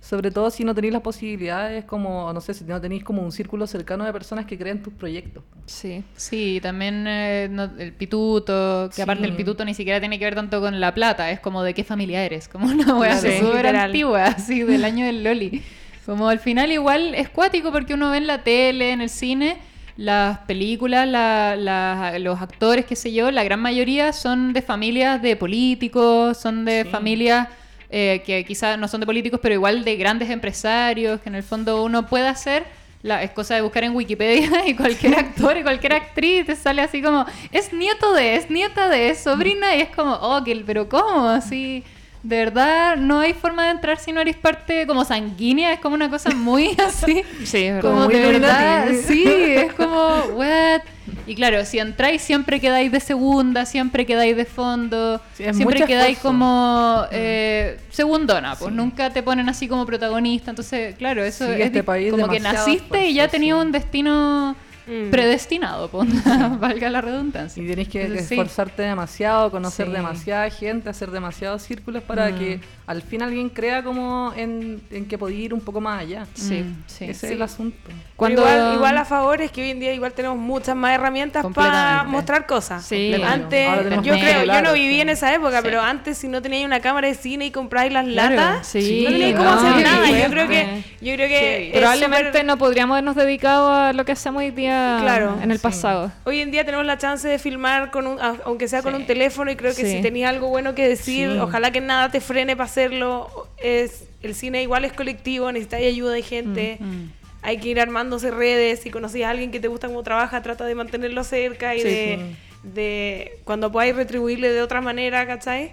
Sobre 0.00 0.30
todo 0.30 0.50
si 0.50 0.62
no 0.62 0.72
tenéis 0.72 0.92
las 0.92 1.02
posibilidades, 1.02 1.84
como, 1.84 2.32
no 2.32 2.40
sé, 2.40 2.54
si 2.54 2.62
no 2.62 2.80
tenéis 2.80 3.02
como 3.02 3.22
un 3.22 3.32
círculo 3.32 3.66
cercano 3.66 4.04
de 4.04 4.12
personas 4.12 4.44
que 4.44 4.56
creen 4.56 4.80
tus 4.80 4.92
proyectos. 4.92 5.42
Sí. 5.66 6.04
Sí, 6.14 6.60
también 6.62 7.04
eh, 7.08 7.48
no- 7.50 7.70
el 7.76 7.92
pituto, 7.92 8.88
que 8.94 9.02
aparte 9.02 9.24
Sí. 9.24 9.30
el 9.30 9.36
pituto 9.36 9.64
ni 9.64 9.74
siquiera 9.74 9.98
tiene 9.98 10.18
que 10.20 10.24
ver 10.24 10.36
tanto 10.36 10.60
con 10.60 10.78
la 10.80 10.94
plata, 10.94 11.30
es 11.32 11.40
como 11.40 11.64
de 11.64 11.74
qué 11.74 11.82
familia 11.82 12.22
eres, 12.24 12.46
como 12.46 12.66
una 12.68 12.96
wea 12.96 13.18
Claro. 13.18 13.36
súper 13.38 13.56
Literal. 13.64 13.76
antigua, 13.86 14.24
así 14.26 14.62
del 14.62 14.84
año 14.84 15.06
del 15.06 15.24
Loli. 15.24 15.62
Como 16.06 16.28
al 16.28 16.38
final 16.38 16.70
igual 16.72 17.14
es 17.14 17.28
cuático 17.28 17.72
porque 17.72 17.94
uno 17.94 18.10
ve 18.10 18.18
en 18.18 18.26
la 18.28 18.42
tele, 18.44 18.92
en 18.92 19.00
el 19.00 19.10
cine, 19.10 19.56
las 19.96 20.38
películas, 20.40 21.08
la- 21.08 21.56
la- 21.56 22.18
los 22.20 22.40
actores, 22.40 22.84
qué 22.84 22.94
sé 22.94 23.12
yo, 23.12 23.30
la 23.30 23.42
gran 23.44 23.60
mayoría 23.60 24.12
son 24.12 24.52
de 24.52 24.62
familias 24.62 25.20
de 25.20 25.34
políticos, 25.36 26.36
son 26.38 26.64
de 26.64 26.84
Sí. 26.84 26.90
familias 26.90 27.48
eh, 27.88 28.22
que 28.26 28.44
quizás 28.44 28.76
no 28.78 28.88
son 28.88 28.98
de 29.00 29.06
políticos, 29.06 29.38
pero 29.40 29.54
igual 29.54 29.84
de 29.84 29.96
grandes 29.96 30.28
empresarios, 30.30 31.20
que 31.20 31.28
en 31.28 31.36
el 31.36 31.44
fondo 31.44 31.84
uno 31.84 32.06
puede 32.06 32.26
hacer. 32.26 32.64
La, 33.02 33.22
es 33.22 33.30
cosa 33.30 33.54
de 33.54 33.60
buscar 33.62 33.84
en 33.84 33.94
Wikipedia 33.94 34.50
y 34.66 34.74
cualquier 34.74 35.14
actor 35.18 35.56
y 35.56 35.62
cualquier 35.62 35.92
actriz 35.92 36.46
te 36.46 36.56
sale 36.56 36.82
así 36.82 37.00
como, 37.00 37.24
es 37.52 37.72
nieto 37.72 38.12
de, 38.12 38.34
es 38.34 38.50
nieta 38.50 38.88
de, 38.88 39.10
es 39.10 39.18
sobrina, 39.22 39.76
y 39.76 39.82
es 39.82 39.88
como, 39.90 40.12
oh, 40.20 40.42
pero 40.66 40.88
¿cómo? 40.88 41.28
Así, 41.28 41.84
de 42.28 42.36
verdad, 42.38 42.96
no 42.96 43.20
hay 43.20 43.32
forma 43.34 43.64
de 43.66 43.70
entrar 43.70 43.98
si 43.98 44.10
no 44.12 44.20
eres 44.20 44.36
parte 44.36 44.86
como 44.86 45.04
sanguínea, 45.04 45.72
es 45.72 45.80
como 45.80 45.94
una 45.94 46.10
cosa 46.10 46.30
muy 46.30 46.76
así. 46.86 47.22
Sí, 47.44 47.64
es. 47.64 47.80
Como 47.80 48.04
muy 48.06 48.14
de 48.14 48.32
verdad, 48.32 48.88
sí, 49.06 49.24
es 49.26 49.72
como, 49.74 50.22
what? 50.34 50.80
Y 51.28 51.36
claro, 51.36 51.64
si 51.64 51.78
entráis 51.78 52.20
siempre 52.22 52.58
quedáis 52.60 52.90
de 52.90 52.98
segunda, 52.98 53.64
siempre 53.64 54.04
quedáis 54.06 54.36
de 54.36 54.44
fondo, 54.44 55.20
Sí, 55.34 55.44
siempre 55.52 55.84
quedáis 55.86 56.16
esfuerzo. 56.16 56.22
como 56.28 57.04
eh, 57.12 57.78
segundona, 57.90 58.56
pues 58.56 58.70
Sí. 58.70 58.76
nunca 58.76 59.10
te 59.10 59.22
ponen 59.22 59.48
así 59.48 59.68
como 59.68 59.86
protagonista, 59.86 60.50
entonces 60.50 60.96
claro, 60.96 61.24
eso 61.24 61.46
Sí, 61.46 61.52
es 61.52 61.60
este 61.66 61.84
país 61.84 62.10
como 62.10 62.28
que 62.28 62.40
naciste 62.40 63.06
y 63.08 63.14
ya 63.14 63.28
tenías 63.28 63.56
un 63.58 63.70
destino 63.70 64.56
Mm. 64.86 65.10
predestinado, 65.10 65.90
valga 66.60 66.88
la 66.90 67.00
redundancia. 67.00 67.62
Y 67.62 67.66
tenés 67.66 67.88
que 67.88 68.02
Entonces, 68.02 68.28
sí. 68.28 68.34
esforzarte 68.34 68.82
demasiado, 68.82 69.50
conocer 69.50 69.86
Sí. 69.86 69.92
demasiada 69.92 70.48
gente, 70.50 70.88
hacer 70.88 71.10
demasiados 71.10 71.62
círculos 71.62 72.02
para 72.02 72.30
Mm. 72.30 72.38
que 72.38 72.60
al 72.86 73.02
fin 73.02 73.22
alguien 73.22 73.48
crea 73.48 73.82
como 73.82 74.32
en, 74.36 74.80
en 74.90 75.06
que 75.06 75.18
podía 75.18 75.40
ir 75.46 75.54
un 75.54 75.60
poco 75.60 75.80
más 75.80 76.00
allá. 76.02 76.26
Sí, 76.34 76.62
Mm, 76.62 76.76
sí. 76.86 77.04
Ese 77.06 77.14
sí. 77.14 77.26
es 77.26 77.32
el 77.32 77.42
asunto. 77.42 77.76
Cuando- 78.14 78.42
Igual, 78.42 78.74
igual 78.74 78.98
a 78.98 79.04
favor 79.04 79.40
es 79.42 79.50
que 79.50 79.62
hoy 79.62 79.70
en 79.70 79.80
día 79.80 79.92
igual 79.92 80.12
tenemos 80.12 80.38
muchas 80.38 80.76
más 80.76 80.92
herramientas 80.94 81.44
para 81.52 82.04
mostrar 82.04 82.46
cosas. 82.46 82.84
Sí. 82.84 83.12
Antes, 83.22 83.68
yo 84.02 84.14
creo, 84.14 84.44
yo 84.44 84.62
no 84.62 84.72
viví 84.72 85.00
en 85.00 85.08
esa 85.08 85.34
época, 85.34 85.58
Sí. 85.58 85.62
pero 85.64 85.82
antes 85.82 86.16
si 86.18 86.28
no 86.28 86.40
teníais 86.40 86.64
una 86.64 86.80
cámara 86.80 87.08
de 87.08 87.14
cine 87.14 87.46
y 87.46 87.50
compráis 87.50 87.92
las 87.92 88.06
Claro, 88.06 88.34
latas, 88.36 88.66
sí, 88.68 89.02
no 89.04 89.10
teníais 89.10 89.34
no, 89.34 89.38
cómo 89.44 89.50
hacer 89.50 89.82
nada. 89.84 90.10
Yo 90.10 90.30
creo 90.30 90.48
que, 90.48 90.82
yo 91.00 91.14
creo 91.14 91.28
que 91.28 91.72
Probablemente 91.74 92.44
no 92.44 92.56
podríamos 92.56 92.94
habernos 92.94 93.16
dedicado 93.16 93.72
a 93.72 93.92
lo 93.92 94.04
que 94.04 94.12
hacemos 94.12 94.40
hoy 94.40 94.50
día 94.52 94.75
Claro, 95.00 95.38
en 95.42 95.50
el 95.50 95.58
sí. 95.58 95.62
pasado. 95.62 96.12
Hoy 96.24 96.40
en 96.40 96.50
día 96.50 96.64
tenemos 96.64 96.86
la 96.86 96.98
chance 96.98 97.26
de 97.28 97.38
filmar 97.38 97.90
con 97.90 98.06
un, 98.06 98.18
aunque 98.44 98.68
sea 98.68 98.82
con 98.82 98.94
Sí. 98.94 99.00
un 99.00 99.06
teléfono 99.06 99.50
y 99.50 99.56
creo 99.56 99.74
que 99.74 99.82
Sí. 99.84 99.96
si 99.96 100.02
tenías 100.02 100.30
algo 100.30 100.48
bueno 100.48 100.74
que 100.74 100.88
decir, 100.88 101.30
Sí. 101.32 101.38
ojalá 101.38 101.70
que 101.72 101.80
nada 101.80 102.10
te 102.10 102.20
frene 102.20 102.56
para 102.56 102.66
hacerlo. 102.66 103.48
Es 103.62 104.04
el 104.22 104.34
cine 104.34 104.62
igual 104.62 104.84
es 104.84 104.92
colectivo, 104.92 105.50
necesitáis 105.52 105.86
ayuda 105.86 106.12
de 106.12 106.22
gente. 106.22 106.76
Mm. 106.80 107.04
Hay 107.42 107.58
que 107.58 107.68
ir 107.68 107.80
armándose 107.80 108.30
redes. 108.30 108.80
Si 108.80 108.90
conoces 108.90 109.22
a 109.24 109.30
alguien 109.30 109.50
que 109.52 109.60
te 109.60 109.68
gusta 109.68 109.86
cómo 109.86 110.02
trabaja, 110.02 110.42
trata 110.42 110.64
de 110.64 110.74
mantenerlo 110.74 111.22
cerca 111.24 111.74
y 111.76 111.80
Sí, 111.80 111.84
de, 111.88 112.36
de 112.64 113.38
cuando 113.44 113.70
podáis 113.70 113.94
retribuirle 113.94 114.50
de 114.50 114.62
otra 114.62 114.80
manera, 114.80 115.26
¿cachai? 115.26 115.72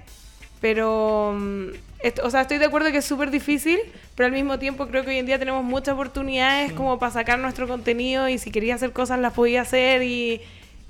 Pero, 0.61 1.35
mm, 1.37 1.67
esto- 1.99 2.21
o 2.25 2.29
sea, 2.29 2.41
estoy 2.41 2.57
de 2.57 2.65
acuerdo 2.65 2.91
que 2.91 2.97
es 2.99 3.05
súper 3.05 3.31
difícil, 3.31 3.79
pero 4.15 4.27
al 4.27 4.33
mismo 4.33 4.59
tiempo 4.59 4.87
creo 4.87 5.03
que 5.03 5.09
hoy 5.11 5.17
en 5.17 5.25
día 5.25 5.39
tenemos 5.39 5.63
muchas 5.63 5.93
oportunidades 5.95 6.71
como 6.73 6.99
para 6.99 7.11
sacar 7.11 7.39
nuestro 7.39 7.67
contenido 7.67 8.29
y 8.29 8.37
si 8.37 8.51
querías 8.51 8.75
hacer 8.77 8.91
cosas 8.91 9.19
las 9.19 9.33
podías 9.33 9.67
hacer 9.67 10.03
y, 10.03 10.41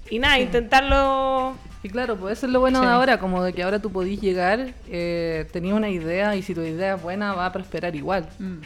y 0.10 0.20
nada, 0.20 0.40
intentarlo. 0.40 1.54
Y 1.84 1.90
claro, 1.90 2.16
pues 2.16 2.38
eso 2.38 2.46
es 2.48 2.52
lo 2.54 2.60
bueno 2.60 2.80
Sí. 2.80 2.86
de 2.86 2.92
ahora, 2.92 3.20
como 3.20 3.44
de 3.44 3.54
que 3.54 3.64
ahora 3.64 3.80
tú 3.80 3.92
podís 3.92 4.22
llegar, 4.22 4.74
eh, 4.90 5.48
tenías 5.52 5.76
una 5.76 5.90
idea 5.90 6.36
y 6.36 6.42
si 6.42 6.54
tu 6.54 6.62
idea 6.62 6.96
es 6.96 7.02
buena 7.02 7.34
va 7.34 7.46
a 7.48 7.52
prosperar 7.52 7.96
igual. 7.96 8.28
Mm. 8.40 8.58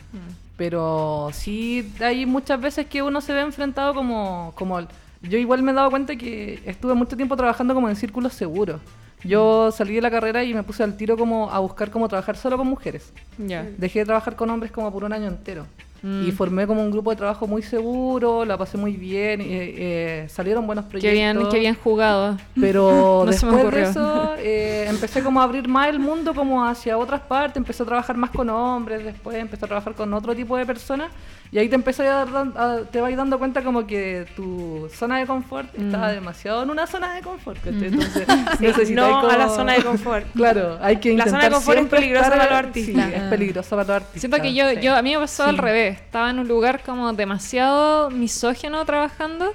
Pero 0.56 1.30
sí 1.34 1.92
hay 2.00 2.26
muchas 2.26 2.60
veces 2.60 2.86
que 2.88 3.02
uno 3.04 3.22
se 3.22 3.34
ve 3.34 3.42
enfrentado 3.42 3.94
como, 3.94 4.54
como... 4.56 4.80
Yo 5.22 5.38
igual 5.40 5.64
me 5.64 5.72
he 5.72 5.76
dado 5.76 5.90
cuenta 5.90 6.16
que 6.16 6.60
estuve 6.66 6.94
mucho 6.94 7.16
tiempo 7.16 7.36
trabajando 7.36 7.74
como 7.74 7.90
en 7.90 7.96
círculos 7.96 8.34
seguros. 8.34 8.80
Yo 9.24 9.72
salí 9.72 9.96
de 9.96 10.02
la 10.02 10.12
carrera 10.12 10.44
y 10.44 10.54
me 10.54 10.64
puse 10.64 10.84
al 10.84 10.96
tiro 10.96 11.18
como 11.18 11.52
a 11.52 11.60
buscar 11.60 11.90
cómo 11.92 12.08
trabajar 12.08 12.38
solo 12.38 12.58
con 12.58 12.68
mujeres. 12.68 13.12
Ya. 13.38 13.64
Dejé 13.78 14.00
de 14.00 14.06
trabajar 14.06 14.36
con 14.36 14.50
hombres 14.50 14.72
como 14.72 14.92
por 14.92 15.04
un 15.04 15.14
año 15.14 15.28
entero. 15.28 15.66
Mm. 16.04 16.28
Y 16.28 16.32
formé 16.32 16.68
como 16.68 16.82
un 16.84 16.92
grupo 16.92 17.10
de 17.10 17.16
trabajo 17.16 17.48
muy 17.48 17.62
seguro, 17.64 18.46
la 18.46 18.58
pasé 18.58 18.78
muy 18.78 18.94
bien, 18.94 19.42
y, 19.42 19.48
eh, 19.50 20.26
salieron 20.30 20.66
buenos 20.68 20.86
Qué 20.86 20.92
proyectos. 20.92 21.14
bien, 21.14 21.50
qué 21.52 21.60
bien 21.60 21.76
jugado. 21.76 22.38
Pero 22.60 23.24
No 23.26 23.32
después 23.32 23.72
de 23.72 23.82
eso 23.84 24.34
eh, 24.38 24.86
empecé 24.90 25.24
como 25.24 25.42
a 25.42 25.44
abrir 25.44 25.68
más 25.68 25.90
el 25.90 26.00
mundo 26.00 26.34
como 26.36 26.64
hacia 26.66 26.98
otras 26.98 27.22
partes, 27.22 27.58
empecé 27.58 27.84
a 27.84 27.86
trabajar 27.88 28.16
más 28.18 28.30
con 28.30 28.50
hombres, 28.50 29.04
después 29.04 29.38
empecé 29.38 29.66
a 29.66 29.68
trabajar 29.68 29.94
con 29.96 30.14
otro 30.14 30.36
tipo 30.36 30.56
de 30.58 30.66
personas 30.66 31.10
y 31.52 31.58
ahí 31.58 31.70
te 31.70 31.76
empecé 31.76 32.06
a, 32.08 32.26
dar- 32.26 32.52
a- 32.58 32.82
te 32.92 33.00
vas 33.02 33.16
dando 33.16 33.40
cuenta 33.40 33.64
como 33.64 33.88
que 33.88 34.26
tu 34.36 34.90
zona 34.94 35.18
de 35.20 35.26
confort 35.26 35.68
Mm. 35.78 35.86
estaba 35.86 36.12
demasiado 36.12 36.62
en 36.64 36.70
una 36.70 36.86
zona 36.88 37.14
de 37.16 37.22
confort, 37.22 37.58
¿cachai? 37.64 37.86
Entonces 37.88 38.28
Sí, 38.88 38.94
no 38.94 39.22
como- 39.22 39.30
a 39.30 39.38
la 39.38 39.50
zona 39.50 39.74
de 39.74 39.84
confort. 39.84 40.26
Claro, 40.36 40.78
hay 40.82 40.98
que 40.98 41.10
La 41.10 41.24
intentar 41.26 41.32
zona 41.42 41.44
de 41.46 41.52
confort 41.56 41.78
es 41.80 41.86
peligrosa 41.88 42.30
para 42.30 42.44
los 42.46 42.54
artistas. 42.54 43.06
Sí, 43.08 43.14
es 43.16 43.22
peligrosa 43.24 43.70
para 43.76 43.84
los 43.88 43.96
artistas. 44.04 44.20
Siento 44.22 44.38
que 44.42 44.54
yo, 44.54 44.70
sí. 44.70 44.76
yo 44.82 44.96
a 44.96 45.02
mí 45.02 45.14
me 45.14 45.20
pasó 45.22 45.44
al 45.46 45.56
Sí. 45.56 45.62
Estaba 45.90 46.30
en 46.30 46.40
un 46.40 46.48
lugar 46.48 46.82
como 46.84 47.14
demasiado 47.14 48.10
misógino 48.10 48.84
trabajando. 48.86 49.54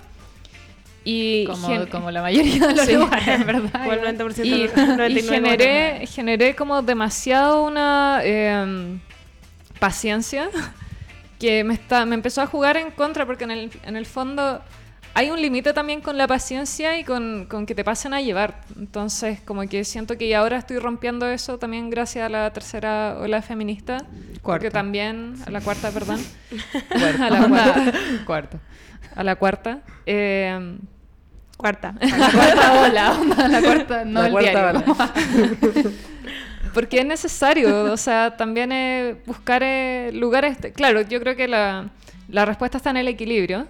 Y, 1.04 1.46
Como, 1.90 2.12
la 2.12 2.22
mayoría 2.22 2.68
de 2.68 2.74
los 2.76 2.86
Sí. 2.86 2.94
lugares, 2.94 3.44
¿verdad? 3.44 3.72
Como 3.72 3.92
el 3.92 4.00
90%, 4.18 4.44
y, 4.44 4.50
y 4.52 4.68
99,9%. 4.68 5.28
generé, 5.28 6.06
generé 6.06 6.54
como 6.54 6.80
demasiado 6.82 7.64
una 7.64 8.20
eh, 8.22 8.98
paciencia 9.80 10.48
que 11.40 11.64
me, 11.64 11.74
está, 11.74 12.06
me 12.06 12.14
empezó 12.14 12.40
a 12.42 12.46
jugar 12.46 12.76
en 12.76 12.92
contra 12.92 13.26
porque 13.26 13.44
en 13.44 13.50
el, 13.50 13.70
en 13.84 13.96
el 13.96 14.06
fondo 14.06 14.62
hay 15.14 15.30
un 15.30 15.40
límite 15.40 15.72
también 15.72 16.00
con 16.00 16.16
la 16.16 16.26
paciencia 16.26 16.98
y 16.98 17.04
con, 17.04 17.46
con 17.46 17.66
que 17.66 17.74
te 17.74 17.84
pasen 17.84 18.14
a 18.14 18.20
llevar. 18.20 18.60
Entonces 18.78 19.40
como 19.40 19.62
que 19.68 19.84
siento 19.84 20.16
que 20.16 20.34
ahora 20.34 20.58
estoy 20.58 20.78
rompiendo 20.78 21.26
eso 21.28 21.58
también 21.58 21.90
gracias 21.90 22.26
a 22.26 22.28
la 22.28 22.52
tercera 22.52 23.16
ola 23.20 23.42
feminista. 23.42 23.98
Cuarta. 24.42 24.70
también, 24.70 25.34
a 25.46 25.50
la 25.50 25.60
cuarta, 25.60 25.90
perdón. 25.90 26.20
A 26.94 27.30
la 27.30 27.48
cuarta. 27.48 27.92
Cuarto. 28.26 28.60
A 29.14 29.24
la 29.24 29.36
cuarta. 29.36 29.80
Eh, 30.06 30.76
Cuarta. 31.62 31.94
La 32.00 32.30
cuarta 32.32 32.82
ola, 32.82 33.12
onda, 33.20 33.46
la 33.46 33.62
cuarta, 33.62 34.04
no 34.04 34.20
La 34.20 34.26
el 34.26 34.32
cuarta 34.32 34.72
diario. 34.72 34.96
Porque 36.74 36.98
es 36.98 37.06
necesario, 37.06 37.84
o 37.84 37.96
sea, 37.96 38.36
también 38.36 38.72
eh, 38.72 39.14
buscar 39.26 39.62
eh, 39.62 40.10
lugares. 40.12 40.58
Claro, 40.74 41.02
yo 41.02 41.20
creo 41.20 41.36
que 41.36 41.46
la, 41.46 41.90
la 42.28 42.44
respuesta 42.46 42.78
está 42.78 42.90
en 42.90 42.96
el 42.96 43.06
equilibrio, 43.06 43.68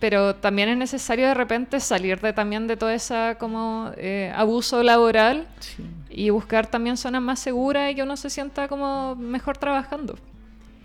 pero 0.00 0.34
también 0.34 0.68
es 0.70 0.76
necesario 0.78 1.28
de 1.28 1.34
repente 1.34 1.78
salir 1.78 2.20
de 2.20 2.32
también 2.32 2.66
de 2.66 2.76
todo 2.76 2.90
ese 2.90 3.36
como 3.38 3.92
eh, 3.96 4.32
abuso 4.34 4.82
laboral 4.82 5.46
Sí. 5.60 5.84
y 6.08 6.30
buscar 6.30 6.66
también 6.66 6.96
zonas 6.96 7.22
más 7.22 7.38
seguras 7.38 7.92
y 7.92 7.94
que 7.94 8.02
uno 8.02 8.16
se 8.16 8.30
sienta 8.30 8.66
como 8.66 9.14
mejor 9.14 9.58
trabajando. 9.58 10.18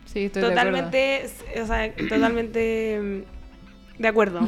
Sí, 0.05 0.25
estoy 0.25 0.41
de 0.43 0.47
acuerdo. 0.49 0.71
Totalmente, 0.71 1.29
o 1.61 1.65
sea, 1.65 1.93
totalmente 2.09 3.23
mm, 3.97 4.01
de 4.01 4.07
acuerdo. 4.07 4.41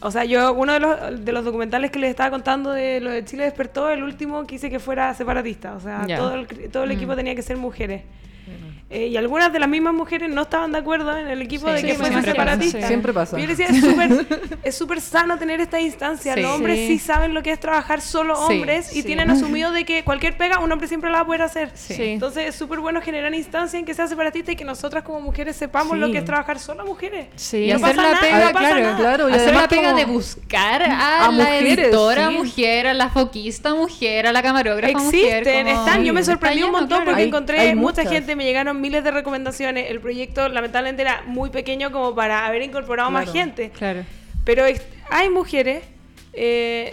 O 0.00 0.10
sea, 0.10 0.24
yo, 0.24 0.52
uno 0.52 0.72
de 0.72 0.80
los, 0.80 1.24
de 1.24 1.32
los 1.32 1.44
documentales 1.44 1.90
que 1.90 1.98
les 1.98 2.10
estaba 2.10 2.30
contando 2.30 2.70
de 2.72 3.00
lo 3.00 3.10
de 3.10 3.24
Chile 3.24 3.44
despertó, 3.44 3.88
el 3.88 4.02
último 4.02 4.46
quise 4.46 4.68
que 4.68 4.78
fuera 4.80 5.14
separatista. 5.14 5.74
O 5.74 5.80
sea, 5.80 6.06
todo 6.16 6.34
el, 6.34 6.46
todo 6.70 6.84
el 6.84 6.90
equipo 6.90 7.14
tenía 7.16 7.34
que 7.34 7.42
ser 7.42 7.56
mujeres. 7.56 8.02
Eh, 8.92 9.06
y 9.06 9.16
algunas 9.16 9.52
de 9.52 9.58
las 9.58 9.68
mismas 9.68 9.94
mujeres 9.94 10.28
no 10.28 10.42
estaban 10.42 10.70
de 10.72 10.78
acuerdo 10.78 11.16
en 11.16 11.26
el 11.28 11.40
equipo 11.40 11.66
Sí, 11.68 11.72
de 11.72 11.80
sí, 11.80 11.86
que 11.86 11.94
fuese 11.94 12.10
siempre 12.12 12.32
pasa, 12.34 12.42
separatista. 12.42 12.80
sí. 12.82 12.86
Siempre 12.86 13.12
pasa. 13.14 13.38
Yo 13.38 13.46
decía, 13.46 13.66
es 13.68 13.80
súper 13.80 14.26
es 14.62 14.74
súper 14.76 15.00
sano 15.00 15.38
tener 15.38 15.60
esta 15.60 15.80
instancia. 15.80 16.34
Sí. 16.34 16.42
Los 16.42 16.50
hombres 16.52 16.78
sí. 16.78 16.86
Sí. 16.86 16.98
saben 16.98 17.32
lo 17.32 17.42
que 17.42 17.52
es 17.52 17.58
trabajar 17.60 18.00
solo 18.02 18.36
Sí, 18.48 18.54
hombres 18.54 18.90
y 18.92 18.96
sí. 18.96 19.02
tienen 19.04 19.30
asumido 19.30 19.72
de 19.72 19.84
que 19.84 20.04
cualquier 20.04 20.36
pega 20.36 20.58
un 20.58 20.70
hombre 20.70 20.88
siempre 20.88 21.10
la 21.10 21.16
va 21.18 21.22
a 21.22 21.26
poder 21.26 21.42
hacer. 21.42 21.72
Entonces 21.88 22.48
es 22.48 22.54
súper 22.54 22.80
bueno 22.80 23.00
generar 23.00 23.34
instancias 23.34 23.74
en 23.78 23.84
que 23.86 23.94
sea 23.94 24.06
separatista 24.08 24.52
y 24.52 24.56
que 24.56 24.64
nosotras 24.64 25.02
como 25.04 25.20
mujeres 25.20 25.56
sepamos 25.56 25.94
Sí. 25.94 25.98
lo 25.98 26.12
que 26.12 26.18
es 26.18 26.24
trabajar 26.26 26.58
solo 26.58 26.84
mujeres. 26.84 27.28
Sí. 27.36 27.64
Y 27.64 27.68
No 27.70 27.76
hacer 27.76 27.96
pasa 27.96 28.02
la 28.02 28.08
nada, 28.14 28.20
pega, 28.20 28.38
no 28.38 28.52
pasa 28.52 28.58
claro, 28.68 28.80
nada. 28.82 28.96
Claro, 28.98 29.28
y 29.30 29.32
hacer 29.32 29.54
la 29.54 29.68
pega 29.68 29.92
de 29.94 30.04
buscar 30.04 30.82
a, 30.82 31.24
a 31.26 31.32
la 31.32 31.44
mujeres, 31.44 31.78
editora 31.78 32.28
sí. 32.28 32.34
mujer, 32.36 32.86
a 32.88 32.94
la 32.94 33.08
foquista 33.08 33.74
mujer, 33.74 34.26
a 34.26 34.32
la 34.32 34.42
camarógrafa 34.42 34.98
mujer. 34.98 35.38
Existen, 35.38 35.66
como- 35.66 35.80
están. 35.86 36.04
Yo 36.04 36.12
me 36.12 36.22
sorprendí 36.24 36.62
un 36.62 36.72
montón 36.72 36.88
claro. 36.98 37.04
porque 37.06 37.22
Hay- 37.22 37.28
encontré 37.28 37.58
hay 37.58 37.74
mucha 37.74 38.04
gente, 38.04 38.36
me 38.36 38.44
llegaron 38.44 38.81
miles 38.82 39.02
de 39.04 39.10
recomendaciones. 39.10 39.90
El 39.90 40.00
proyecto 40.00 40.46
lamentablemente 40.48 41.00
era 41.02 41.22
muy 41.26 41.48
pequeño 41.48 41.90
como 41.90 42.14
para 42.14 42.46
haber 42.46 42.60
incorporado 42.62 43.10
más 43.10 43.32
gente. 43.32 43.70
Claro. 43.70 44.04
Pero 44.44 44.64
hay 45.10 45.28
mujeres. 45.30 45.84
eh, 46.34 46.92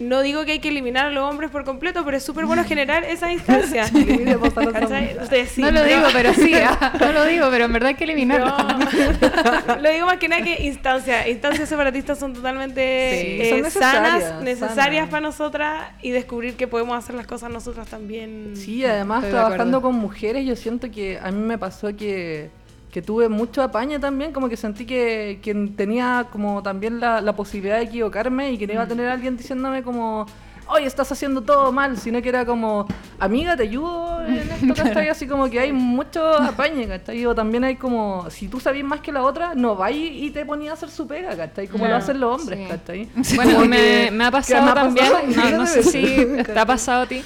no 0.00 0.22
digo 0.22 0.44
que 0.44 0.52
hay 0.52 0.58
que 0.58 0.68
eliminar 0.68 1.06
a 1.06 1.10
los 1.10 1.30
hombres 1.30 1.50
por 1.50 1.64
completo, 1.64 2.04
pero 2.04 2.16
es 2.16 2.22
súper 2.22 2.46
bueno 2.46 2.64
generar 2.64 3.04
esa 3.04 3.30
instancia. 3.32 3.84
Hombres. 3.94 5.16
Ustedes 5.22 5.50
sí, 5.50 5.60
no 5.62 5.70
lo 5.70 5.82
pero- 5.82 5.96
digo, 5.96 6.08
pero 6.12 6.34
sí, 6.34 6.54
ah, 6.54 6.92
no 7.00 7.12
lo 7.12 7.24
digo, 7.26 7.46
pero 7.50 7.64
en 7.66 7.72
verdad 7.72 7.88
hay 7.90 7.94
que 7.94 8.04
eliminarlo. 8.04 8.46
No. 8.46 9.76
Lo 9.80 9.90
digo 9.90 10.06
más 10.06 10.16
que 10.18 10.28
nada 10.28 10.42
que 10.42 10.66
instancias. 10.66 11.26
Instancias 11.26 11.68
separatistas 11.68 12.18
son 12.18 12.32
totalmente 12.34 12.80
Sí, 13.20 13.42
eh, 13.42 13.50
son 13.50 13.62
necesarias, 13.62 14.22
sanas, 14.24 14.42
necesarias 14.42 15.08
para 15.08 15.20
nosotras 15.20 15.92
y 16.02 16.10
descubrir 16.10 16.54
que 16.56 16.66
podemos 16.66 16.96
hacer 16.96 17.14
las 17.14 17.26
cosas 17.26 17.50
nosotras 17.50 17.86
también. 17.88 18.52
Sí, 18.56 18.84
además 18.84 19.24
Estoy 19.24 19.38
trabajando 19.38 19.80
con 19.82 19.94
mujeres 19.94 20.44
yo 20.46 20.56
siento 20.56 20.90
que 20.90 21.18
a 21.18 21.30
mí 21.30 21.42
me 21.42 21.58
pasó 21.58 21.94
que, 21.96 22.50
que 22.90 23.02
tuve 23.02 23.28
mucho 23.28 23.62
apaño 23.62 24.00
también, 24.00 24.32
como 24.32 24.48
que 24.48 24.56
sentí 24.56 24.84
que, 24.84 25.38
que 25.42 25.54
tenía 25.76 26.26
como 26.30 26.62
también 26.62 27.00
la, 27.00 27.20
la 27.20 27.34
posibilidad 27.34 27.76
de 27.76 27.84
equivocarme 27.84 28.52
y 28.52 28.58
que 28.58 28.66
no 28.66 28.72
iba 28.74 28.82
a 28.82 28.88
tener 28.88 29.08
alguien 29.08 29.36
diciéndome 29.36 29.82
como, 29.82 30.26
oye, 30.66 30.86
estás 30.86 31.10
haciendo 31.10 31.40
todo 31.42 31.72
mal, 31.72 31.96
sino 31.98 32.20
que 32.22 32.28
era 32.28 32.44
como, 32.44 32.86
amiga, 33.18 33.56
te 33.56 33.64
ayudo 33.64 34.24
en 34.24 34.36
esto, 34.38 34.74
¿cachai? 34.74 35.08
Así 35.14 35.26
como 35.26 35.48
que 35.50 35.58
hay 35.60 35.72
mucho 35.72 36.24
apaño, 36.34 36.86
¿cachai? 36.88 37.24
O 37.26 37.34
también 37.34 37.64
hay 37.64 37.76
como, 37.76 38.28
si 38.30 38.48
tú 38.48 38.60
sabías 38.60 38.84
más 38.86 39.00
que 39.00 39.10
la 39.12 39.22
otra, 39.22 39.54
no 39.54 39.74
vais 39.76 39.96
y 40.12 40.30
te 40.30 40.44
ponías 40.44 40.70
a 40.70 40.74
hacer 40.74 40.90
su 40.90 41.06
pega, 41.06 41.36
¿cachai? 41.36 41.66
Como 41.68 41.86
lo 41.86 41.96
hacen 41.96 42.20
los 42.20 42.40
hombres, 42.40 42.58
sí. 42.58 42.66
¿cachai? 42.68 43.08
Bueno, 43.36 43.64
me, 43.66 43.76
que- 43.76 44.10
me 44.12 44.24
ha 44.24 44.30
pasado 44.30 44.74
también, 44.74 45.12
pasado 45.12 45.50
no, 45.50 45.58
no 45.58 45.66
sé 45.66 45.82
si 45.82 46.26
te 46.44 46.58
ha 46.58 46.66
pasado 46.66 47.02
a 47.02 47.06
ti, 47.06 47.22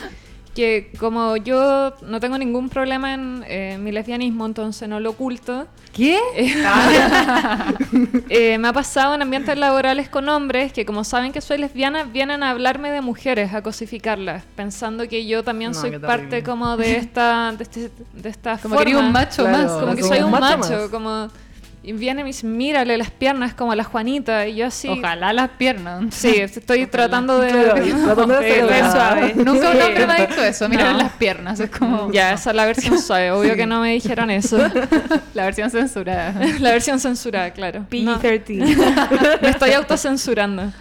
que 0.55 0.93
como 1.01 1.37
yo 1.37 1.95
no 2.07 2.21
tengo 2.21 2.39
ningún 2.39 2.69
problema 2.69 3.13
en 3.15 3.45
eh, 3.49 3.77
mi 3.81 3.91
lesbianismo, 3.93 4.47
entonces 4.47 4.89
no 4.89 5.01
lo 5.01 5.11
oculto, 5.11 5.67
¿Qué? 5.93 6.19
eh, 6.37 6.55
eh, 8.29 8.59
me 8.59 8.69
ha 8.69 8.73
pasado 8.73 9.15
en 9.15 9.23
ambientes 9.23 9.57
laborales 9.59 10.09
con 10.09 10.29
hombres 10.29 10.73
que 10.73 10.85
como 10.87 11.05
saben 11.05 11.33
que 11.33 11.41
soy 11.41 11.59
lesbiana, 11.59 12.05
vienen 12.05 12.43
a 12.43 12.51
hablarme 12.51 12.91
de 12.91 13.01
mujeres, 13.01 13.53
a 13.53 13.63
cosificarlas, 13.63 14.45
pensando 14.57 15.09
que 15.09 15.27
yo 15.27 15.43
también 15.43 15.73
No, 15.73 15.81
soy 15.81 15.99
parte 15.99 16.43
como 16.43 16.77
de 16.77 16.97
esta, 16.99 17.53
de, 17.53 17.63
este- 17.65 17.91
de 18.13 18.29
esta 18.29 18.57
Como 18.59 18.77
quería 18.77 18.97
un 18.99 19.05
forma. 19.05 19.21
macho 19.21 19.43
Claro. 19.45 19.59
más. 19.69 19.73
Como 19.81 19.95
que 19.97 20.03
soy 20.03 20.19
un 20.19 20.25
un 20.27 20.31
macho 20.33 20.59
macho, 20.59 20.73
más. 20.75 20.89
como... 20.91 21.29
Y 21.87 21.93
viene 21.93 22.23
y 22.23 22.25
me 22.25 22.29
dice, 22.29 22.47
mírale 22.47 22.97
las 22.97 23.11
piernas 23.11 23.53
como 23.53 23.73
a 23.73 23.77
la 23.77 23.85
Juanita, 23.85 24.49
y 24.49 24.57
yo 24.57 24.67
así... 24.69 24.89
Ojalá 24.89 25.35
las 25.35 25.51
piernas. 25.51 26.15
Sí, 26.15 26.29
estoy 26.37 26.87
tratando 26.87 27.39
de... 27.41 27.51
Claro, 27.51 27.75
tratando 28.05 28.41
de 28.41 28.47
de- 28.47 28.55
ser 28.55 28.67
de- 28.67 28.91
suave. 28.91 29.33
Nunca 29.37 29.71
un 29.71 29.83
hombre 29.83 30.07
me 30.07 30.13
ha 30.15 30.27
dicho 30.27 30.43
eso. 30.43 30.67
Mira 30.71 30.93
No. 30.93 30.99
las 30.99 31.13
piernas. 31.13 31.61
Es 31.61 31.69
como. 31.69 32.11
Ya, 32.11 32.33
esa 32.33 32.51
es 32.51 32.57
la 32.57 32.65
versión 32.65 32.99
suave. 32.99 33.31
Obvio 33.33 33.55
que 33.55 33.67
no 33.67 33.81
me 33.83 33.93
dijeron 33.93 34.31
eso. 34.31 34.57
La 35.35 35.45
versión 35.45 35.71
censurada. 35.71 36.35
La 36.61 36.71
versión 36.71 36.99
censurada, 36.99 37.51
claro. 37.51 37.81
No, 37.91 38.19
PG-13. 38.19 39.41
me 39.43 39.49
estoy 39.51 39.73
autocensurando. 39.73 40.73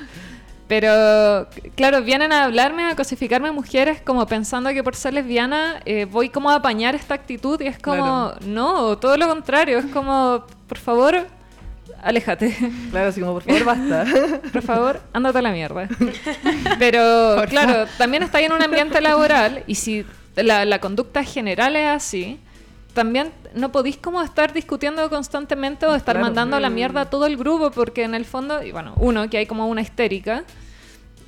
Pero, 0.73 1.47
claro, 1.75 2.01
vienen 2.01 2.31
a 2.31 2.45
hablarme, 2.45 2.85
a 2.89 2.95
cosificarme 2.95 3.51
mujeres 3.51 4.01
como 4.01 4.25
pensando 4.25 4.71
que 4.71 4.83
por 4.83 4.95
ser 4.95 5.13
lesbiana 5.13 5.79
eh, 5.85 6.05
voy 6.05 6.29
como 6.29 6.49
a 6.49 6.55
apañar 6.55 6.95
esta 6.95 7.13
actitud 7.13 7.61
y 7.61 7.67
es 7.67 7.77
como, 7.77 8.31
no, 8.43 8.97
todo 8.97 9.15
lo 9.17 9.27
contrario, 9.27 9.77
es 9.77 9.85
como, 9.85 10.43
por 10.67 10.79
favor, 10.79 11.27
aléjate. 12.01 12.57
Claro, 12.89 13.09
así 13.09 13.21
como, 13.21 13.33
por 13.33 13.43
favor, 13.43 13.63
basta. 13.65 14.05
Por 14.51 14.61
favor, 14.63 15.01
ándate 15.13 15.37
a 15.37 15.41
la 15.43 15.51
mierda. 15.51 15.87
Pero, 16.79 17.35
Por 17.37 17.49
claro, 17.49 17.85
también 17.99 18.23
está 18.23 18.41
en 18.41 18.51
un 18.51 18.63
ambiente 18.63 18.99
laboral 18.99 19.63
y 19.67 19.75
si 19.75 20.07
la, 20.35 20.65
la 20.65 20.79
conducta 20.79 21.23
general 21.23 21.75
es 21.75 21.87
así, 21.87 22.39
también 22.95 23.31
no 23.53 23.71
podéis 23.71 23.97
como 23.97 24.23
estar 24.23 24.53
discutiendo 24.53 25.07
constantemente 25.11 25.85
o 25.85 25.93
estar 25.93 26.15
Claro. 26.15 26.25
mandando 26.25 26.57
a 26.57 26.59
la 26.59 26.71
mierda 26.71 27.01
a 27.01 27.09
todo 27.11 27.27
el 27.27 27.37
grupo 27.37 27.69
porque 27.69 28.01
en 28.05 28.15
el 28.15 28.25
fondo, 28.25 28.63
y 28.63 28.71
bueno, 28.71 28.95
uno, 28.97 29.29
que 29.29 29.37
hay 29.37 29.45
como 29.45 29.67
una 29.67 29.81
histérica, 29.81 30.43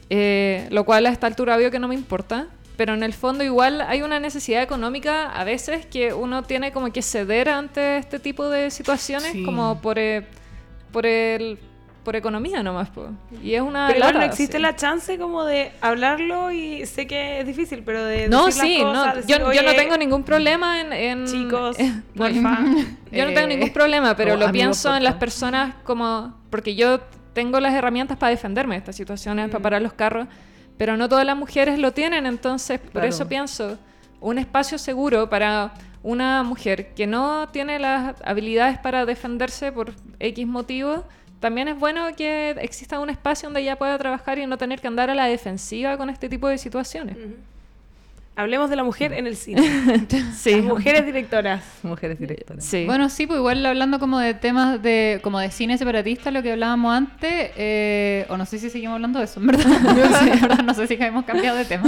eh, 0.09 0.67
lo 0.71 0.83
cual 0.85 1.05
a 1.05 1.09
esta 1.09 1.27
altura 1.27 1.55
obvio 1.57 1.71
que 1.71 1.79
no 1.79 1.87
me 1.87 1.95
importa. 1.95 2.47
Pero 2.77 2.93
en 2.93 3.03
el 3.03 3.13
fondo 3.13 3.43
igual 3.45 3.79
hay 3.79 4.01
una 4.01 4.19
necesidad 4.19 4.61
económica 4.61 5.31
a 5.31 5.45
veces 5.45 5.85
que 5.85 6.13
uno 6.13 6.43
tiene 6.43 6.73
como 6.73 6.91
que 6.91 7.01
ceder 7.01 7.47
ante 7.47 7.97
este 7.97 8.19
tipo 8.19 8.49
de 8.49 8.69
situaciones 8.69 9.31
Sí. 9.31 9.43
como 9.45 9.81
por, 9.81 9.97
eh, 9.97 10.27
por 10.91 11.05
el 11.05 11.57
por 12.03 12.15
economía 12.15 12.61
nomás 12.61 12.89
po. 12.91 13.07
y 13.41 13.55
es 13.55 13.61
una 13.63 13.87
Pero 13.87 13.97
igual 13.97 14.13
no 14.13 14.19
lata, 14.19 14.31
existe 14.31 14.57
sí. 14.57 14.61
la 14.61 14.75
chance 14.75 15.17
como 15.17 15.43
de 15.43 15.71
hablarlo 15.81 16.51
y 16.51 16.85
sé 16.85 17.07
que 17.07 17.39
es 17.39 17.47
difícil, 17.47 17.81
pero 17.83 18.03
de 18.05 18.27
no 18.29 18.45
decir 18.45 18.61
las 18.63 18.71
sí 18.71 18.79
cosas, 18.83 18.93
no, 19.07 19.15
decir, 19.15 19.29
yo, 19.31 19.37
yo 19.39 19.61
no 19.63 19.69
"Oye, 19.69 19.73
tengo 19.79 19.97
ningún 19.97 20.23
problema 20.23 20.81
en, 20.81 20.93
en- 20.93 21.25
chicos, 21.25 21.79
eh, 21.79 21.91
porfa. 22.15 22.59
yo 23.11 23.25
no 23.25 23.33
tengo 23.33 23.39
Eh, 23.47 23.47
ningún 23.47 23.69
problema 23.73 24.15
pero 24.15 24.35
lo 24.35 24.51
pienso 24.51 24.89
en 24.89 24.95
porfa. 24.95 25.03
las 25.03 25.15
personas 25.15 25.75
como 25.83 26.35
porque 26.51 26.75
yo 26.75 26.99
tengo 27.35 27.59
las 27.59 27.73
herramientas 27.75 28.17
para 28.17 28.31
defenderme 28.31 28.73
de 28.75 28.79
estas 28.79 28.95
situaciones 28.95 29.47
Mm. 29.47 29.51
para 29.51 29.61
parar 29.61 29.81
los 29.83 29.93
carros 29.93 30.27
pero 30.77 30.97
no 30.97 31.07
todas 31.07 31.25
las 31.25 31.37
mujeres 31.37 31.79
lo 31.79 31.91
tienen, 31.93 32.25
entonces 32.25 32.79
por 32.79 33.05
eso 33.05 33.27
pienso, 33.29 33.77
un 34.19 34.37
espacio 34.37 34.77
seguro 34.77 35.29
para 35.29 35.73
una 36.03 36.43
mujer 36.43 36.93
que 36.93 37.07
no 37.07 37.47
tiene 37.49 37.79
las 37.79 38.15
habilidades 38.25 38.77
para 38.79 39.05
defenderse 39.05 39.71
por 39.71 39.93
X 40.19 40.45
motivo, 40.45 41.05
también 41.39 41.67
es 41.67 41.79
bueno 41.79 42.07
que 42.17 42.51
exista 42.59 42.99
un 42.99 43.09
espacio 43.09 43.47
donde 43.47 43.61
ella 43.61 43.77
pueda 43.77 43.97
trabajar 43.97 44.37
y 44.37 44.45
no 44.47 44.57
tener 44.57 44.81
que 44.81 44.87
andar 44.87 45.09
a 45.09 45.15
la 45.15 45.25
defensiva 45.27 45.95
con 45.97 46.09
este 46.09 46.27
tipo 46.27 46.47
de 46.47 46.57
situaciones. 46.57 47.15
Hablemos 48.37 48.69
de 48.69 48.75
la 48.75 48.83
mujer 48.83 49.13
en 49.13 49.27
el 49.27 49.35
cine. 49.37 49.61
Sí, 50.35 50.55
Las 50.57 50.63
mujeres 50.65 51.05
directoras. 51.05 51.63
Mujeres 51.83 52.19
directoras. 52.19 52.63
Sí. 52.65 52.83
Bueno, 52.85 53.09
sí, 53.09 53.25
pues 53.27 53.37
igual 53.39 53.65
hablando 53.65 53.97
como 53.99 54.19
de 54.19 54.33
temas 54.33 54.81
de 54.81 55.19
como 55.23 55.39
de 55.39 55.49
cine 55.51 55.77
separatista, 55.77 56.31
lo 56.31 56.43
que 56.43 56.51
hablábamos 56.51 56.93
antes, 56.95 57.51
eh, 57.55 58.25
o 58.29 58.37
no 58.37 58.45
sé 58.45 58.59
si 58.59 58.69
seguimos 58.69 58.95
hablando 58.95 59.19
de 59.19 59.25
eso, 59.25 59.39
en 59.39 59.47
verdad. 59.47 59.65
Sí, 60.19 60.29
en 60.29 60.41
verdad, 60.41 60.63
no 60.63 60.73
sé 60.73 60.87
si 60.87 60.95
hemos 60.95 61.25
cambiado 61.25 61.57
de 61.57 61.65
tema. 61.65 61.85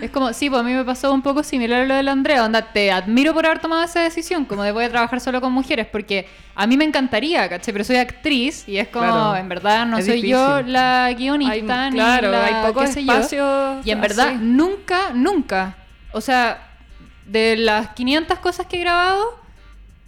Es 0.00 0.10
como, 0.10 0.32
sí, 0.32 0.48
pues 0.48 0.60
a 0.60 0.64
mí 0.64 0.72
me 0.72 0.84
pasó 0.84 1.12
un 1.12 1.22
poco 1.22 1.42
similar 1.42 1.82
a 1.82 1.86
lo 1.86 1.94
de 1.94 2.02
la 2.02 2.12
Andrea, 2.12 2.44
onda, 2.44 2.62
te 2.72 2.90
admiro 2.90 3.34
por 3.34 3.44
haber 3.46 3.58
tomado 3.60 3.82
esa 3.84 4.00
decisión, 4.00 4.44
como 4.46 4.62
de 4.62 4.72
voy 4.72 4.84
a 4.84 4.88
trabajar 4.90 5.20
solo 5.20 5.40
con 5.40 5.52
mujeres, 5.52 5.86
porque 5.92 6.26
a 6.54 6.66
mí 6.66 6.76
me 6.76 6.84
encantaría, 6.84 7.48
¿cachai? 7.48 7.72
Pero 7.72 7.84
soy 7.84 7.96
actriz 7.96 8.64
y 8.66 8.78
es 8.78 8.88
como, 8.88 9.04
Claro. 9.06 9.36
en 9.36 9.48
verdad, 9.48 9.86
no 9.86 9.98
Es 9.98 10.06
soy 10.06 10.22
yo 10.26 10.62
la 10.62 11.04
hay, 11.06 11.14
guionista, 11.16 11.90
ni 11.90 11.96
claro, 11.96 12.30
la 12.30 12.46
hay 12.46 12.66
pocos 12.66 12.96
espacios. 12.96 13.84
Y 13.86 13.90
en 13.90 14.00
verdad, 14.00 14.28
así. 14.28 14.38
nunca, 14.40 15.10
nunca. 15.14 15.65
O 16.16 16.20
sea, 16.22 16.66
de 17.26 17.56
las 17.58 17.90
500 17.90 18.38
cosas 18.38 18.64
que 18.66 18.76
he 18.78 18.80
grabado, 18.80 19.22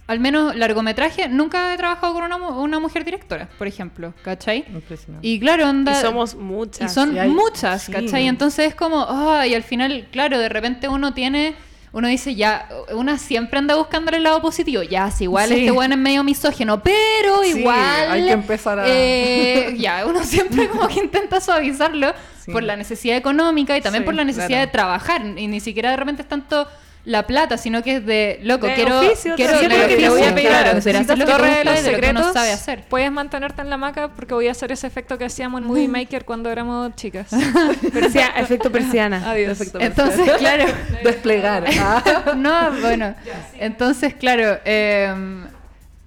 al 0.07 0.19
menos 0.19 0.55
largometraje, 0.55 1.29
nunca 1.29 1.71
he 1.71 1.77
trabajado 1.77 2.13
con 2.15 2.23
una, 2.23 2.37
una 2.37 2.79
mujer 2.79 3.05
directora, 3.05 3.47
por 3.59 3.67
ejemplo, 3.67 4.15
¿cachai? 4.23 4.65
Impresionante. 4.73 5.27
Y 5.27 5.39
claro, 5.39 5.69
onda... 5.69 5.91
Y 5.91 6.01
somos 6.01 6.33
muchas. 6.33 6.91
y 6.91 6.93
son 6.95 7.15
Y 7.15 7.19
hay- 7.19 7.29
muchas, 7.29 7.83
sí. 7.83 7.91
¿cachai? 7.91 8.27
Entonces 8.27 8.69
es 8.69 8.73
como, 8.75 9.05
ah, 9.07 9.45
y 9.45 9.53
al 9.53 9.61
final, 9.61 10.07
claro, 10.11 10.39
de 10.39 10.49
repente 10.49 10.87
uno 10.87 11.13
tiene... 11.13 11.53
Uno 11.91 12.07
dice, 12.07 12.35
ya, 12.35 12.69
una 12.93 13.17
siempre 13.17 13.57
anda 13.57 13.75
buscando 13.75 14.11
el 14.11 14.21
lado 14.23 14.41
positivo. 14.41 14.83
Ya, 14.83 15.09
si 15.09 15.23
igual 15.23 15.49
Sí. 15.49 15.55
este 15.61 15.71
bueno 15.71 15.95
es 15.95 15.99
medio 15.99 16.23
misógino, 16.23 16.83
pero 16.83 17.41
Sí, 17.43 17.59
igual... 17.59 18.11
hay 18.11 18.25
que 18.25 18.31
empezar 18.31 18.79
a- 18.79 18.83
eh, 18.87 19.75
ya, 19.79 20.05
uno 20.05 20.23
siempre 20.23 20.69
como 20.69 20.87
que 20.87 20.99
intenta 20.99 21.41
suavizarlo 21.41 22.13
Sí. 22.45 22.51
por 22.51 22.61
la 22.63 22.75
necesidad 22.75 23.17
económica 23.17 23.75
y 23.77 23.81
también 23.81 24.05
por 24.05 24.13
la 24.13 24.23
necesidad 24.23 24.47
claro. 24.49 24.65
de 24.67 24.71
trabajar. 24.71 25.21
Y 25.37 25.47
ni 25.47 25.59
siquiera 25.59 25.89
de 25.91 25.97
repente 25.97 26.21
es 26.21 26.27
tanto 26.29 26.67
la 27.05 27.25
plata, 27.25 27.57
sino 27.57 27.81
que 27.81 27.95
es 27.97 28.05
de, 28.05 28.39
loco, 28.43 28.67
De 28.67 28.75
quiero... 28.75 28.99
oficio 28.99 29.35
quiero 29.35 29.57
te 29.57 29.67
oficio, 29.85 30.11
voy 30.11 30.21
a 30.23 30.35
pedir 30.35 30.49
claro, 30.49 30.71
de 30.73 30.77
hacer 30.79 30.95
lo 31.17 31.25
que 31.25 31.31
de 31.33 31.47
de 31.49 31.63
lo 31.65 31.71
que 31.71 31.77
secretos, 31.81 32.33
sabe 32.33 32.51
hacer. 32.51 32.83
puedes 32.89 33.11
mantenerte 33.11 33.61
en 33.61 33.69
la 33.69 33.77
maca 33.77 34.09
porque 34.09 34.33
voy 34.33 34.47
a 34.47 34.51
hacer 34.51 34.71
ese 34.71 34.85
efecto 34.85 35.17
que 35.17 35.25
hacíamos 35.25 35.61
en 35.61 35.67
Movie 35.67 35.87
Maker 35.87 36.25
cuando 36.25 36.51
éramos 36.51 36.93
chicas. 36.95 37.27
Persia- 37.93 38.33
efecto 38.37 38.71
persiana. 38.71 39.23
Adiós. 39.31 39.57
Perfecto. 39.57 39.79
Entonces, 39.79 40.29
claro... 40.37 40.65
Desplegar. 41.03 41.63
Ah. 41.79 42.33
no, 42.35 42.71
bueno. 42.81 43.15
Entonces, 43.59 44.13
claro, 44.13 44.59
eh, 44.65 45.13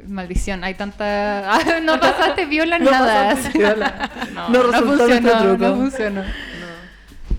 maldición, 0.06 0.62
hay 0.62 0.74
tanta... 0.74 1.54
Ah, 1.54 1.80
no 1.82 1.98
pasaste 1.98 2.44
viola 2.46 2.78
No 2.78 2.90
nada. 2.90 3.30
pasaste 3.30 3.58
piola. 3.58 4.10
No, 4.34 4.48
No 4.50 4.62
no 4.62 4.70
resultó 4.70 4.98
funcionó, 5.08 5.56
no 5.56 5.74
funcionó. 5.76 6.22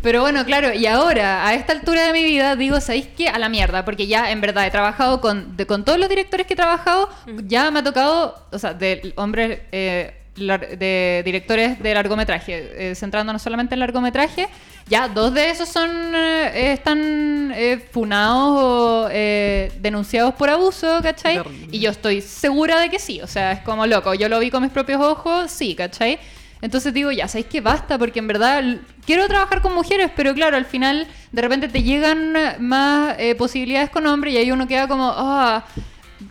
Pero 0.03 0.21
bueno, 0.21 0.43
claro, 0.45 0.73
y 0.73 0.85
ahora, 0.85 1.47
a 1.47 1.53
esta 1.55 1.73
altura 1.73 2.05
de 2.05 2.13
mi 2.13 2.23
vida, 2.23 2.55
digo, 2.55 2.79
¿sabéis 2.81 3.07
qué? 3.17 3.29
A 3.29 3.39
la 3.39 3.49
mierda, 3.49 3.83
porque 3.85 4.05
ya 4.05 4.29
en 4.31 4.41
verdad 4.41 4.67
he 4.67 4.71
trabajado 4.71 5.21
con, 5.21 5.57
de- 5.57 5.65
con 5.65 5.83
todos 5.85 5.97
los 5.97 6.09
directores 6.09 6.45
que 6.45 6.53
he 6.53 6.57
trabajado, 6.57 7.09
ya 7.47 7.71
me 7.71 7.79
ha 7.79 7.83
tocado, 7.83 8.35
o 8.51 8.59
sea, 8.59 8.73
de 8.73 9.13
hombres, 9.15 9.61
eh, 9.71 10.13
de 10.35 11.21
directores 11.23 11.81
de 11.81 11.93
largometraje, 11.93 12.91
eh, 12.91 12.95
centrándonos 12.95 13.41
solamente 13.41 13.75
en 13.75 13.79
largometraje, 13.79 14.47
ya 14.87 15.07
dos 15.07 15.33
de 15.33 15.49
esos 15.51 15.69
son 15.69 15.89
eh, 16.15 16.73
están 16.73 17.53
eh, 17.55 17.77
funados 17.91 18.57
o 18.61 19.07
eh, 19.11 19.71
denunciados 19.79 20.33
por 20.33 20.49
abuso, 20.49 20.99
¿cachai? 21.01 21.35
Y 21.71 21.79
yo 21.79 21.91
estoy 21.91 22.21
segura 22.21 22.79
de 22.79 22.89
que 22.89 22.99
sí, 22.99 23.21
o 23.21 23.27
sea, 23.27 23.51
es 23.53 23.59
como 23.61 23.85
loco, 23.85 24.13
yo 24.15 24.27
lo 24.27 24.39
vi 24.39 24.49
con 24.49 24.63
mis 24.63 24.71
propios 24.71 25.01
ojos, 25.01 25.49
sí, 25.51 25.75
¿cachai? 25.75 26.19
Entonces 26.63 26.93
digo, 26.93 27.11
ya, 27.11 27.27
¿sabéis 27.27 27.47
que 27.47 27.59
basta? 27.59 27.97
Porque 27.97 28.19
en 28.19 28.27
verdad 28.27 28.63
quiero 29.05 29.27
trabajar 29.27 29.61
con 29.61 29.75
mujeres, 29.75 30.09
pero 30.15 30.33
claro, 30.33 30.55
al 30.55 30.65
final 30.65 31.07
de 31.33 31.41
repente 31.41 31.67
te 31.67 31.83
llegan 31.83 32.33
más 32.59 33.15
eh, 33.19 33.35
posibilidades 33.35 33.89
con 33.89 34.07
hombres 34.07 34.33
y 34.33 34.37
ahí 34.37 34.49
uno 34.49 34.65
queda 34.65 34.87
como, 34.87 35.11
ah, 35.13 35.65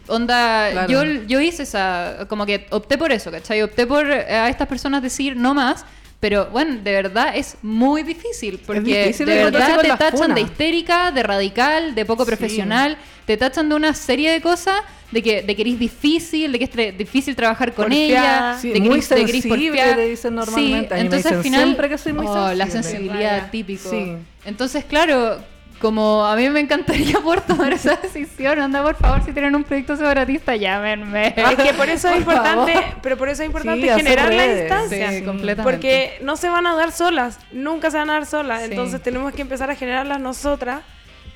onda, 0.08 0.70
Claro. 0.72 0.88
yo, 0.90 1.04
yo 1.26 1.38
hice 1.38 1.64
esa, 1.64 2.24
como 2.30 2.46
que 2.46 2.66
opté 2.70 2.96
por 2.96 3.12
eso, 3.12 3.30
¿cachai? 3.30 3.60
Opté 3.60 3.86
por 3.86 4.10
eh, 4.10 4.24
a 4.34 4.48
estas 4.48 4.66
personas 4.68 5.02
decir 5.02 5.36
no 5.36 5.52
más. 5.52 5.84
Pero 6.22 6.46
bueno, 6.52 6.76
de 6.84 6.92
verdad 6.92 7.36
es 7.36 7.56
muy 7.62 8.04
difícil 8.04 8.60
porque 8.64 9.06
difícil 9.06 9.26
de 9.26 9.42
verdad 9.42 9.80
te 9.80 9.88
tachan 9.88 10.12
funas. 10.12 10.34
de 10.36 10.40
histérica, 10.42 11.10
de 11.10 11.20
radical, 11.24 11.96
de 11.96 12.04
poco 12.04 12.22
Sí. 12.24 12.28
profesional, 12.28 12.96
te 13.26 13.36
tachan 13.36 13.68
de 13.68 13.74
una 13.74 13.92
serie 13.92 14.30
de 14.30 14.40
cosas 14.40 14.76
de 15.10 15.20
que, 15.20 15.42
de 15.42 15.56
que 15.56 15.62
eres 15.62 15.80
difícil, 15.80 16.52
de 16.52 16.58
que 16.60 16.64
es 16.66 16.70
tre- 16.72 16.96
difícil 16.96 17.34
trabajar 17.34 17.72
con 17.74 17.86
Porfiada. 17.86 18.52
ella, 18.52 18.58
Sí, 18.60 18.68
de 18.68 18.74
que 18.74 18.80
muy 18.82 18.98
eres- 18.98 19.08
de 19.08 19.14
que 19.16 19.20
eres 19.22 19.42
sensible, 19.42 19.82
te 19.96 20.06
dicen 20.08 20.34
normalmente. 20.36 20.94
Sí, 20.94 21.00
entonces 21.00 21.32
al 21.32 21.42
final 21.42 21.64
siempre 21.64 21.88
que 21.88 21.98
soy 21.98 22.12
muy 22.12 22.26
oh, 22.28 22.54
la 22.54 22.70
sensibilidad 22.70 23.50
típico. 23.50 23.90
Sí. 23.90 24.12
Entonces, 24.44 24.84
claro, 24.84 25.38
como 25.82 26.24
a 26.24 26.34
mí 26.36 26.48
me 26.48 26.60
encantaría 26.60 27.18
poder 27.22 27.42
tomar 27.42 27.72
esa 27.74 27.96
decisión, 27.96 28.58
anda 28.60 28.82
por 28.82 28.94
favor, 28.94 29.22
si 29.24 29.32
tienen 29.32 29.54
un 29.54 29.64
proyecto 29.64 29.96
separatista, 29.96 30.56
llámenme. 30.56 31.34
Es 31.36 31.56
que 31.56 31.74
por 31.74 31.88
eso 31.90 32.08
es 32.08 32.14
Por 32.24 32.34
importante, 32.34 32.72
favor. 32.72 32.88
pero 33.02 33.18
por 33.18 33.28
eso 33.28 33.42
es 33.42 33.46
importante 33.48 33.82
Sí, 33.88 33.94
generar 33.94 34.30
la 34.32 34.36
redes. 34.44 34.60
instancia. 34.62 35.10
Sí, 35.10 35.22
completamente. 35.24 35.62
Porque 35.64 36.18
no 36.22 36.36
se 36.36 36.48
van 36.48 36.66
a 36.66 36.74
dar 36.74 36.92
solas, 36.92 37.38
nunca 37.52 37.90
se 37.90 37.98
van 37.98 38.08
a 38.08 38.14
dar 38.14 38.24
solas. 38.26 38.62
Sí. 38.62 38.68
Entonces 38.70 39.02
tenemos 39.02 39.34
que 39.34 39.42
empezar 39.42 39.70
a 39.70 39.74
generarlas 39.74 40.20
nosotras 40.20 40.80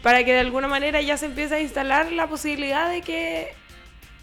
para 0.03 0.24
que 0.24 0.32
de 0.32 0.40
alguna 0.40 0.68
manera 0.68 1.03
ya 1.03 1.16
se 1.18 1.26
empiece 1.26 1.57
a 1.57 1.61
instalar 1.61 2.12
la 2.12 2.28
posibilidad 2.28 2.88
de 2.88 3.03
que 3.03 3.49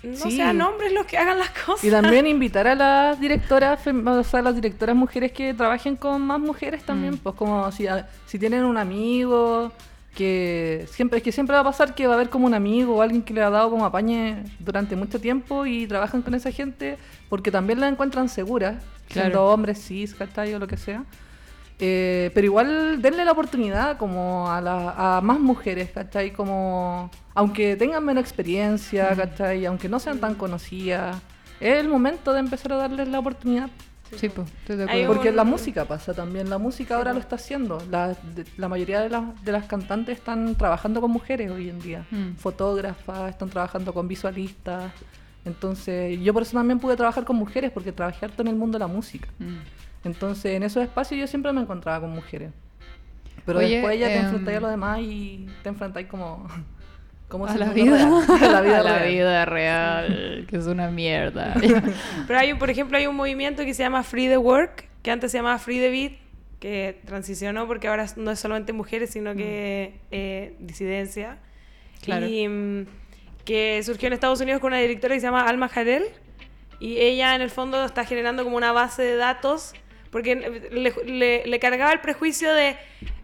no 0.04 0.16
Sí. 0.18 0.32
sean 0.38 0.62
hombres 0.62 0.92
los 0.94 1.06
que 1.06 1.18
hagan 1.18 1.40
las 1.40 1.50
cosas. 1.50 1.84
Y 1.84 1.90
también 1.92 2.26
invitar 2.38 2.68
a 2.68 2.76
las 2.76 3.20
directoras, 3.20 3.80
o 3.88 4.24
sea, 4.24 4.42
las 4.42 4.56
directoras 4.56 4.96
mujeres 4.96 5.32
que 5.32 5.54
trabajen 5.54 5.96
con 5.98 6.22
más 6.22 6.40
mujeres 6.40 6.84
también, 6.84 7.16
Mm. 7.16 7.18
pues 7.20 7.36
como 7.36 7.72
si, 7.72 7.88
a- 7.88 8.08
si 8.26 8.38
tienen 8.40 8.64
un 8.66 8.78
amigo 8.78 9.72
que 10.16 10.86
siempre 10.92 11.18
es 11.18 11.24
que 11.24 11.32
siempre 11.32 11.56
va 11.56 11.62
a 11.62 11.64
pasar 11.66 11.96
que 11.96 12.06
va 12.08 12.14
a 12.14 12.16
haber 12.16 12.30
como 12.30 12.46
un 12.46 12.54
amigo 12.54 12.96
o 12.98 13.02
alguien 13.02 13.22
que 13.24 13.34
le 13.34 13.42
ha 13.42 13.50
dado 13.50 13.70
como 13.72 13.86
apañe 13.86 14.44
durante 14.60 14.96
mucho 14.96 15.20
tiempo 15.20 15.66
y 15.66 15.88
trabajan 15.88 16.22
con 16.22 16.34
esa 16.36 16.52
gente 16.52 16.98
porque 17.30 17.52
también 17.52 17.80
la 17.80 17.88
encuentran 17.88 18.30
segura, 18.30 18.80
Claro. 19.08 19.30
siendo 19.30 19.46
hombres 19.48 19.80
cis, 19.86 20.14
¿cachai? 20.16 20.54
o 20.54 20.60
lo 20.60 20.68
que 20.68 20.78
sea. 20.78 21.04
Eh, 21.80 22.32
pero 22.34 22.46
igual 22.46 23.02
denle 23.02 23.26
la 23.26 23.32
oportunidad 23.32 23.98
como 23.98 24.50
a, 24.50 24.62
la- 24.62 25.18
a 25.18 25.22
más 25.22 25.40
mujeres, 25.40 25.90
¿cachai? 25.92 26.32
Como, 26.32 27.10
aunque 27.34 27.76
tengan 27.76 28.06
menos 28.06 28.22
experiencia, 28.24 29.14
¿cachai? 29.16 29.66
Aunque 29.66 29.90
no 29.90 30.00
sean 30.00 30.20
tan 30.20 30.36
conocidas, 30.36 31.18
es 31.60 31.78
el 31.80 31.88
momento 31.90 32.32
de 32.32 32.40
empezar 32.40 32.72
a 32.74 32.78
darles 32.78 33.08
la 33.08 33.20
oportunidad. 33.20 33.70
Sí, 34.18 34.30
pues, 34.30 34.48
estoy 34.62 34.76
de 34.78 34.84
Hay 34.84 34.90
acuerdo. 35.04 35.14
Porque 35.14 35.30
un- 35.30 35.36
la 35.36 35.44
música 35.44 35.86
pasa 35.86 36.14
también, 36.14 36.50
la 36.50 36.58
música 36.58 36.96
ahora 36.98 37.14
lo 37.14 37.20
está 37.20 37.36
haciendo. 37.36 37.82
La, 37.92 38.10
de- 38.10 38.46
la 38.58 38.68
mayoría 38.70 39.02
de, 39.02 39.10
las- 39.10 39.44
de 39.44 39.52
las 39.52 39.66
cantantes 39.66 40.18
están 40.18 40.56
trabajando 40.56 41.02
con 41.02 41.12
mujeres 41.12 41.52
hoy 41.52 41.70
en 41.70 41.80
día. 41.80 42.06
Mm. 42.12 42.34
Fotógrafas, 42.36 43.30
están 43.32 43.50
trabajando 43.50 43.94
con 43.94 44.08
visualistas. 44.08 44.92
Entonces, 45.46 46.20
yo 46.22 46.34
por 46.34 46.44
eso 46.44 46.54
también 46.58 46.80
pude 46.80 46.96
trabajar 46.96 47.26
con 47.26 47.36
mujeres, 47.36 47.72
porque 47.72 47.92
trabajé 47.92 48.26
harto 48.26 48.42
en 48.44 48.48
el 48.48 48.56
mundo 48.56 48.78
de 48.78 48.80
la 48.80 48.88
música. 48.88 49.28
Mm. 49.40 49.58
Entonces, 50.06 50.54
en 50.56 50.64
esos 50.64 50.84
espacios 50.84 51.20
yo 51.20 51.28
siempre 51.28 51.52
me 51.54 51.62
encontraba 51.62 52.02
con 52.02 52.12
mujeres. 52.12 52.52
Pero 53.46 53.60
Oye, 53.60 53.76
después 53.76 54.00
ya 54.00 54.08
te 54.08 54.18
em, 54.18 54.24
enfrentáis 54.26 54.58
a 54.58 54.62
lo 54.62 54.68
demás 54.70 55.00
y 55.02 55.48
te 55.64 55.70
enfrentáis 55.70 56.08
como... 56.08 56.48
como 57.28 57.46
A 57.48 57.54
si 57.54 57.58
la 57.58 57.70
vida, 57.74 57.96
a 58.42 58.48
la 58.48 58.62
vida 58.62 58.80
a 58.80 58.84
la 58.84 59.00
real. 59.00 59.10
vida 59.10 59.46
real, 59.46 60.46
que 60.50 60.58
es 60.58 60.66
una 60.68 60.90
mierda. 60.92 61.56
Pero 62.28 62.40
hay, 62.40 62.52
un- 62.52 62.60
por 62.60 62.70
ejemplo, 62.70 62.98
hay 62.98 63.08
un 63.08 63.16
movimiento 63.16 63.64
que 63.66 63.74
se 63.74 63.84
llama 63.84 64.04
Free 64.04 64.28
the 64.28 64.38
Work, 64.38 64.88
que 65.02 65.12
antes 65.12 65.32
se 65.32 65.38
llamaba 65.40 65.58
Free 65.58 65.80
the 65.80 65.90
Beat, 65.90 66.12
que 66.60 67.00
transicionó 67.06 67.68
porque 67.68 67.88
ahora 67.88 68.06
no 68.16 68.32
es 68.32 68.40
solamente 68.40 68.72
mujeres, 68.72 69.10
sino 69.10 69.36
que 69.36 69.96
eh, 70.12 70.56
disidencia. 70.60 71.40
Claro. 72.02 72.28
Y 72.28 72.48
mm, 72.48 72.86
que 73.46 73.82
surgió 73.84 74.08
en 74.08 74.14
Estados 74.14 74.40
Unidos 74.40 74.62
con 74.62 74.72
una 74.72 74.80
directora 74.80 75.16
que 75.16 75.20
se 75.20 75.26
llama 75.28 75.42
Alma 75.48 75.68
Jarel. 75.70 76.04
Y 76.80 76.98
ella, 76.98 77.36
en 77.36 77.42
el 77.42 77.50
fondo, 77.50 77.84
está 77.86 78.06
generando 78.06 78.44
como 78.44 78.58
una 78.58 78.72
base 78.72 79.02
de 79.04 79.16
datos, 79.16 79.74
porque 80.12 80.36
le, 80.72 80.94
le- 81.06 81.46
le 81.46 81.60
cargaba 81.60 81.92
el 81.94 82.00
prejuicio 82.00 82.54
de, 82.54 82.76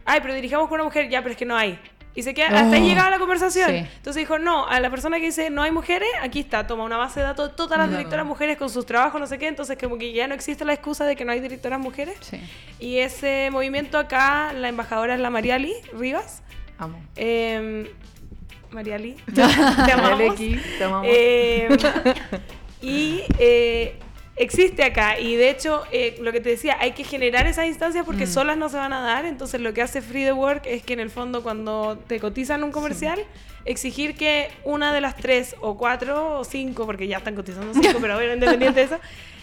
ay, 0.04 0.20
pero 0.22 0.34
dirigamos 0.34 0.68
con 0.68 0.76
una 0.76 0.84
mujer, 0.84 1.08
ya, 1.08 1.20
pero 1.22 1.32
es 1.32 1.36
que 1.38 1.44
no 1.46 1.56
hay. 1.56 1.78
Y 2.14 2.22
se 2.22 2.34
queda, 2.34 2.48
hasta 2.48 2.74
ahí 2.76 2.82
Oh, 2.82 2.86
llegaba 2.86 3.08
la 3.10 3.18
conversación. 3.18 3.70
sí. 3.70 3.76
Entonces 3.76 4.16
dijo, 4.16 4.38
no, 4.38 4.66
a 4.66 4.80
la 4.80 4.90
persona 4.90 5.18
que 5.20 5.26
dice 5.26 5.48
no 5.50 5.62
hay 5.62 5.70
mujeres, 5.70 6.08
aquí 6.22 6.40
está, 6.40 6.66
toma 6.66 6.82
una 6.84 6.96
base 6.96 7.20
de 7.20 7.26
datos 7.26 7.50
de 7.50 7.54
todas 7.56 7.78
las 7.78 7.88
directoras 7.90 8.26
mujeres 8.26 8.56
con 8.56 8.68
sus 8.68 8.84
trabajos, 8.84 9.20
no 9.20 9.26
sé 9.28 9.38
qué, 9.38 9.46
entonces 9.46 9.78
como 9.78 9.96
que 9.96 10.12
ya 10.12 10.26
no 10.26 10.34
existe 10.34 10.64
la 10.64 10.72
excusa 10.72 11.04
de 11.04 11.14
que 11.14 11.24
no 11.24 11.30
hay 11.32 11.38
directoras 11.40 11.78
mujeres. 11.78 12.16
Sí. 12.20 12.40
Y 12.80 12.98
ese 12.98 13.48
movimiento 13.52 13.96
acá, 13.98 14.52
la 14.52 14.68
embajadora 14.68 15.14
es 15.14 15.20
la 15.20 15.30
Mariali 15.30 15.72
Rivas. 15.92 16.42
Amo. 16.78 16.98
Eh, 17.14 17.92
Mariali, 18.72 19.12
te 19.34 19.42
amamos. 19.92 20.36
Te 20.36 20.84
amamos. 20.84 21.06
Eh, 21.08 21.68
y 22.82 23.22
eh, 23.38 23.98
existe 24.42 24.82
acá 24.82 25.18
y 25.20 25.36
de 25.36 25.50
hecho 25.50 25.84
eh, 25.92 26.16
lo 26.20 26.32
que 26.32 26.40
te 26.40 26.48
decía, 26.48 26.76
hay 26.80 26.92
que 26.92 27.04
generar 27.04 27.46
esas 27.46 27.66
instancias 27.66 28.04
porque 28.06 28.24
Mm. 28.24 28.30
solas 28.30 28.56
no 28.56 28.68
se 28.68 28.76
van 28.78 28.92
a 28.92 29.00
dar, 29.00 29.24
entonces 29.26 29.60
lo 29.60 29.72
que 29.74 29.82
hace 29.82 30.00
Free 30.00 30.24
the 30.24 30.32
Work 30.32 30.62
es 30.66 30.82
que 30.82 30.94
en 30.94 31.00
el 31.00 31.10
fondo 31.10 31.42
cuando 31.42 31.98
te 32.06 32.18
cotizan 32.18 32.64
un 32.64 32.72
comercial, 32.72 33.20
exigir 33.66 34.16
que 34.16 34.48
una 34.64 34.94
de 34.94 35.00
las 35.02 35.14
tres 35.16 35.54
o 35.60 35.76
cuatro 35.76 36.38
o 36.40 36.44
cinco, 36.44 36.86
porque 36.86 37.06
ya 37.06 37.18
están 37.18 37.34
cotizando 37.34 37.74
cinco, 37.74 37.98
pero 38.00 38.14
bueno, 38.14 38.32
independiente 38.32 38.80
de 38.80 38.86
eso, 38.86 38.98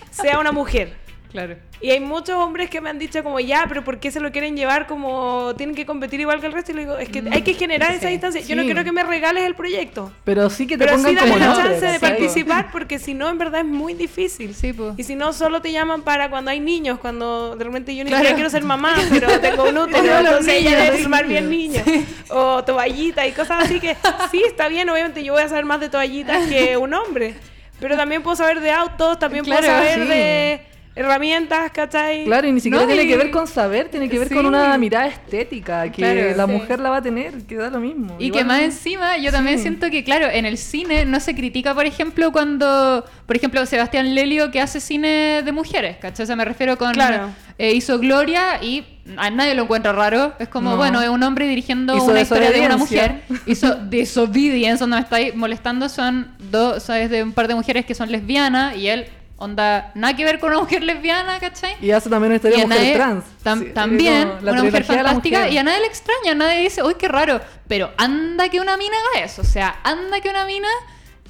sea 0.10 0.40
una 0.40 0.52
mujer. 0.52 0.94
Claro. 1.32 1.56
Y 1.82 1.92
hay 1.92 2.00
muchos 2.00 2.36
hombres 2.36 2.70
que 2.70 2.82
me 2.82 2.90
han 2.90 2.98
dicho 2.98 3.24
como, 3.24 3.40
ya, 3.40 3.66
pero 3.68 3.84
¿por 3.84 4.00
qué 4.00 4.10
se 4.12 4.20
lo 4.20 4.32
quieren 4.32 4.56
llevar 4.56 4.88
como 4.88 5.54
tienen 5.58 5.76
que 5.76 5.86
competir 5.86 6.20
igual 6.20 6.40
que 6.40 6.48
el 6.48 6.54
resto? 6.54 6.72
Y 6.72 6.76
le 6.76 6.82
digo, 6.82 6.98
es 6.98 7.10
que 7.10 7.24
hay 7.32 7.42
que 7.42 7.54
generar 7.54 7.94
esa 7.94 8.10
instancia. 8.12 8.42
Yo 8.42 8.56
no 8.56 8.64
quiero 8.64 8.84
que 8.84 8.92
me 8.92 9.04
regales 9.04 9.44
el 9.46 9.54
proyecto. 9.56 10.12
Pero 10.24 10.50
sí 10.50 10.66
que 10.66 10.78
te 10.78 10.86
Pero 10.86 10.96
pongan 10.98 11.12
sí 11.12 11.16
dame 11.16 11.28
como 11.30 11.40
la 11.40 11.48
nombre, 11.48 11.70
chance 11.80 11.86
de 11.86 12.00
participar 12.00 12.72
porque 12.72 12.98
si 12.98 13.14
no, 13.14 13.30
en 13.30 13.38
verdad 13.38 13.62
es 13.62 13.68
muy 13.68 13.94
difícil. 13.94 14.56
Sí, 14.56 14.74
pues. 14.74 14.94
Y 14.98 15.04
si 15.04 15.16
no, 15.16 15.34
solo 15.34 15.62
te 15.62 15.72
llaman 15.72 16.02
para 16.02 16.30
cuando 16.30 16.50
hay 16.52 16.60
niños, 16.60 16.98
cuando 17.00 17.56
de 17.56 17.64
repente 17.64 17.96
yo 17.96 18.04
ni 18.04 18.10
Claro. 18.10 18.24
siquiera 18.24 18.36
quiero 18.36 18.50
ser 18.50 18.64
mamá, 18.64 18.96
pero 19.12 19.40
tengo 19.40 19.66
un 19.66 19.78
útero, 19.78 20.04
los 20.22 20.26
entonces 20.26 20.54
ella 20.56 20.78
debe 20.82 20.98
filmar 20.98 21.28
bien 21.28 21.50
niños. 21.50 21.84
O 22.30 22.64
toallita 22.64 23.28
y 23.28 23.32
cosas 23.34 23.66
así 23.66 23.80
que 23.80 23.96
sí, 24.32 24.42
está 24.46 24.68
bien, 24.68 24.90
obviamente 24.90 25.24
yo 25.24 25.34
voy 25.34 25.44
a 25.44 25.50
saber 25.50 25.66
más 25.66 25.80
de 25.80 25.90
toallitas 25.90 26.48
que 26.48 26.78
un 26.78 26.94
hombre. 26.94 27.36
Pero 27.80 27.96
también 27.96 28.24
puedo 28.24 28.36
saber 28.36 28.60
de 28.60 28.72
autos, 28.72 29.20
también 29.20 29.46
puedo 29.46 29.62
saber 29.62 30.02
sí. 30.02 30.08
de 30.08 30.62
herramientas, 30.98 31.72
¿cachai? 31.72 32.26
Claro, 32.26 32.48
y 32.48 32.52
ni 32.52 32.60
siquiera 32.60 32.82
No, 32.84 32.88
tiene 32.88 33.04
y- 33.04 33.08
que 33.08 33.18
ver 33.18 33.32
con 33.32 33.48
saber, 33.48 33.90
tiene 33.90 34.10
que 34.10 34.20
ver 34.20 34.34
con 34.34 34.46
una 34.46 34.78
mirada 34.78 35.08
estética, 35.08 35.84
que 35.92 36.02
Claro, 36.02 36.36
la 36.36 36.46
sí. 36.46 36.52
mujer 36.52 36.80
la 36.80 36.90
va 36.90 36.98
a 36.98 37.02
tener, 37.02 37.44
que 37.46 37.56
da 37.56 37.70
lo 37.70 37.80
mismo. 37.80 38.16
Y 38.20 38.26
Igual- 38.28 38.42
que 38.42 38.46
más 38.48 38.62
encima, 38.62 39.18
yo 39.18 39.32
también 39.32 39.58
Sí. 39.58 39.64
siento 39.64 39.90
que, 39.90 40.04
claro, 40.04 40.28
en 40.30 40.46
el 40.46 40.58
cine 40.58 41.06
no 41.06 41.20
se 41.20 41.36
critica, 41.36 41.74
por 41.74 41.86
ejemplo, 41.86 42.32
cuando, 42.32 43.06
por 43.26 43.36
ejemplo, 43.36 43.66
Sebastián 43.66 44.14
Lelio 44.16 44.52
que 44.52 44.60
hace 44.60 44.80
cine 44.80 45.42
de 45.44 45.52
mujeres, 45.52 45.98
¿cachai? 45.98 46.24
O 46.24 46.28
sea, 46.28 46.36
me 46.36 46.46
refiero 46.46 46.78
con... 46.78 46.92
Claro. 46.94 47.30
eh, 47.60 47.74
hizo 47.74 47.98
Gloria 47.98 48.62
y 48.62 48.86
a 49.18 49.32
nadie 49.32 49.56
lo 49.56 49.64
encuentra 49.64 49.92
raro. 49.92 50.34
Es 50.38 50.48
como, 50.48 50.72
No. 50.72 50.78
bueno, 50.78 51.02
es 51.02 51.10
un 51.10 51.24
hombre 51.24 51.48
dirigiendo 51.48 51.96
Hizo 51.98 52.06
una 52.06 52.22
historia 52.22 52.52
de 52.52 52.64
una 52.66 52.78
mujer. 52.78 53.22
Hizo 53.48 53.74
Disobedience, 53.76 54.80
donde 54.80 54.98
me 54.98 55.02
estáis 55.02 55.36
molestando, 55.36 55.90
son 55.90 56.28
dos, 56.52 56.84
¿sabes? 56.84 57.10
De 57.10 57.24
un 57.24 57.32
par 57.34 57.48
de 57.48 57.56
mujeres 57.56 57.86
que 57.86 57.96
son 57.96 58.12
lesbianas 58.12 58.76
y 58.76 58.88
él, 58.90 59.08
onda, 59.38 59.92
nada 59.96 60.16
que 60.16 60.26
ver 60.26 60.40
con 60.40 60.50
una 60.52 60.60
mujer 60.62 60.84
lesbiana, 60.84 61.40
¿cachai? 61.40 61.76
Y 61.82 61.92
hace 61.92 62.10
también 62.10 62.32
una 62.32 62.36
historia 62.38 62.58
de 62.58 62.66
mujer 62.66 62.80
nadie- 62.82 62.96
trans. 62.96 63.24
tam- 63.44 63.60
Sí, 63.60 63.72
también, 63.74 64.32
una 64.42 64.64
mujer 64.64 64.84
fantástica, 64.84 65.38
mujer. 65.40 65.54
y 65.54 65.58
a 65.58 65.64
nadie 65.64 65.80
le 65.82 65.86
extraña, 65.88 66.34
nadie 66.36 66.62
dice, 66.62 66.82
uy, 66.84 66.96
qué 66.96 67.08
raro, 67.08 67.40
pero 67.68 67.92
anda 67.98 68.50
que 68.50 68.60
una 68.60 68.76
mina 68.78 68.96
haga 69.14 69.26
eso, 69.26 69.42
o 69.44 69.46
sea, 69.46 69.80
anda 69.84 70.20
que 70.22 70.30
una 70.30 70.46
mina... 70.46 70.68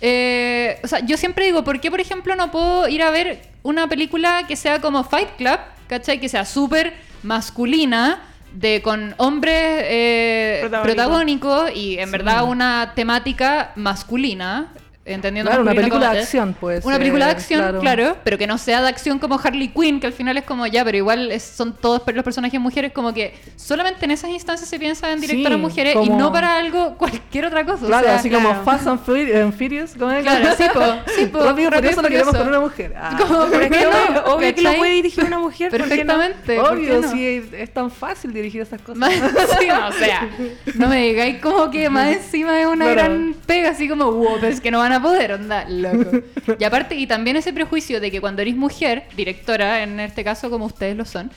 eh, 0.01 0.79
o 0.83 0.87
sea, 0.87 0.99
yo 0.99 1.17
siempre 1.17 1.45
digo, 1.45 1.63
¿por 1.63 1.79
qué, 1.81 1.89
por 1.91 1.99
ejemplo, 1.99 2.35
no 2.35 2.51
puedo 2.51 2.87
ir 2.87 3.01
a 3.03 3.09
ver 3.11 3.41
una 3.63 3.87
película 3.87 4.45
que 4.47 4.55
sea 4.55 4.79
como 4.79 5.03
Fight 5.03 5.29
Club, 5.37 5.59
¿cachai? 5.87 6.19
Que 6.19 6.29
sea 6.29 6.45
súper 6.45 6.93
masculina, 7.23 8.21
de 8.53 8.81
con 8.81 9.13
hombres 9.17 9.55
eh, 9.85 10.57
Protagónico. 10.61 10.83
protagónicos 10.95 11.71
y 11.75 11.99
en 11.99 12.09
verdad 12.11 12.45
una 12.45 12.93
temática 12.95 13.71
masculina, 13.75 14.69
entendiendo 15.07 15.49
Claro, 15.49 15.63
una 15.63 15.73
película 15.73 16.01
como 16.05 16.13
de 16.13 16.19
acción, 16.21 16.55
pues. 16.59 16.85
Una 16.85 16.97
película 16.97 17.25
de 17.25 17.31
acción, 17.31 17.59
claro. 17.61 17.79
claro. 17.79 18.17
pero 18.23 18.37
que 18.37 18.47
no 18.47 18.57
sea 18.57 18.81
de 18.81 18.87
acción 18.89 19.19
como 19.19 19.39
Harley 19.43 19.69
Quinn, 19.69 19.99
que 19.99 20.07
al 20.07 20.13
final 20.13 20.37
es 20.37 20.43
como 20.43 20.67
ya, 20.67 20.83
pero 20.85 20.97
igual 20.97 21.31
es- 21.31 21.43
son 21.43 21.73
todos 21.75 22.01
los 22.13 22.23
personajes 22.23 22.59
mujeres, 22.59 22.91
como 22.91 23.13
que 23.13 23.33
solamente 23.55 24.05
en 24.05 24.11
esas 24.11 24.29
instancias 24.29 24.69
se 24.69 24.79
piensa 24.79 25.11
en 25.11 25.19
directoras 25.21 25.57
Sí, 25.57 25.61
mujeres 25.61 25.93
y 25.95 25.97
como- 26.07 26.17
no 26.19 26.31
para 26.31 26.57
algo, 26.57 26.95
cualquier 26.97 27.45
otra 27.45 27.65
cosa. 27.65 27.85
o 27.85 27.87
Claro, 27.87 28.05
sea, 28.05 28.15
así 28.15 28.29
claro. 28.29 28.49
como 28.49 28.63
Fast 28.63 28.87
and 28.87 29.05
Furi- 29.05 29.35
and 29.35 29.53
Furious. 29.57 29.93
¿cómo 29.97 30.11
es? 30.11 30.23
Claro, 30.23 30.49
sí, 30.57 30.63
po, 30.73 30.81
sí, 31.15 31.25
po, 31.27 31.43
Rápido, 31.43 31.71
por 31.71 31.85
eso 31.85 31.99
y 31.99 32.03
lo 32.03 32.09
queremos 32.09 32.35
con 32.35 32.47
una 32.47 32.59
mujer. 32.59 32.93
Ah, 32.97 33.15
Como, 33.17 33.45
¿por 33.45 33.69
qué 33.69 33.81
no? 33.81 33.89
obvio, 33.89 34.25
obvio 34.35 34.55
que 34.55 34.61
lo 34.61 34.69
¿Cachai? 34.69 34.77
puede 34.79 34.91
dirigir 34.93 35.23
una 35.23 35.39
mujer, 35.39 35.69
¿por 35.69 35.77
qué 35.79 35.83
no? 35.85 35.89
Perfectamente. 36.17 36.55
¿por 36.57 36.65
qué 36.65 36.91
Obvio, 36.91 37.01
no? 37.01 37.11
sí, 37.11 37.49
es 37.53 37.73
tan 37.73 37.89
fácil 37.91 38.33
dirigir 38.33 38.61
esas 38.61 38.81
cosas. 38.81 39.09
Sí, 39.59 39.67
o 39.69 39.91
sea, 39.93 40.29
no 40.75 40.87
me 40.87 40.97
digáis 41.07 41.39
como 41.41 41.69
que 41.71 41.89
más 41.89 42.07
encima 42.15 42.59
es 42.59 42.67
una 42.67 42.87
gran 42.87 43.35
pega, 43.45 43.69
así 43.69 43.87
como, 43.87 44.11
wow, 44.11 44.37
pero 44.39 44.51
es 44.51 44.61
que 44.61 44.71
no 44.71 44.79
van 44.79 44.91
a 44.93 44.96
poder, 45.01 45.33
onda, 45.33 45.65
loco. 45.67 46.11
Y 46.59 46.63
aparte, 46.63 46.95
y 46.95 47.07
también 47.07 47.35
ese 47.37 47.53
prejuicio 47.53 47.99
de 47.99 48.11
que 48.11 48.19
cuando 48.21 48.41
eres 48.41 48.55
mujer, 48.55 49.03
directora, 49.15 49.83
en 49.83 49.99
este 49.99 50.23
caso 50.23 50.49
como 50.49 50.65
ustedes 50.65 50.95
lo 50.97 51.05
son, 51.05 51.31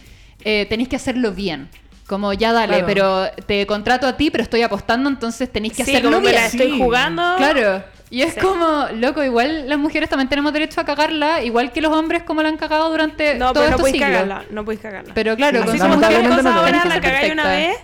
eh, 0.45 0.67
tenéis 0.69 0.89
que 0.89 0.97
hacerlo 0.97 1.33
bien. 1.33 1.69
Como 2.07 2.33
ya 2.33 2.53
dale, 2.53 2.79
Claro. 2.83 2.87
pero 2.87 3.45
te 3.47 3.67
contrato 3.67 4.07
a 4.07 4.17
ti, 4.17 4.31
pero 4.31 4.43
estoy 4.43 4.63
apostando, 4.63 5.09
entonces 5.09 5.51
tenéis 5.53 5.75
que 5.75 5.85
Sí, 5.85 5.93
hacerlo 5.93 6.11
como 6.11 6.23
me 6.23 6.31
bien. 6.31 6.41
la 6.43 6.47
estoy 6.47 6.71
Sí. 6.73 6.79
jugando. 6.79 7.23
Claro. 7.37 7.85
Y 8.13 8.23
es 8.23 8.35
Sí. 8.35 8.41
como, 8.41 8.89
loco, 8.97 9.23
igual 9.23 9.69
las 9.69 9.79
mujeres 9.79 10.09
también 10.11 10.29
tenemos 10.29 10.53
derecho 10.53 10.81
a 10.81 10.85
cagarla, 10.85 11.45
igual 11.45 11.71
que 11.71 11.81
los 11.81 11.93
hombres 11.93 12.25
como 12.25 12.43
la 12.43 12.49
han 12.49 12.57
cagado 12.57 12.91
durante 12.91 13.37
No, 13.37 13.53
todos 13.53 13.55
pero 13.55 13.63
no 13.63 13.69
estos 13.77 13.81
podéis 13.83 13.95
siglos. 13.95 14.11
cagarla, 14.11 14.45
no 14.51 14.65
podéis 14.65 14.81
cagarla. 14.81 15.15
Pero 15.15 15.37
claro, 15.37 15.65
con 15.65 15.79
no 15.79 15.85
ahora 15.85 16.65
tenés 16.65 16.83
que 16.83 16.89
la 16.89 17.01
cagáis 17.01 17.33
una 17.33 17.45
vez. 17.49 17.77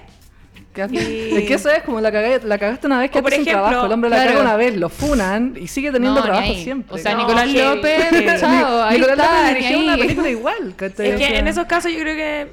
¿Qué 0.76 0.82
haces? 0.82 1.08
Y- 1.08 1.36
Es 1.36 1.44
que 1.48 1.54
eso 1.54 1.70
es 1.70 1.82
como 1.82 2.00
la, 2.00 2.12
caga- 2.12 2.42
la 2.44 2.58
cagaste 2.58 2.86
una 2.86 3.00
vez 3.00 3.10
que 3.10 3.18
haces 3.18 3.26
un 3.26 3.32
ejemplo, 3.32 3.52
trabajo. 3.62 3.86
El 3.86 3.92
hombre 3.92 4.10
la 4.10 4.16
claro. 4.16 4.30
caga 4.32 4.42
una 4.42 4.56
vez, 4.56 4.76
lo 4.76 4.88
funan 4.90 5.54
y 5.58 5.66
sigue 5.66 5.90
teniendo 5.90 6.20
No, 6.20 6.24
trabajo 6.26 6.52
siempre. 6.54 6.94
O 6.94 6.98
sea, 6.98 7.12
No, 7.14 7.18
Nicolás 7.22 7.48
López, 7.52 8.40
chao, 8.40 8.82
ahí 8.84 8.98
Nicolás 8.98 9.18
está, 9.18 9.40
López 9.40 9.54
dirigió 9.54 9.78
una 9.80 9.96
película 9.96 10.28
igual, 10.30 10.74
¿cachai? 10.76 11.08
Es 11.10 11.16
que 11.16 11.38
en 11.38 11.48
esos 11.48 11.64
casos 11.66 11.90
yo 11.92 11.98
creo 11.98 12.14
que 12.14 12.46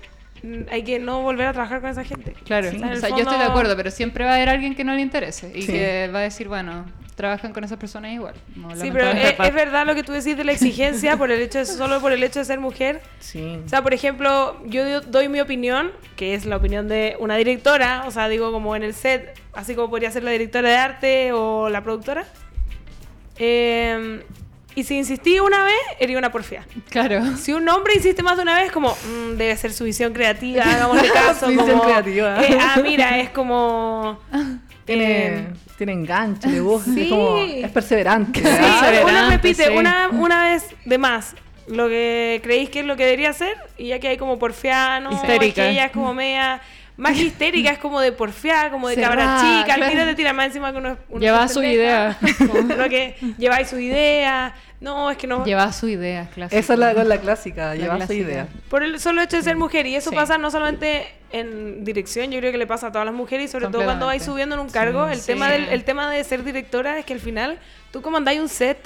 hay 0.71 0.83
que 0.83 0.99
no 0.99 1.21
volver 1.21 1.47
a 1.47 1.53
trabajar 1.53 1.81
con 1.81 1.89
esa 1.89 2.03
gente. 2.03 2.33
Claro, 2.45 2.69
O 2.69 2.71
sea, 2.97 3.09
o 3.13 3.17
yo 3.17 3.23
estoy 3.23 3.37
de 3.37 3.43
acuerdo, 3.45 3.75
pero 3.75 3.91
siempre 3.91 4.25
va 4.25 4.31
a 4.31 4.35
haber 4.35 4.49
alguien 4.49 4.73
que 4.75 4.83
no 4.83 4.93
le 4.95 5.01
interese 5.01 5.51
y 5.53 5.61
Sí. 5.63 5.71
que 5.73 6.09
va 6.13 6.19
a 6.19 6.23
decir, 6.23 6.47
bueno, 6.47 6.85
trabajan 7.15 7.53
con 7.53 7.63
esas 7.63 7.77
personas 7.77 8.11
igual. 8.11 8.33
No, 8.55 8.75
Sí, 8.75 8.89
pero 8.91 9.09
es, 9.09 9.53
verdad 9.53 9.85
lo 9.85 9.95
que 9.95 10.03
tú 10.03 10.11
decís 10.11 10.35
de 10.35 10.43
la 10.43 10.51
exigencia 10.51 11.15
por 11.17 11.31
el 11.31 11.41
hecho 11.41 11.59
de, 11.59 11.65
solo 11.65 11.99
por 12.01 12.11
el 12.11 12.23
hecho 12.23 12.39
de 12.39 12.45
ser 12.45 12.59
mujer. 12.59 13.01
Sí. 13.19 13.59
O 13.65 13.69
sea, 13.69 13.81
por 13.81 13.93
ejemplo, 13.93 14.59
yo 14.65 14.83
do- 15.01 15.01
doy 15.09 15.27
mi 15.29 15.39
opinión, 15.39 15.91
que 16.15 16.33
es 16.33 16.45
la 16.45 16.57
opinión 16.57 16.87
de 16.87 17.15
una 17.19 17.35
directora, 17.35 18.03
o 18.07 18.11
sea, 18.11 18.27
digo 18.29 18.51
como 18.51 18.75
en 18.75 18.83
el 18.83 18.93
set, 18.93 19.39
así 19.53 19.75
como 19.75 19.89
podría 19.89 20.11
ser 20.11 20.23
la 20.23 20.31
directora 20.31 20.69
de 20.69 20.75
arte 20.77 21.31
o 21.33 21.69
la 21.69 21.83
productora. 21.83 22.25
Eh, 23.37 24.23
y 24.75 24.83
si 24.83 24.97
insistí 24.97 25.39
una 25.39 25.63
vez, 25.63 25.75
sería 25.99 26.17
una 26.17 26.31
porfía. 26.31 26.65
Claro. 26.89 27.37
Si 27.37 27.53
un 27.53 27.67
hombre 27.69 27.93
insiste 27.95 28.23
más 28.23 28.37
de 28.37 28.43
una 28.43 28.55
vez, 28.59 28.71
como, 28.71 28.89
"Mm, 28.89 29.37
debe 29.37 29.55
ser 29.55 29.71
su 29.71 29.83
visión 29.83 30.13
creativa, 30.13 30.63
hagámosle 30.63 31.09
caso. 31.13 31.45
Su 31.45 31.51
visión 31.51 31.69
como, 31.77 31.83
creativa. 31.83 32.43
eh, 32.43 32.57
ah, 32.59 32.79
mira, 32.81 33.19
es 33.19 33.29
como... 33.29 34.19
Tiene, 34.85 35.27
eh, 35.27 35.47
tiene 35.85 36.01
enganche, 36.01 36.59
gusta, 36.59 36.91
sí. 36.93 37.01
es, 37.03 37.09
como, 37.09 37.37
es 37.37 37.71
perseverante. 37.71 38.39
Sí, 38.39 38.45
¿verdad? 38.45 38.71
uno 38.71 38.81
perseverante, 38.81 39.35
repite 39.35 39.63
sí. 39.65 39.73
una, 39.75 40.09
una 40.09 40.43
vez 40.43 40.65
de 40.85 40.97
más 40.97 41.35
lo 41.67 41.87
que 41.87 42.41
creéis 42.43 42.69
que 42.69 42.81
es 42.81 42.85
lo 42.85 42.95
que 42.95 43.05
debería 43.05 43.33
ser 43.33 43.55
y 43.77 43.87
ya 43.87 43.99
que 43.99 44.09
hay 44.09 44.17
como 44.17 44.37
porfiano, 44.37 45.09
que 45.21 45.69
ella 45.69 45.85
es 45.85 45.91
como 45.91 46.13
media 46.13 46.61
más 46.97 47.17
histérica, 47.17 47.71
es 47.71 47.79
como 47.79 47.99
de 48.01 48.11
porfiar, 48.11 48.69
como 48.69 48.87
de 48.87 48.95
cabra 48.95 49.37
chica, 49.41 49.73
al 49.73 49.89
tiro 49.89 50.05
te 50.05 50.15
tira 50.15 50.33
más 50.33 50.47
encima 50.47 50.71
que 50.71 50.77
uno, 50.77 50.97
uno 51.09 51.19
Lleva 51.19 51.45
es 51.45 51.53
su 51.53 51.63
idea. 51.63 52.17
Como 52.37 52.73
lo 52.75 52.87
que 52.89 53.15
lleváis 53.37 53.67
su 53.67 53.79
idea. 53.79 54.53
No, 54.83 55.09
es 55.09 55.17
que 55.17 55.27
no. 55.27 55.45
Lleva 55.45 55.71
su 55.71 55.87
idea, 55.87 56.29
clásico. 56.33 56.59
Esa 56.59 56.73
es 56.73 56.79
la, 56.79 56.93
la 56.93 57.17
clásica, 57.19 57.73
lleva 57.73 57.93
su 57.93 57.97
clásica. 57.99 58.13
idea. 58.21 58.47
Por 58.69 58.83
el 58.83 58.99
solo 58.99 59.21
hecho 59.21 59.37
de 59.37 59.43
ser 59.43 59.55
mujer. 59.55 59.85
Y 59.87 59.95
eso 59.95 60.09
Sí. 60.09 60.15
pasa 60.15 60.37
no 60.37 60.51
solamente 60.51 61.07
en 61.31 61.85
dirección, 61.85 62.29
yo 62.31 62.39
creo 62.39 62.51
que 62.51 62.57
le 62.57 62.67
pasa 62.67 62.87
a 62.87 62.91
todas 62.91 63.05
las 63.05 63.15
mujeres 63.15 63.45
y 63.49 63.51
sobre 63.51 63.67
todo 63.67 63.83
cuando 63.85 64.07
vais 64.07 64.21
subiendo 64.23 64.55
en 64.55 64.61
un 64.61 64.69
cargo. 64.69 65.07
el, 65.07 65.19
Sí. 65.19 65.27
tema 65.27 65.49
del, 65.49 65.69
el 65.69 65.83
tema 65.85 66.09
de 66.11 66.21
ser 66.25 66.43
directora 66.43 66.99
es 66.99 67.05
que 67.05 67.13
al 67.13 67.21
final 67.21 67.59
tú 67.91 68.01
comandáis 68.01 68.39
un 68.41 68.49
set. 68.49 68.77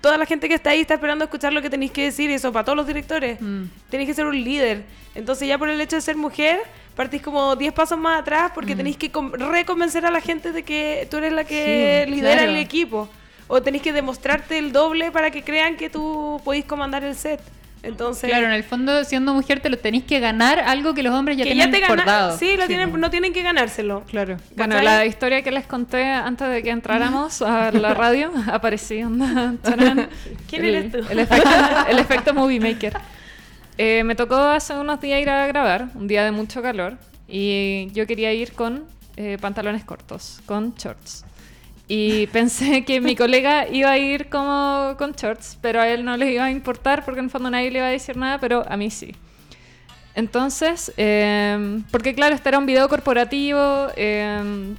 Toda 0.00 0.16
la 0.16 0.24
gente 0.24 0.48
que 0.48 0.54
está 0.54 0.70
ahí 0.70 0.80
está 0.80 0.94
esperando 0.94 1.24
escuchar 1.24 1.52
lo 1.52 1.60
que 1.60 1.68
tenéis 1.68 1.90
que 1.90 2.04
decir 2.04 2.30
y 2.30 2.34
eso 2.34 2.52
para 2.52 2.64
todos 2.64 2.76
los 2.76 2.86
directores. 2.86 3.38
Mm. 3.40 3.64
Tenéis 3.90 4.08
que 4.08 4.14
ser 4.14 4.24
un 4.26 4.42
líder. 4.42 4.84
Entonces 5.14 5.46
ya 5.48 5.58
por 5.58 5.68
el 5.68 5.78
hecho 5.80 5.96
de 5.96 6.00
ser 6.02 6.16
mujer, 6.16 6.60
partís 6.94 7.20
como 7.20 7.54
10 7.56 7.72
pasos 7.74 7.98
más 7.98 8.20
atrás 8.20 8.50
Mm. 8.50 8.54
porque 8.54 8.76
tenéis 8.76 8.96
que 8.96 9.10
reconvencer 9.36 10.06
a 10.06 10.10
la 10.12 10.20
gente 10.20 10.52
de 10.52 10.62
que 10.62 11.06
tú 11.10 11.16
eres 11.18 11.32
la 11.32 11.42
que 11.44 12.04
Sí, 12.06 12.10
lidera 12.14 12.34
claro. 12.38 12.50
el 12.52 12.56
equipo. 12.58 13.08
O 13.52 13.60
tenéis 13.60 13.82
que 13.82 13.92
demostrarte 13.92 14.58
el 14.58 14.70
doble 14.72 15.10
para 15.10 15.30
que 15.32 15.42
crean 15.42 15.76
que 15.76 15.90
tú 15.90 16.40
podéis 16.44 16.64
comandar 16.64 17.02
el 17.02 17.16
set. 17.16 17.40
Entonces, 17.82 18.28
Claro, 18.28 18.46
en 18.46 18.52
el 18.52 18.62
fondo, 18.62 19.02
siendo 19.04 19.32
mujer, 19.32 19.60
te 19.60 19.70
lo 19.70 19.78
tenéis 19.78 20.04
que 20.04 20.20
ganar 20.20 20.60
algo 20.60 20.92
que 20.94 21.02
los 21.02 21.14
hombres 21.14 21.36
ya 21.38 21.44
que 21.44 21.52
tienen 21.52 21.72
ya 21.72 21.80
te 21.80 21.86
por 21.86 21.96
ganan. 21.96 22.06
dado. 22.06 22.38
Sí, 22.38 22.54
lo 22.56 22.62
Sí, 22.62 22.68
tienen, 22.68 23.00
no 23.00 23.10
tienen 23.10 23.32
que 23.32 23.42
ganárselo. 23.42 24.04
Claro. 24.04 24.36
Bueno, 24.54 24.80
la 24.82 25.04
historia 25.06 25.42
que 25.42 25.50
les 25.50 25.66
conté 25.66 26.04
antes 26.04 26.48
de 26.48 26.62
que 26.62 26.70
entráramos 26.70 27.40
a 27.42 27.72
la 27.72 27.94
radio, 27.94 28.30
charán. 29.62 30.08
¿Quién 30.48 30.64
el, 30.64 30.74
eres 30.74 30.92
tú? 30.92 30.98
El 31.10 31.18
efecto, 31.18 31.50
el 31.88 31.98
efecto 31.98 32.34
movie 32.34 32.60
maker. 32.60 32.92
Eh, 33.78 34.04
me 34.04 34.14
tocó 34.14 34.36
hace 34.36 34.74
unos 34.74 35.00
días 35.00 35.20
ir 35.22 35.30
a 35.30 35.46
grabar, 35.46 35.88
un 35.94 36.06
día 36.06 36.22
de 36.24 36.32
mucho 36.32 36.60
calor, 36.60 36.98
y 37.26 37.88
yo 37.92 38.06
quería 38.06 38.32
ir 38.32 38.52
con 38.52 38.84
eh, 39.16 39.38
pantalones 39.40 39.84
cortos, 39.84 40.40
con 40.44 40.74
shorts. 40.74 41.24
Y 41.92 42.28
pensé 42.28 42.84
que 42.86 43.00
mi 43.00 43.16
colega 43.16 43.66
iba 43.68 43.90
a 43.90 43.98
ir 43.98 44.28
como 44.28 44.94
con 44.96 45.10
shorts, 45.12 45.58
pero 45.60 45.80
a 45.80 45.88
él 45.88 46.04
no 46.04 46.16
le 46.16 46.30
iba 46.32 46.44
a 46.44 46.50
importar 46.52 47.04
porque 47.04 47.18
en 47.18 47.24
el 47.26 47.30
fondo 47.32 47.50
nadie 47.50 47.68
le 47.72 47.78
iba 47.78 47.88
a 47.88 47.90
decir 47.90 48.16
nada, 48.16 48.38
pero 48.38 48.64
a 48.70 48.76
mí 48.76 48.90
sí. 48.90 49.12
Entonces, 50.14 50.92
eh, 50.96 51.80
porque 51.90 52.14
claro, 52.14 52.34
este 52.34 52.48
era 52.48 52.58
un 52.58 52.66
video 52.66 52.88
corporativo, 52.88 53.88
eh, 53.96 54.74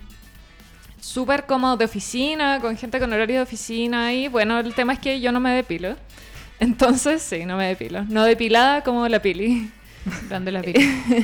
súper 1.00 1.46
como 1.46 1.76
de 1.78 1.86
oficina, 1.86 2.60
con 2.62 2.78
gente 2.78 3.00
con 3.00 3.12
horario 3.12 3.38
de 3.38 3.42
oficina 3.42 4.14
y 4.14 4.28
bueno, 4.30 4.60
el 4.60 4.74
tema 4.74 4.94
es 4.94 5.00
que 5.00 5.20
yo 5.20 5.32
no 5.32 5.40
me 5.40 5.52
depilo. 5.52 5.96
Entonces, 6.60 7.22
sí, 7.24 7.46
no 7.46 7.58
me 7.58 7.68
depilo. 7.68 8.04
No 8.06 8.24
depilada 8.24 8.84
como 8.84 9.08
la 9.08 9.22
pili. 9.22 9.70
Grande 10.30 10.52
la 10.52 10.62
pili. 10.66 10.80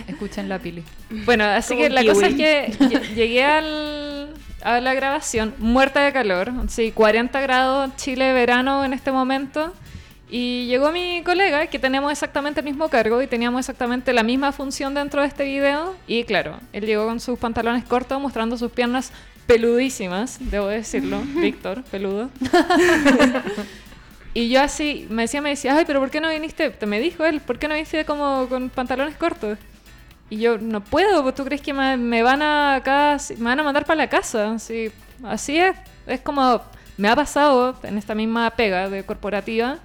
Escuchen 0.08 0.50
la 0.50 0.60
pili. 0.60 0.84
Bueno, 1.26 1.44
así 1.46 1.76
Como 1.76 1.84
que 1.84 1.90
la 1.92 2.02
kiwi. 2.02 2.14
cosa 2.14 2.28
es 2.28 2.36
que 2.36 2.72
lle- 2.80 3.14
llegué 3.14 3.44
al, 3.44 4.34
a 4.62 4.82
la 4.82 4.94
grabación 4.94 5.54
muerta 5.60 6.02
de 6.02 6.14
calor. 6.14 6.52
Sí, 6.68 6.92
40 6.92 7.40
grados, 7.42 7.96
Chile, 7.96 8.34
verano 8.34 8.84
en 8.84 8.94
este 8.94 9.12
momento. 9.12 9.74
Y 10.30 10.66
llegó 10.68 10.92
mi 10.92 11.22
colega, 11.24 11.68
que 11.68 11.80
teníamos 11.80 12.12
exactamente 12.12 12.60
el 12.60 12.66
mismo 12.66 12.90
cargo 12.90 13.22
y 13.22 13.28
teníamos 13.28 13.60
exactamente 13.60 14.12
la 14.12 14.24
misma 14.24 14.52
función 14.52 14.94
dentro 14.94 15.22
de 15.22 15.28
este 15.28 15.46
video. 15.46 15.96
Y 16.06 16.26
claro, 16.26 16.60
él 16.74 16.86
llegó 16.86 17.06
con 17.06 17.20
sus 17.20 17.40
pantalones 17.40 17.86
cortos 17.86 18.20
mostrando 18.22 18.58
sus 18.58 18.72
piernas 18.72 19.14
peludísimas, 19.46 20.38
debo 20.40 20.68
decirlo. 20.68 21.22
Víctor, 21.36 21.84
peludo. 21.84 22.30
Y 24.38 24.50
yo 24.50 24.62
así, 24.62 25.08
me 25.10 25.24
decía, 25.24 25.42
me 25.42 25.50
decía, 25.50 25.76
ay, 25.76 25.86
pero 25.88 26.00
¿por 26.00 26.12
qué 26.12 26.22
no 26.22 26.30
viniste? 26.30 26.70
Te 26.70 26.86
me 26.86 27.00
dijo 27.00 27.26
él, 27.26 27.42
¿por 27.42 27.58
qué 27.58 27.68
no 27.68 27.74
viniste 27.74 28.06
como 28.06 28.46
con 28.48 28.70
pantalones 28.70 29.16
cortos? 29.16 29.58
Y 30.30 30.38
yo, 30.40 30.58
no 30.58 30.84
puedo, 30.84 31.24
pues, 31.24 31.36
¿tú 31.36 31.46
crees 31.46 31.62
que 31.62 31.74
me, 31.74 31.96
me 31.98 32.22
van 32.22 32.42
a 32.42 32.76
acá, 32.76 33.18
me 33.38 33.46
van 33.46 33.60
a 33.60 33.64
mandar 33.64 33.86
para 33.86 33.98
la 33.98 34.10
casa? 34.10 34.52
Así, 34.52 34.92
así 35.24 35.58
es, 35.58 35.76
es 36.06 36.20
como, 36.22 36.62
me 36.98 37.08
ha 37.08 37.16
pasado 37.16 37.78
en 37.84 37.98
esta 37.98 38.14
misma 38.14 38.50
pega 38.52 38.90
de 38.90 39.04
corporativa 39.04 39.78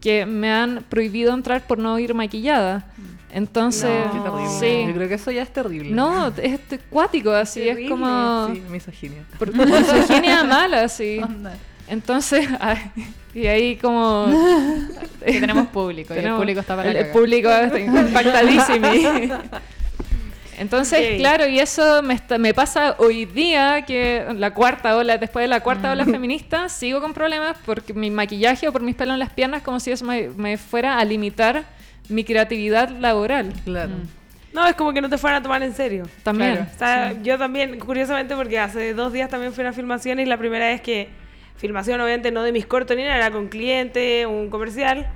que 0.00 0.26
me 0.26 0.52
han 0.52 0.84
prohibido 0.88 1.32
entrar 1.32 1.66
por 1.66 1.78
no 1.78 1.98
ir 1.98 2.14
maquillada. 2.14 2.86
Entonces, 3.30 3.90
No. 4.14 4.60
Sí. 4.60 4.84
Yo 4.86 4.94
creo 4.94 5.08
que 5.08 5.14
eso 5.14 5.30
ya 5.30 5.42
es 5.42 5.52
terrible. 5.52 5.90
No, 5.90 6.28
es 6.28 6.60
cuático, 6.90 7.30
así, 7.32 7.60
Terrible. 7.60 7.84
es 7.84 7.90
como... 7.90 8.48
Sí, 8.54 8.62
misoginia. 8.70 9.24
Por, 9.38 9.52
misoginia 9.54 10.44
mala, 10.44 10.82
así. 10.82 11.18
Onda. 11.22 11.54
Entonces, 11.88 12.48
ay, 12.60 12.78
y 13.34 13.46
ahí 13.46 13.76
como... 13.76 14.26
Que 15.24 15.40
tenemos 15.40 15.66
público 15.68 16.14
y 16.14 16.18
el 16.18 16.34
público 16.34 16.60
está 16.60 16.76
para 16.76 16.90
el, 16.90 16.96
el 16.98 17.06
público 17.08 17.48
está 17.48 17.80
impactadísimo. 17.80 18.86
Entonces, 20.58 21.12
Ok. 21.14 21.18
claro, 21.18 21.46
y 21.46 21.58
eso 21.58 22.02
me, 22.02 22.14
está- 22.14 22.38
me 22.38 22.54
pasa 22.54 22.94
hoy 22.98 23.24
día, 23.26 23.82
que 23.86 24.24
la 24.36 24.52
cuarta 24.54 24.96
ola, 24.96 25.18
después 25.18 25.42
de 25.44 25.48
la 25.48 25.60
cuarta 25.60 25.88
Mm. 25.88 25.92
ola 25.92 26.04
feminista, 26.04 26.68
sigo 26.68 27.00
con 27.00 27.12
problemas 27.14 27.56
porque 27.66 27.92
mi 27.94 28.10
maquillaje 28.10 28.66
o 28.68 28.72
por 28.72 28.82
mis 28.82 28.94
pelos 28.94 29.14
en 29.14 29.18
las 29.20 29.30
piernas, 29.30 29.62
como 29.62 29.80
si 29.80 29.90
eso 29.90 30.04
me, 30.04 30.28
me 30.36 30.56
fuera 30.58 30.98
a 30.98 31.04
limitar 31.04 31.64
mi 32.08 32.24
creatividad 32.24 32.88
laboral. 32.90 33.52
Claro. 33.64 33.92
No, 34.52 34.66
es 34.66 34.74
como 34.74 34.92
que 34.94 35.02
no 35.02 35.10
te 35.10 35.18
fueran 35.18 35.40
a 35.40 35.42
tomar 35.42 35.62
en 35.62 35.74
serio. 35.74 36.08
También. 36.22 36.54
Claro. 36.54 36.70
O 36.74 36.78
sea, 36.78 37.22
yo 37.22 37.36
también, 37.36 37.78
curiosamente, 37.78 38.34
porque 38.34 38.58
hace 38.58 38.94
dos 38.94 39.12
días 39.12 39.28
también 39.28 39.52
fui 39.52 39.62
a 39.62 39.66
una 39.66 39.72
filmación 39.74 40.18
y 40.20 40.24
la 40.24 40.38
primera 40.38 40.68
vez 40.68 40.80
que 40.80 41.08
filmación, 41.56 42.00
obviamente, 42.00 42.30
no 42.30 42.42
de 42.42 42.52
mis 42.52 42.64
cortos 42.64 42.96
ni 42.96 43.02
nada, 43.02 43.16
era 43.16 43.30
con 43.30 43.48
cliente, 43.48 44.24
un 44.24 44.48
comercial. 44.48 45.06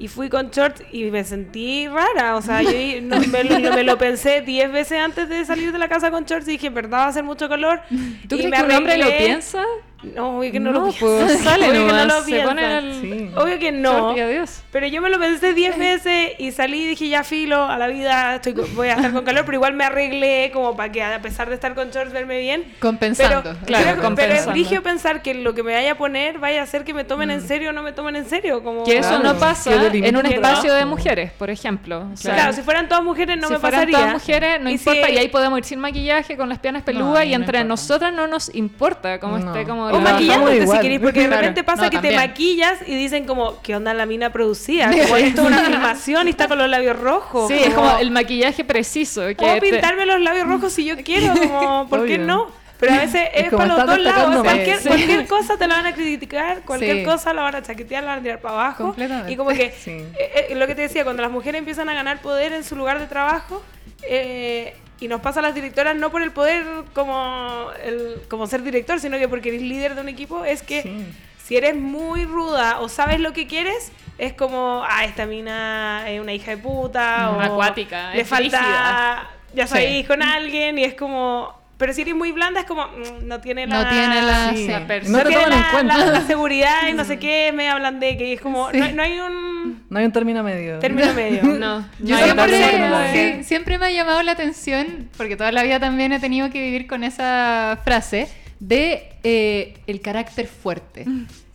Y 0.00 0.08
fui 0.08 0.28
con 0.30 0.50
shorts 0.50 0.82
y 0.92 1.04
me 1.10 1.22
sentí 1.24 1.86
rara. 1.86 2.34
O 2.36 2.42
sea, 2.42 2.62
yo 2.62 2.70
no- 3.02 3.20
me, 3.20 3.44
lo, 3.44 3.72
me 3.74 3.84
lo 3.84 3.98
pensé 3.98 4.40
10 4.40 4.72
veces 4.72 4.98
antes 4.98 5.28
de 5.28 5.44
salir 5.44 5.70
de 5.72 5.78
la 5.78 5.88
casa 5.88 6.10
con 6.10 6.24
shorts 6.24 6.48
y 6.48 6.52
dije, 6.52 6.68
en 6.68 6.74
verdad 6.74 6.98
va 7.00 7.04
a 7.04 7.08
hacer 7.08 7.22
mucho 7.22 7.48
calor. 7.48 7.80
¿Tú 8.26 8.36
Y 8.36 8.38
crees 8.38 8.50
me 8.50 8.56
que 8.56 8.62
un 8.64 8.72
hombre 8.72 8.96
lo 8.96 9.08
piensa? 9.18 9.62
No, 10.02 10.38
obvio 10.38 10.50
que 10.52 10.60
no, 10.60 10.72
lo 10.72 10.82
piensa. 10.84 10.98
pues 11.00 11.40
sale 11.44 11.68
Obvio 11.68 11.72
que 11.72 11.78
no 11.86 11.86
nomás, 11.92 12.06
lo 12.06 12.22
se 12.24 12.40
pone 12.40 12.62
piensa. 12.62 12.78
el 12.78 13.00
Sí. 13.00 13.30
Obvio 13.36 13.58
que 13.58 13.72
no. 13.72 14.10
adiós. 14.10 14.62
Pero 14.72 14.86
yo 14.86 15.02
me 15.02 15.10
lo 15.10 15.18
pensé 15.18 15.52
10 15.54 15.78
veces 15.78 16.32
y 16.38 16.52
salí 16.52 16.82
y 16.82 16.86
dije, 16.88 17.08
ya 17.08 17.22
filo, 17.24 17.64
a 17.64 17.76
la 17.76 17.86
vida 17.88 18.36
estoy, 18.36 18.54
co- 18.54 18.66
voy 18.74 18.88
a 18.88 18.94
estar 18.94 19.12
con 19.12 19.24
calor, 19.24 19.44
pero 19.44 19.56
igual 19.56 19.74
me 19.74 19.84
arreglé 19.84 20.50
como 20.52 20.76
para 20.76 20.90
que 20.92 21.02
a 21.02 21.20
pesar 21.20 21.48
de 21.48 21.54
estar 21.54 21.74
con 21.74 21.90
shorts 21.90 22.12
verme 22.12 22.38
bien. 22.38 22.64
Compensando. 22.80 23.42
Pero, 23.42 23.56
Claro, 23.66 23.84
pero 23.90 24.02
compensando. 24.02 24.52
brigio 24.52 24.82
pensar 24.82 25.22
que 25.22 25.34
lo 25.34 25.54
que 25.54 25.62
me 25.62 25.74
vaya 25.74 25.92
a 25.92 25.94
poner 25.96 26.38
vaya 26.38 26.60
a 26.60 26.64
hacer 26.64 26.84
que 26.84 26.94
me 26.94 27.04
tomen 27.04 27.30
en 27.30 27.42
serio 27.46 27.70
o 27.70 27.72
no 27.72 27.82
me 27.82 27.92
tomen 27.92 28.16
en 28.16 28.24
serio. 28.28 28.62
Como, 28.62 28.84
Que 28.84 28.98
eso 28.98 29.08
Claro, 29.10 29.24
no 29.24 29.38
pasa 29.38 29.70
en 29.92 30.16
un 30.16 30.22
no. 30.22 30.28
espacio 30.28 30.72
de 30.74 30.84
mujeres, 30.86 31.32
por 31.32 31.50
ejemplo. 31.50 32.06
O 32.12 32.16
sea, 32.16 32.34
Claro, 32.34 32.52
si 32.52 32.62
fueran 32.62 32.88
todas 32.88 33.04
mujeres 33.04 33.36
no 33.38 33.48
si 33.48 33.52
me 33.54 33.58
fueran 33.60 33.80
pasaría. 33.80 33.98
todas 33.98 34.12
mujeres, 34.14 34.60
no 34.60 34.70
Y 34.70 34.74
importa. 34.74 35.06
si- 35.06 35.12
y 35.14 35.18
ahí 35.18 35.28
podemos 35.28 35.58
ir 35.58 35.64
sin 35.64 35.80
maquillaje, 35.80 36.36
con 36.36 36.48
las 36.48 36.58
piernas 36.58 36.82
peludas, 36.84 37.24
y 37.26 37.30
no 37.30 37.36
entre 37.36 37.64
nosotras 37.64 38.12
no 38.14 38.26
nos 38.26 38.54
importa 38.54 39.18
cómo 39.20 39.36
No. 39.38 39.46
esté 39.54 39.64
como 39.68 39.89
No, 39.98 40.00
la- 40.04 40.12
maquillándote 40.12 40.66
si 40.66 40.78
querés, 40.80 41.00
porque 41.00 41.20
de 41.28 41.36
repente 41.36 41.64
pasa 41.64 41.84
No, 41.84 41.90
que 41.90 41.98
te 41.98 42.14
maquillas 42.16 42.78
y 42.86 42.94
dicen 42.94 43.24
como, 43.26 43.60
¿qué 43.62 43.76
onda 43.76 43.92
la 43.94 44.06
mina 44.06 44.30
producida? 44.30 44.90
Como 45.02 45.16
esto 45.16 45.42
es 45.42 45.46
una 45.48 45.60
filmación 45.64 46.26
y 46.26 46.30
está 46.30 46.48
con 46.48 46.58
los 46.58 46.68
labios 46.68 46.98
rojos. 46.98 47.48
Sí, 47.48 47.58
es 47.58 47.74
como 47.74 47.98
el 47.98 48.10
maquillaje 48.10 48.64
preciso. 48.64 49.22
Que 49.26 49.34
te- 49.34 49.60
pintarme 49.60 50.06
los 50.06 50.20
labios 50.20 50.46
rojos 50.46 50.72
si 50.72 50.84
yo 50.84 50.96
quiero, 51.02 51.34
como, 51.48 51.88
¿por 51.88 52.06
qué 52.06 52.18
no? 52.18 52.48
Pero 52.78 52.94
a 52.94 52.98
veces 52.98 53.28
es, 53.34 53.50
como 53.50 53.58
para 53.58 53.76
los 53.76 53.86
dos 53.86 53.98
lados. 53.98 54.42
Cualquier, 54.42 55.26
cosa 55.28 55.58
te 55.58 55.68
la 55.68 55.74
van 55.76 55.86
a 55.86 55.92
criticar, 55.94 56.62
cualquier 56.62 56.96
Sí. 56.98 57.04
cosa 57.04 57.34
la 57.34 57.42
van 57.42 57.56
a 57.56 57.62
chaquetear, 57.62 58.02
la 58.04 58.10
van 58.12 58.18
a 58.20 58.22
tirar 58.22 58.38
para 58.40 58.54
abajo. 58.54 58.94
Y 59.28 59.36
como 59.36 59.50
que, 59.50 59.74
eh, 59.86 60.46
eh, 60.50 60.54
lo 60.54 60.66
que 60.66 60.74
te 60.74 60.80
decía, 60.82 61.04
cuando 61.04 61.20
las 61.22 61.30
mujeres 61.30 61.58
empiezan 61.58 61.90
a 61.90 61.94
ganar 61.94 62.22
poder 62.22 62.54
en 62.54 62.64
su 62.64 62.76
lugar 62.76 62.98
de 62.98 63.06
trabajo, 63.06 63.62
eh, 64.08 64.74
y 65.00 65.08
nos 65.08 65.20
pasa 65.20 65.40
a 65.40 65.42
las 65.42 65.54
directoras 65.54 65.96
no 65.96 66.10
por 66.10 66.22
el 66.22 66.30
poder 66.30 66.64
como, 66.94 67.68
el, 67.84 68.20
como 68.28 68.46
ser 68.46 68.62
director, 68.62 69.00
sino 69.00 69.18
que 69.18 69.28
porque 69.28 69.48
eres 69.48 69.62
líder 69.62 69.94
de 69.94 70.00
un 70.02 70.08
equipo, 70.08 70.44
es 70.44 70.62
que 70.62 70.82
Sí. 70.82 71.06
si 71.44 71.56
eres 71.56 71.74
muy 71.74 72.24
ruda 72.26 72.80
o 72.80 72.88
sabes 72.88 73.18
lo 73.20 73.32
que 73.32 73.46
quieres, 73.46 73.92
es 74.18 74.34
como, 74.34 74.84
ah, 74.86 75.04
esta 75.06 75.24
mina 75.26 76.04
es 76.10 76.20
una 76.20 76.32
hija 76.34 76.50
de 76.50 76.58
puta. 76.58 77.30
Mm, 77.32 77.36
o 77.36 77.40
acuática, 77.40 78.10
Le 78.14 78.20
es 78.20 78.28
falta, 78.28 79.30
ya 79.54 79.66
salís 79.66 80.02
Sí. 80.02 80.04
con 80.04 80.22
alguien 80.22 80.78
y 80.78 80.84
es 80.84 80.94
como... 80.94 81.58
Pero 81.78 81.94
si 81.94 82.02
eres 82.02 82.14
muy 82.14 82.30
blanda 82.30 82.60
es 82.60 82.66
como, 82.66 82.86
mm, 82.88 83.26
no 83.26 83.40
tiene 83.40 83.66
la... 83.66 83.82
No 83.82 83.88
tiene 83.88 84.20
la... 84.22 84.50
Sí. 84.54 84.68
la 84.68 84.80
No 84.80 84.86
te 84.86 85.00
tiene 85.00 85.44
toman 85.44 85.52
en 85.52 85.60
la, 85.62 85.70
cuenta. 85.72 85.96
la- 85.96 86.06
la 86.06 86.20
seguridad 86.26 86.86
y 86.88 86.92
no 86.92 87.06
sé 87.06 87.18
qué, 87.18 87.48
es 87.48 87.54
media 87.54 87.74
blandeque 87.76 88.26
y 88.26 88.32
es 88.34 88.40
como, 88.42 88.70
no, 88.70 88.84
hay- 88.84 88.92
no 88.92 89.02
hay 89.02 89.18
un 89.18 89.59
No 89.90 89.98
hay 89.98 90.06
un 90.06 90.12
término 90.12 90.42
medio. 90.42 90.78
término 90.78 91.12
medio. 91.14 91.42
No, 91.42 91.86
Yo 91.98 92.16
no 92.16 92.24
siempre- 92.24 92.56
siempre, 92.56 93.36
sí, 93.38 93.44
siempre 93.44 93.78
me 93.78 93.86
ha 93.86 93.90
llamado 93.90 94.22
la 94.22 94.32
atención, 94.32 95.08
porque 95.16 95.36
toda 95.36 95.52
la 95.52 95.62
vida 95.62 95.78
también 95.80 96.12
he 96.12 96.20
tenido 96.20 96.48
que 96.50 96.62
vivir 96.62 96.86
con 96.86 97.04
esa 97.04 97.78
frase, 97.84 98.28
de 98.60 99.10
eh, 99.24 99.74
el 99.86 100.00
carácter 100.00 100.46
fuerte. 100.46 101.04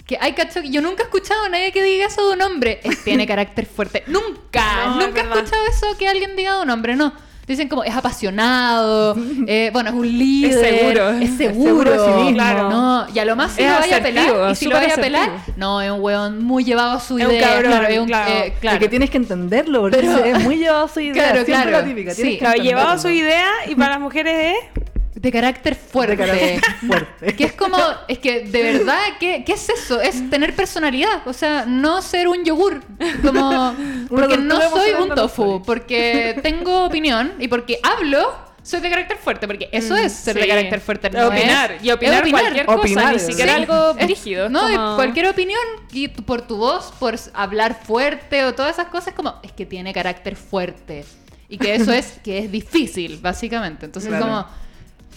Que 0.06 0.18
hay 0.22 0.34
cacho 0.34 0.62
yo 0.62 0.82
nunca 0.82 1.02
he 1.04 1.06
escuchado 1.06 1.46
a 1.46 1.50
nadie 1.50 1.72
que 1.72 1.82
diga 1.84 2.06
eso 2.08 2.28
de 2.28 2.36
un 2.36 2.42
hombre. 2.44 2.80
"Eh, 2.84 2.90
tiene 3.04 3.26
carácter 3.34 3.66
fuerte. 3.66 4.04
Nunca, 4.08 4.86
No, 4.88 5.00
nunca 5.08 5.22
he 5.22 5.24
escuchado 5.24 5.66
eso 5.68 5.98
que 5.98 6.08
alguien 6.08 6.36
diga 6.36 6.58
de 6.58 6.62
un 6.64 6.70
hombre, 6.70 6.96
no. 6.96 7.14
Dicen 7.48 7.68
como 7.68 7.84
es 7.84 7.96
apasionado, 7.96 9.16
eh, 9.48 9.70
bueno, 9.72 9.90
es 9.90 9.96
un 9.96 10.08
líder, 10.18 10.54
seguro. 10.78 11.10
es 11.12 11.30
Es 11.30 11.38
seguro, 11.38 11.66
seguro 11.92 11.92
de 12.24 12.28
sí. 12.30 12.34
Claro. 12.34 12.70
no, 12.70 13.06
y 13.14 13.20
a 13.20 13.26
lo 13.26 13.36
más 13.36 13.52
si 13.52 13.62
Es 13.62 13.72
lo 13.72 13.80
vaya 13.80 13.98
a 13.98 14.02
pelar, 14.02 14.52
y 14.52 14.56
si 14.56 14.66
lo 14.66 14.76
vaya 14.76 14.94
a 14.94 14.98
pelar, 14.98 15.30
no, 15.56 15.82
es 15.82 15.92
un 15.92 16.02
weón 16.02 16.44
muy 16.44 16.64
llevado 16.64 16.92
a 16.94 17.00
su 17.00 17.18
Es 17.20 17.26
un 17.26 17.32
idea, 17.32 17.48
cabrón, 17.50 17.72
claro, 17.72 17.88
es 17.88 18.00
un, 18.00 18.08
claro. 18.08 18.32
eh, 18.32 18.48
Y 18.56 18.60
claro. 18.60 18.80
que 18.80 18.90
tienes 18.90 19.10
que 19.10 19.18
entenderlo, 19.18 19.82
porque 19.82 19.98
Pero- 19.98 20.24
es 20.26 20.44
muy 20.44 20.58
llevado 20.58 20.86
a 20.86 20.88
su 20.90 21.00
idea. 21.02 21.14
Claro, 21.14 21.46
siempre 21.46 21.70
claro. 21.70 21.72
la 21.72 21.84
típica. 21.86 22.14
Sí. 22.16 22.24
que 22.24 22.38
Claro, 22.40 22.62
llevado 22.64 22.90
a 22.90 22.98
su 22.98 23.10
idea 23.10 23.48
y 23.68 23.76
para 23.76 23.92
las 23.92 24.00
mujeres 24.00 24.56
es... 24.56 24.84
De 25.16 25.32
carácter 25.32 25.76
fuerte. 25.76 26.18
De 26.18 26.26
carácter 26.26 26.62
fuerte. 26.88 27.36
Que 27.36 27.46
es 27.46 27.54
como, 27.54 27.78
es 28.08 28.20
que 28.20 28.42
de 28.42 28.62
verdad, 28.74 29.00
¿qué, 29.20 29.44
qué 29.46 29.54
es 29.54 29.70
eso? 29.70 30.00
Es 30.02 30.30
tener 30.30 30.54
personalidad, 30.56 31.26
o 31.26 31.32
sea, 31.34 31.66
no 31.66 32.02
ser 32.02 32.28
un 32.28 32.44
yogur, 32.44 32.82
como, 33.24 33.74
porque 34.10 34.38
no 34.38 34.60
soy 34.70 34.92
un 34.92 35.16
tofu, 35.16 35.64
porque 35.66 36.38
tengo 36.44 36.84
opinión 36.86 37.34
y 37.40 37.48
porque 37.48 37.80
hablo, 37.82 38.30
soy 38.62 38.82
de 38.82 38.90
carácter 38.90 39.18
fuerte, 39.18 39.48
porque 39.48 39.70
eso 39.72 39.96
es 39.96 40.12
ser 40.12 40.36
de 40.36 40.48
carácter 40.48 40.82
fuerte, 40.82 41.10
no 41.10 41.28
opinar. 41.28 41.72
es- 41.72 41.84
Y 41.86 41.92
opinar, 41.92 42.22
opinar. 42.22 42.42
cualquier 42.42 42.66
cosa, 42.66 42.80
Opinar, 42.80 43.14
ni 43.14 43.20
siquiera 43.20 43.56
Sí. 43.56 43.62
algo 43.62 43.94
rígido. 43.94 44.50
No, 44.50 44.62
como- 44.68 44.96
cualquier 44.96 45.28
opinión, 45.30 45.62
y 45.94 46.10
por 46.10 46.42
tu 46.42 46.58
voz, 46.58 46.92
por 47.00 47.16
hablar 47.34 47.80
fuerte 47.86 48.44
o 48.44 48.54
todas 48.54 48.74
esas 48.74 48.88
cosas, 48.88 49.14
como, 49.14 49.36
es 49.44 49.54
que 49.54 49.66
tiene 49.66 49.94
carácter 49.94 50.36
fuerte. 50.36 51.06
Y 51.48 51.58
que 51.58 51.74
eso 51.76 51.94
es, 51.94 52.20
que 52.24 52.40
es 52.40 52.52
difícil, 52.52 53.18
básicamente. 53.22 53.86
Entonces, 53.86 54.10
Claro. 54.10 54.26
como... 54.26 54.65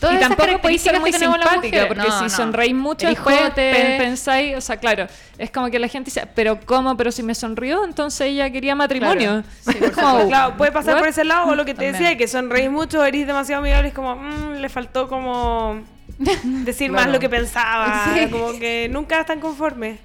todas 0.00 0.14
y 0.14 0.18
esas 0.18 0.28
tampoco 0.36 0.60
podéis 0.62 0.82
ser 0.82 1.00
muy 1.00 1.12
simpática, 1.12 1.86
porque 1.88 2.02
No, 2.08 2.16
si 2.18 2.24
no. 2.24 2.30
sonreís 2.30 2.74
mucho, 2.74 3.06
después 3.08 3.38
pensáis, 3.54 4.56
o 4.56 4.60
sea, 4.60 4.76
claro, 4.76 5.06
es 5.38 5.50
como 5.50 5.70
que 5.70 5.78
la 5.78 5.88
gente 5.88 6.10
dice, 6.10 6.26
pero 6.34 6.58
¿cómo? 6.64 6.96
Pero 6.96 7.10
si 7.12 7.22
me 7.22 7.34
sonrió, 7.34 7.84
entonces 7.84 8.28
ella 8.28 8.50
quería 8.50 8.74
matrimonio. 8.74 9.42
Sí, 9.60 9.74
por 9.74 9.92
Como, 9.92 10.06
supuesto. 10.08 10.28
Claro, 10.28 10.56
puede 10.56 10.72
pasar 10.72 10.94
¿what? 10.94 11.00
por 11.00 11.08
ese 11.08 11.24
lado 11.24 11.48
o 11.48 11.54
lo 11.54 11.64
que 11.64 11.74
te 11.74 11.82
También. 11.84 11.92
decía, 11.92 12.16
que 12.18 12.28
sonreís 12.28 12.70
mucho, 12.70 13.04
eres 13.04 13.26
demasiado 13.26 13.60
amigable, 13.62 13.88
es 13.88 13.94
como, 13.94 14.16
mm, 14.16 14.54
le 14.60 14.68
faltó 14.68 15.08
como 15.08 15.82
decir 16.64 16.90
más 16.90 17.02
Claro. 17.02 17.12
lo 17.12 17.20
que 17.20 17.28
pensaba, 17.28 18.12
Sí. 18.14 18.28
como 18.30 18.52
que 18.58 18.88
nunca 18.90 19.20
están 19.20 19.40
conformes. 19.40 20.00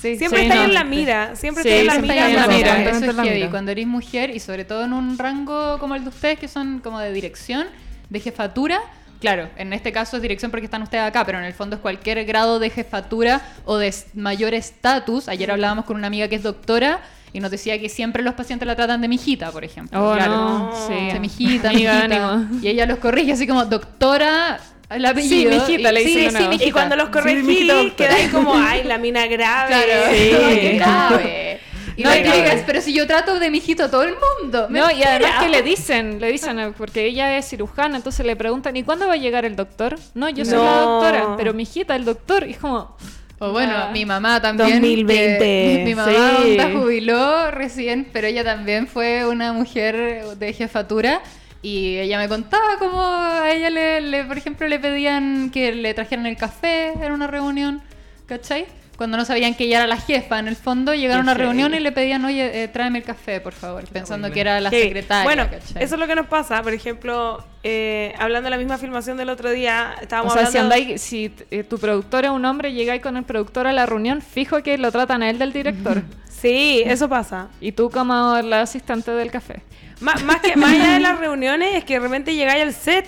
Sí, 0.00 0.16
Siempre 0.16 0.40
Sí, 0.40 0.44
estáis 0.46 0.60
no. 0.62 0.66
en 0.68 0.74
la 0.74 0.84
mira, 0.84 1.36
siempre 1.36 1.62
Sí, 1.62 1.68
estáis 1.68 1.80
en 1.82 1.86
la 1.86 1.92
siempre 1.94 2.14
mira. 2.14 2.28
en 2.28 2.36
la 2.36 2.46
mira. 2.46 2.90
Eso 2.90 3.10
es 3.10 3.16
heavy. 3.16 3.48
Cuando 3.50 3.70
eres 3.72 3.86
mujer 3.86 4.30
y 4.30 4.40
sobre 4.40 4.64
todo 4.64 4.84
en 4.84 4.92
un 4.94 5.18
rango 5.18 5.78
como 5.78 5.94
el 5.94 6.04
de 6.04 6.08
ustedes, 6.08 6.38
que 6.38 6.48
son 6.48 6.78
como 6.80 6.98
de 7.00 7.12
dirección, 7.12 7.66
de 8.08 8.20
jefatura. 8.20 8.80
Claro, 9.20 9.48
en 9.56 9.72
este 9.72 9.90
caso 9.92 10.16
es 10.16 10.22
dirección 10.22 10.50
porque 10.50 10.66
están 10.66 10.82
ustedes 10.82 11.02
acá, 11.04 11.24
pero 11.24 11.38
en 11.38 11.44
el 11.44 11.52
fondo 11.52 11.76
es 11.76 11.82
cualquier 11.82 12.24
grado 12.24 12.58
de 12.60 12.70
jefatura 12.70 13.40
o 13.64 13.76
de 13.76 13.92
mayor 14.14 14.54
estatus. 14.54 15.28
Ayer 15.28 15.50
hablábamos 15.50 15.84
con 15.86 15.96
una 15.96 16.06
amiga 16.06 16.28
que 16.28 16.36
es 16.36 16.42
doctora 16.44 17.00
y 17.32 17.40
nos 17.40 17.50
decía 17.50 17.78
que 17.80 17.88
siempre 17.88 18.22
los 18.22 18.34
pacientes 18.34 18.66
la 18.66 18.76
tratan 18.76 19.00
de 19.00 19.08
mijita, 19.08 19.50
por 19.50 19.64
ejemplo. 19.64 19.98
Oh, 20.12 20.14
claro. 20.14 20.32
no, 20.36 20.86
sí. 20.86 21.12
De 21.12 21.18
mijita, 21.20 21.70
Amiga, 21.70 21.94
mijita. 22.06 22.32
ánimo. 22.32 22.60
Y 22.62 22.68
ella 22.68 22.86
los 22.86 22.98
corrige 22.98 23.32
así 23.32 23.46
como 23.46 23.64
doctora, 23.64 24.60
el 24.88 25.04
apellido. 25.04 25.50
mijita, 25.50 25.90
y- 25.90 25.92
le 25.94 26.00
sí, 26.00 26.06
dicen 26.06 26.20
sí, 26.20 26.26
de 26.26 26.32
nuevo. 26.32 26.48
mijita. 26.50 26.68
Y 26.68 26.72
cuando 26.72 26.96
los 26.96 27.06
Sí, 27.06 27.12
corregí, 27.12 27.66
doctora. 27.66 27.94
quedáis 27.96 28.30
como, 28.30 28.54
ay, 28.54 28.84
la 28.84 28.98
mina 28.98 29.26
grave. 29.26 29.68
Claro, 29.68 30.12
Sí. 30.12 30.30
qué 30.60 30.72
grave. 30.78 31.60
Y 31.98 32.04
No, 32.04 32.10
la 32.10 32.22
que- 32.22 32.52
es, 32.52 32.62
pero 32.64 32.80
si 32.80 32.94
yo 32.94 33.06
trato 33.08 33.40
de 33.40 33.50
mijito 33.50 33.82
a 33.84 33.90
todo 33.90 34.04
el 34.04 34.14
mundo. 34.40 34.68
No, 34.70 34.88
y 34.90 35.02
además 35.02 35.42
que 35.42 35.48
le 35.48 35.62
dicen, 35.62 36.20
le 36.20 36.30
dicen, 36.30 36.58
eh, 36.60 36.72
porque 36.78 37.04
ella 37.06 37.36
es 37.36 37.48
cirujana, 37.48 37.96
entonces 37.96 38.24
le 38.24 38.36
preguntan, 38.36 38.76
¿y 38.76 38.84
cuándo 38.84 39.08
va 39.08 39.14
a 39.14 39.16
llegar 39.16 39.44
el 39.44 39.56
doctor? 39.56 39.98
No, 40.14 40.28
yo 40.28 40.44
soy 40.44 40.58
la 40.58 40.64
No. 40.82 40.90
doctora, 40.92 41.36
pero 41.36 41.52
mi 41.54 41.64
hijita, 41.64 41.96
el 41.96 42.04
doctor, 42.04 42.46
y 42.46 42.52
es 42.52 42.58
como... 42.58 42.96
O 43.40 43.50
bueno, 43.52 43.72
Ah. 43.76 43.90
mi 43.92 44.04
mamá 44.04 44.40
también. 44.40 44.70
2020. 44.80 45.38
que- 45.38 45.82
mi 45.86 45.94
mamá 45.96 46.12
Sí. 46.42 46.50
onda 46.52 46.70
jubiló 46.80 47.50
recién, 47.50 48.08
pero 48.12 48.26
ella 48.28 48.44
también 48.44 48.86
fue 48.86 49.26
una 49.26 49.52
mujer 49.52 50.24
de 50.36 50.52
jefatura. 50.52 51.20
Y 51.62 51.96
ella 51.98 52.18
me 52.18 52.28
contaba 52.28 52.78
cómo 52.78 53.00
a 53.02 53.50
ella, 53.50 53.70
le, 53.70 54.00
le, 54.00 54.22
por 54.24 54.38
ejemplo, 54.38 54.68
le 54.68 54.78
pedían 54.78 55.50
que 55.50 55.72
le 55.72 55.92
trajeran 55.94 56.26
el 56.26 56.36
café 56.36 56.92
en 56.92 57.10
una 57.10 57.26
reunión, 57.26 57.82
¿cachai? 58.26 58.66
Cuando 58.98 59.16
no 59.16 59.24
sabían 59.24 59.54
que 59.54 59.62
ella 59.64 59.76
era 59.78 59.86
la 59.86 59.96
jefa, 59.96 60.40
en 60.40 60.48
el 60.48 60.56
fondo 60.56 60.92
llegaron 60.92 61.20
a 61.28 61.32
una 61.32 61.34
reunión 61.34 61.72
y 61.72 61.78
le 61.78 61.92
pedían, 61.92 62.24
oye, 62.24 62.64
eh, 62.64 62.66
tráeme 62.66 62.98
el 62.98 63.04
café, 63.04 63.40
por 63.40 63.52
favor, 63.52 63.84
pensando 63.86 64.28
que 64.32 64.40
era 64.40 64.60
la 64.60 64.70
Que- 64.70 64.82
secretaria. 64.82 65.22
Bueno, 65.22 65.44
¿cachai? 65.48 65.84
eso 65.84 65.94
es 65.94 66.00
lo 66.00 66.08
que 66.08 66.16
nos 66.16 66.26
pasa. 66.26 66.60
Por 66.62 66.72
ejemplo, 66.74 67.44
eh, 67.62 68.12
hablando 68.18 68.46
de 68.46 68.50
la 68.50 68.56
misma 68.58 68.76
filmación 68.76 69.16
del 69.16 69.28
otro 69.30 69.50
día, 69.52 69.94
O 69.98 70.02
estábamos 70.02 70.32
sea, 70.32 70.46
si, 70.46 70.58
hablando... 70.58 70.74
andáis, 70.74 71.00
si 71.00 71.32
eh, 71.52 71.62
tu 71.62 71.78
productor 71.78 72.24
es 72.24 72.32
un 72.32 72.44
hombre, 72.44 72.72
llegáis 72.72 73.00
con 73.00 73.16
el 73.16 73.22
productor 73.22 73.68
a 73.68 73.72
la 73.72 73.86
reunión, 73.86 74.20
fijo 74.20 74.64
que 74.64 74.76
lo 74.78 74.90
tratan 74.90 75.22
a 75.22 75.30
él 75.30 75.38
del 75.38 75.52
director. 75.52 76.02
Sí, 76.28 76.82
eso 76.84 77.08
pasa. 77.08 77.48
y 77.60 77.70
tú 77.72 77.90
como 77.90 78.40
la 78.42 78.62
asistente 78.62 79.12
del 79.12 79.30
café. 79.30 79.62
Má- 80.00 80.14
más, 80.24 80.40
que 80.40 80.56
más 80.56 80.72
allá 80.72 80.94
de 80.94 81.00
las 81.00 81.18
reuniones, 81.20 81.74
es 81.76 81.84
que 81.84 81.94
de 81.94 82.00
repente 82.00 82.34
llegáis 82.34 82.62
al 82.62 82.72
set. 82.74 83.06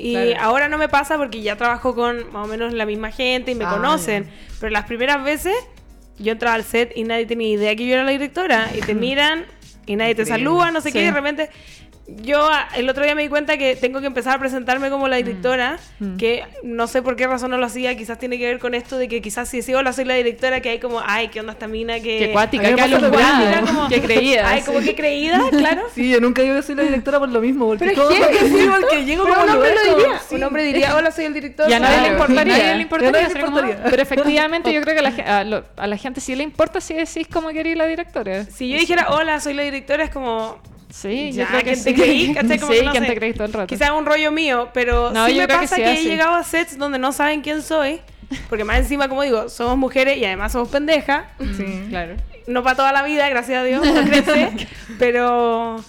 Y 0.00 0.12
Claro. 0.14 0.40
ahora 0.40 0.68
no 0.68 0.78
me 0.78 0.88
pasa 0.88 1.16
porque 1.18 1.42
ya 1.42 1.56
trabajo 1.56 1.94
con 1.94 2.32
más 2.32 2.46
o 2.46 2.48
menos 2.50 2.72
la 2.72 2.86
misma 2.86 3.10
gente 3.12 3.50
y 3.50 3.54
me 3.54 3.64
Ah, 3.64 3.70
conocen. 3.70 4.26
Pero 4.58 4.70
las 4.70 4.84
primeras 4.86 5.22
veces 5.22 5.54
yo 6.18 6.32
entraba 6.32 6.54
al 6.54 6.64
set 6.64 6.92
y 6.96 7.04
nadie 7.04 7.26
tenía 7.26 7.48
idea 7.48 7.76
que 7.76 7.86
yo 7.86 7.94
era 7.94 8.04
la 8.04 8.10
directora. 8.12 8.68
Y 8.76 8.80
te 8.80 8.94
miran 8.94 9.44
y 9.86 9.96
nadie 9.96 10.14
te 10.14 10.22
Increíble. 10.22 10.44
saluda, 10.46 10.70
no 10.70 10.80
sé 10.80 10.92
qué. 10.92 11.02
Y 11.02 11.04
de 11.04 11.10
repente 11.12 11.50
yo 12.22 12.48
ah, 12.50 12.68
el 12.76 12.88
otro 12.88 13.04
día 13.04 13.14
me 13.14 13.22
di 13.22 13.28
cuenta 13.28 13.56
que 13.56 13.76
tengo 13.76 14.00
que 14.00 14.06
empezar 14.06 14.36
a 14.36 14.38
presentarme 14.38 14.90
como 14.90 15.08
la 15.08 15.16
directora. 15.16 15.78
Mm. 15.98 16.16
Que 16.16 16.44
no 16.62 16.86
sé 16.86 17.02
por 17.02 17.16
qué 17.16 17.26
razón 17.26 17.50
no 17.50 17.58
lo 17.58 17.66
hacía. 17.66 17.96
Quizás 17.96 18.18
tiene 18.18 18.38
que 18.38 18.46
ver 18.46 18.58
con 18.58 18.74
esto 18.74 18.98
de 18.98 19.08
que 19.08 19.20
quizás 19.22 19.48
si 19.48 19.62
sí 19.62 19.74
hola 19.74 19.92
soy 19.92 20.04
la 20.04 20.14
directora, 20.14 20.60
que 20.60 20.70
hay 20.70 20.78
como, 20.80 21.00
ay, 21.04 21.28
qué 21.28 21.40
onda 21.40 21.52
esta 21.52 21.68
mina 21.68 21.94
que... 22.00 22.18
Qué 22.18 22.32
cuática, 22.32 22.66
a 22.68 22.86
lo 22.86 22.96
alumbrada, 22.96 23.60
como- 23.62 23.88
qué 23.88 24.00
creída. 24.00 24.48
Ay, 24.48 24.62
como 24.62 24.80
que 24.80 24.94
creída, 24.94 25.40
claro. 25.50 25.82
Sí, 25.94 26.08
yo 26.10 26.20
nunca 26.20 26.42
digo 26.42 26.54
que 26.56 26.62
soy 26.62 26.74
la 26.74 26.82
directora 26.82 27.18
por 27.18 27.28
lo 27.28 27.40
mismo. 27.40 27.66
Porque 27.66 27.84
Pero 27.86 28.02
todo 28.02 28.10
es 28.10 28.26
que- 28.26 28.48
sí, 28.48 28.68
porque 28.80 29.04
llego 29.04 29.24
Pero 29.24 29.34
como 29.36 29.44
un 29.44 29.50
a 29.50 29.54
hombre 29.54 29.74
lo 29.74 29.80
como- 29.92 29.96
diría. 30.04 30.18
sí. 30.28 30.34
Un 30.34 30.42
hombre 30.44 30.62
diría, 30.64 30.96
hola, 30.96 31.10
soy 31.10 31.24
el 31.26 31.34
director. 31.34 31.70
Y 31.70 31.72
a 31.72 31.78
nadie 31.80 31.94
Claro. 31.96 32.08
le 32.08 32.12
importaría. 32.18 32.56
Nadie 32.58 32.74
le 32.76 32.82
importaría, 32.82 33.08
A 33.08 33.12
nadie 33.12 33.24
le 33.24 33.30
sería 33.32 33.44
como, 33.46 33.58
importaría. 33.60 33.90
Pero 33.90 34.02
efectivamente 34.02 34.72
yo 34.72 34.80
creo 34.82 34.96
que 34.96 35.02
la 35.02 35.12
ge- 35.12 35.22
a, 35.22 35.44
lo- 35.44 35.64
a 35.76 35.86
la 35.86 35.96
gente 35.96 36.20
sí 36.20 36.34
le 36.34 36.42
importa 36.44 36.80
si 36.80 36.94
decís 36.94 37.26
cómo 37.32 37.48
quería 37.50 37.76
la 37.76 37.86
directora. 37.86 38.44
Si 38.44 38.68
yo 38.70 38.78
dijera, 38.78 39.10
hola, 39.10 39.40
soy 39.40 39.54
la 39.54 39.62
directora, 39.62 40.04
es 40.04 40.10
como... 40.10 40.60
Sí, 40.90 41.32
ya, 41.32 41.42
yo 41.44 41.48
creo 41.48 41.58
que 41.60 41.64
¿quién 41.66 41.76
sí. 41.76 41.84
te 41.84 41.94
creí? 41.94 42.34
¿Cachai? 42.34 42.58
Como 42.58 42.72
sí, 42.72 42.78
que 42.78 42.84
no 42.84 42.90
¿quién 42.92 43.04
sé. 43.04 43.10
te 43.10 43.16
creí 43.16 43.32
todo 43.32 43.44
el 43.44 43.52
rato? 43.52 43.66
Quizás 43.66 43.90
un 43.90 44.04
rollo 44.06 44.32
mío, 44.32 44.68
pero 44.74 45.10
No, 45.12 45.26
sí 45.26 45.34
yo 45.34 45.40
me 45.42 45.46
creo 45.46 45.58
que 45.60 45.64
pasa 45.64 45.76
sí, 45.76 45.82
que, 45.82 45.92
he 45.92 46.02
llegado 46.04 46.34
a 46.34 46.42
sets 46.44 46.76
donde 46.78 46.98
no 46.98 47.12
saben 47.12 47.40
quién 47.42 47.62
soy. 47.62 48.00
Porque 48.48 48.62
más 48.64 48.78
encima, 48.78 49.08
como 49.08 49.22
digo, 49.22 49.48
somos 49.48 49.76
mujeres 49.76 50.16
y 50.18 50.24
además 50.24 50.52
somos 50.52 50.68
pendejas. 50.68 51.24
Sí. 51.56 51.86
Claro. 51.88 52.14
No 52.46 52.62
para 52.62 52.76
toda 52.76 52.92
la 52.92 53.02
vida, 53.02 53.28
gracias 53.28 53.58
a 53.58 53.64
Dios, 53.64 53.84
no 53.84 54.02
crece. 54.04 54.50
pero 54.98 55.82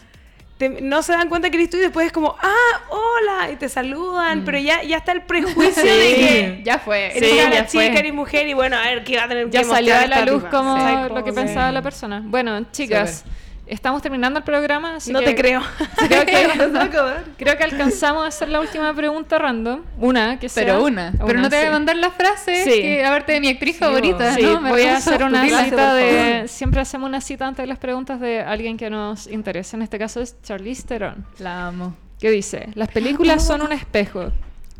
te- 0.57 0.81
no 0.81 1.01
se 1.03 1.13
dan 1.13 1.29
cuenta 1.29 1.49
que 1.49 1.57
eres 1.57 1.69
tú 1.69 1.77
y 1.77 1.81
después 1.81 2.07
es 2.07 2.11
como, 2.11 2.35
ah, 2.41 2.81
hola, 2.89 3.51
y 3.51 3.55
te 3.57 3.69
saludan. 3.69 4.43
Pero 4.45 4.57
ya, 4.59 4.81
ya 4.83 4.97
está 4.97 5.11
el 5.11 5.21
prejuicio 5.23 5.83
de 5.83 5.89
que 6.15 6.61
Ya 6.63 6.79
fue. 6.79 7.15
eres 7.17 7.29
Sí, 7.29 7.35
una 7.39 7.53
ya 7.53 7.65
chica, 7.67 7.83
fue. 7.91 7.99
eres 7.99 8.13
mujer 8.13 8.47
y 8.47 8.53
bueno, 8.53 8.75
a 8.77 8.81
ver 8.83 9.03
qué 9.03 9.17
va 9.17 9.23
a 9.23 9.27
tener 9.27 9.49
ya 9.49 9.59
que 9.59 9.65
salió 9.65 9.93
mostrar 9.95 10.13
a 10.19 10.25
la 10.25 10.31
luz 10.31 10.43
como 10.45 10.77
Sí, 10.77 10.93
lo 10.95 11.07
como 11.09 11.23
que 11.23 11.29
que- 11.31 11.33
pensaba 11.35 11.71
la 11.71 11.81
persona. 11.81 12.21
Bueno, 12.25 12.65
chicas, 12.71 13.23
estamos 13.71 14.01
terminando 14.01 14.37
el 14.39 14.43
programa, 14.43 14.97
así 14.97 15.11
No 15.13 15.19
que 15.19 15.27
te 15.27 15.35
creo. 15.35 15.61
Creo 15.97 16.25
que, 16.25 16.35
a 16.35 17.23
creo 17.37 17.57
que 17.57 17.63
alcanzamos 17.63 18.25
a 18.25 18.27
hacer 18.27 18.49
la 18.49 18.59
última 18.59 18.93
pregunta 18.93 19.39
random. 19.39 19.81
Una, 19.97 20.37
que 20.39 20.49
sea. 20.49 20.65
Pero 20.65 20.83
una. 20.83 21.13
Pero 21.25 21.39
no 21.39 21.49
te 21.49 21.55
voy 21.55 21.63
sí. 21.63 21.69
a 21.69 21.71
mandar 21.71 21.95
la 21.95 22.11
frase 22.11 22.63
Sí. 22.63 22.81
que 22.81 23.05
aparte 23.05 23.31
de 23.31 23.39
mi 23.39 23.47
actriz 23.47 23.77
favorita. 23.77 24.33
Sí, 24.35 24.43
¿no? 24.43 24.61
Me 24.61 24.69
voy 24.69 24.83
a 24.83 24.97
hacer 24.97 25.23
una 25.23 25.45
Gracias, 25.45 25.69
cita 25.69 25.93
de... 25.95 26.47
Siempre 26.47 26.81
hacemos 26.81 27.07
una 27.07 27.21
cita 27.21 27.47
antes 27.47 27.63
de 27.63 27.67
las 27.67 27.79
preguntas 27.79 28.19
de 28.19 28.41
alguien 28.41 28.77
que 28.77 28.89
nos 28.89 29.27
interesa. 29.27 29.77
En 29.77 29.83
este 29.83 29.97
caso 29.97 30.19
es 30.21 30.35
Charlize 30.41 30.83
Theron. 30.83 31.25
La 31.39 31.67
amo. 31.67 31.95
que 32.19 32.29
dice, 32.29 32.69
las 32.75 32.89
películas 32.89 33.45
son 33.45 33.61
un 33.61 33.71
espejo. 33.71 34.31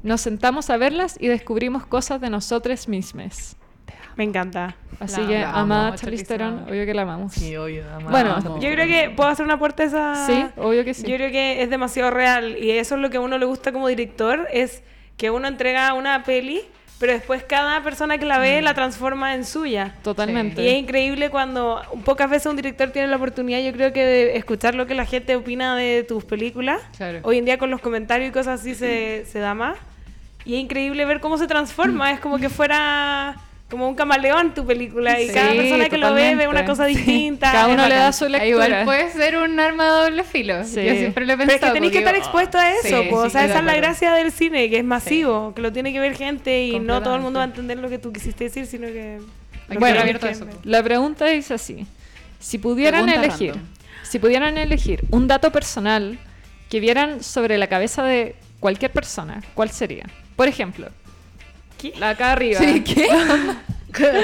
Nos 0.04 0.22
sentamos 0.22 0.70
a 0.70 0.78
verlas 0.78 1.16
y 1.20 1.28
descubrimos 1.28 1.86
cosas 1.86 2.20
de 2.20 2.30
nosotros 2.30 2.88
mismos. 2.88 3.56
Me 4.16 4.24
encanta. 4.24 4.76
Así 5.00 5.22
La 5.22 5.28
que, 5.28 5.44
amo, 5.44 5.58
amada 5.58 5.96
Charlize 5.96 6.26
Charlize 6.26 6.26
Theron, 6.26 6.70
obvio 6.70 6.86
que 6.86 6.94
la 6.94 7.02
amamos. 7.02 7.34
Sí, 7.34 7.56
obvio. 7.58 7.84
además. 7.92 8.12
Bueno. 8.12 8.60
Yo 8.60 8.72
creo 8.72 8.88
que 8.88 9.10
puedo 9.16 9.30
hacer 9.30 9.46
una 9.46 9.58
puerta 9.58 9.84
a 9.84 9.86
esa... 9.86 10.28
Sí, 10.28 10.46
obvio 10.58 10.86
que 10.86 10.94
sí. 10.94 11.08
Yo 11.08 11.16
creo 11.16 11.32
que 11.32 11.64
es 11.64 11.70
demasiado 11.70 12.12
real 12.12 12.58
y 12.58 12.72
eso 12.72 12.96
es 12.96 13.02
lo 13.02 13.10
que 13.10 13.18
a 13.18 13.22
uno 13.22 13.38
le 13.38 13.46
gusta 13.46 13.72
como 13.72 13.88
director, 13.88 14.48
es 14.52 14.84
que 15.18 15.32
uno 15.32 15.48
entrega 15.48 15.94
una 15.94 16.24
peli, 16.24 16.62
pero 17.00 17.14
después 17.14 17.44
cada 17.44 17.82
persona 17.84 18.20
que 18.20 18.26
la 18.26 18.38
ve 18.38 18.62
la 18.62 18.76
transforma 18.76 19.34
en 19.34 19.44
suya. 19.44 19.96
Totalmente. 20.04 20.62
Y 20.62 20.68
es 20.68 20.78
increíble 20.78 21.32
cuando 21.32 21.82
pocas 22.06 22.30
veces 22.30 22.46
un 22.46 22.56
director 22.56 22.92
tiene 22.92 23.08
la 23.08 23.16
oportunidad, 23.16 23.60
yo 23.60 23.74
creo 23.74 23.92
que 23.92 24.06
de 24.06 24.38
escuchar 24.38 24.76
lo 24.76 24.86
que 24.86 24.94
la 24.94 25.06
gente 25.06 25.36
opina 25.36 25.76
de 25.76 26.04
tus 26.04 26.24
películas. 26.26 26.80
Claro. 26.96 27.20
Hoy 27.24 27.40
en 27.40 27.46
día 27.46 27.58
con 27.58 27.72
los 27.72 27.82
comentarios 27.82 28.30
y 28.30 28.32
cosas 28.32 28.62
así 28.62 28.76
se, 28.76 29.26
se 29.26 29.40
da 29.40 29.56
más. 29.56 29.78
Y 30.46 30.56
es 30.56 30.60
increíble 30.62 31.06
ver 31.06 31.20
cómo 31.20 31.38
se 31.40 31.48
transforma, 31.48 32.12
es 32.12 32.20
como 32.20 32.38
que 32.38 32.50
fuera 32.50 33.36
como 33.72 33.88
un 33.88 33.96
camaleón 33.96 34.54
tu 34.54 34.66
película 34.66 35.20
y 35.20 35.28
Sí, 35.30 35.34
cada 35.34 35.54
persona 35.54 35.90
que 35.90 35.98
lo 35.98 36.14
ve 36.14 36.36
ve 36.36 36.48
una 36.48 36.66
cosa 36.66 36.86
distinta. 36.86 37.52
Cada 37.52 37.68
uno 37.70 37.88
le 37.88 37.96
da 37.96 38.12
su 38.12 38.26
Ah, 38.26 38.30
lectura. 38.30 38.48
Igual 38.68 38.86
puede 38.86 39.12
ser 39.12 39.38
un 39.38 39.60
arma 39.60 39.86
de 39.86 39.90
doble 39.92 40.24
filo. 40.24 40.64
Sí. 40.66 40.84
Yo 40.86 40.94
siempre 40.94 41.26
lo 41.26 41.34
he 41.34 41.38
Pero 41.38 41.50
es 41.50 41.54
pensado. 41.56 41.74
que 41.74 41.78
tenéis 41.78 41.94
que 41.94 42.00
estar 42.00 42.16
expuesto 42.16 42.58
a 42.60 42.70
eso, 42.72 43.02
sí, 43.02 43.08
po. 43.10 43.16
o 43.18 43.30
sea, 43.30 43.46
esa 43.46 43.60
es 43.60 43.66
la 43.66 43.76
gracia 43.76 44.14
del 44.14 44.32
cine, 44.32 44.70
que 44.70 44.78
es 44.78 44.84
masivo, 44.84 45.54
que 45.56 45.62
lo 45.62 45.72
tiene 45.72 45.92
que 45.94 46.00
ver 46.00 46.16
gente 46.16 46.66
y 46.66 46.80
no 46.80 47.02
todo 47.02 47.16
el 47.16 47.22
mundo 47.22 47.40
va 47.40 47.46
a 47.46 47.48
entender 47.48 47.80
lo 47.80 47.90
que 47.90 47.98
tú 47.98 48.12
quisiste 48.14 48.44
decir, 48.44 48.66
sino 48.68 48.88
que... 48.88 49.20
Bueno, 49.80 50.02
abierto 50.02 50.28
eso. 50.28 50.46
La 50.64 50.84
pregunta 50.84 51.32
es 51.32 51.50
así. 51.50 51.88
Si 52.40 52.58
pudieran 52.58 53.06
Pregunta 53.06 53.26
elegir, 53.26 53.56
si 54.04 54.20
pudieran 54.20 54.58
elegir 54.58 55.04
un 55.12 55.28
dato 55.28 55.52
personal 55.52 56.20
que 56.70 56.80
vieran 56.82 57.24
sobre 57.24 57.58
la 57.58 57.68
cabeza 57.68 58.04
de 58.04 58.36
cualquier 58.60 58.92
persona, 58.92 59.42
¿cuál 59.54 59.70
sería? 59.70 60.04
Por 60.36 60.48
ejemplo, 60.48 60.88
¿Qué? 61.82 61.94
la 62.00 62.10
acá 62.10 62.34
arriba. 62.34 62.60
Sí, 62.60 62.82
¿qué? 62.84 63.08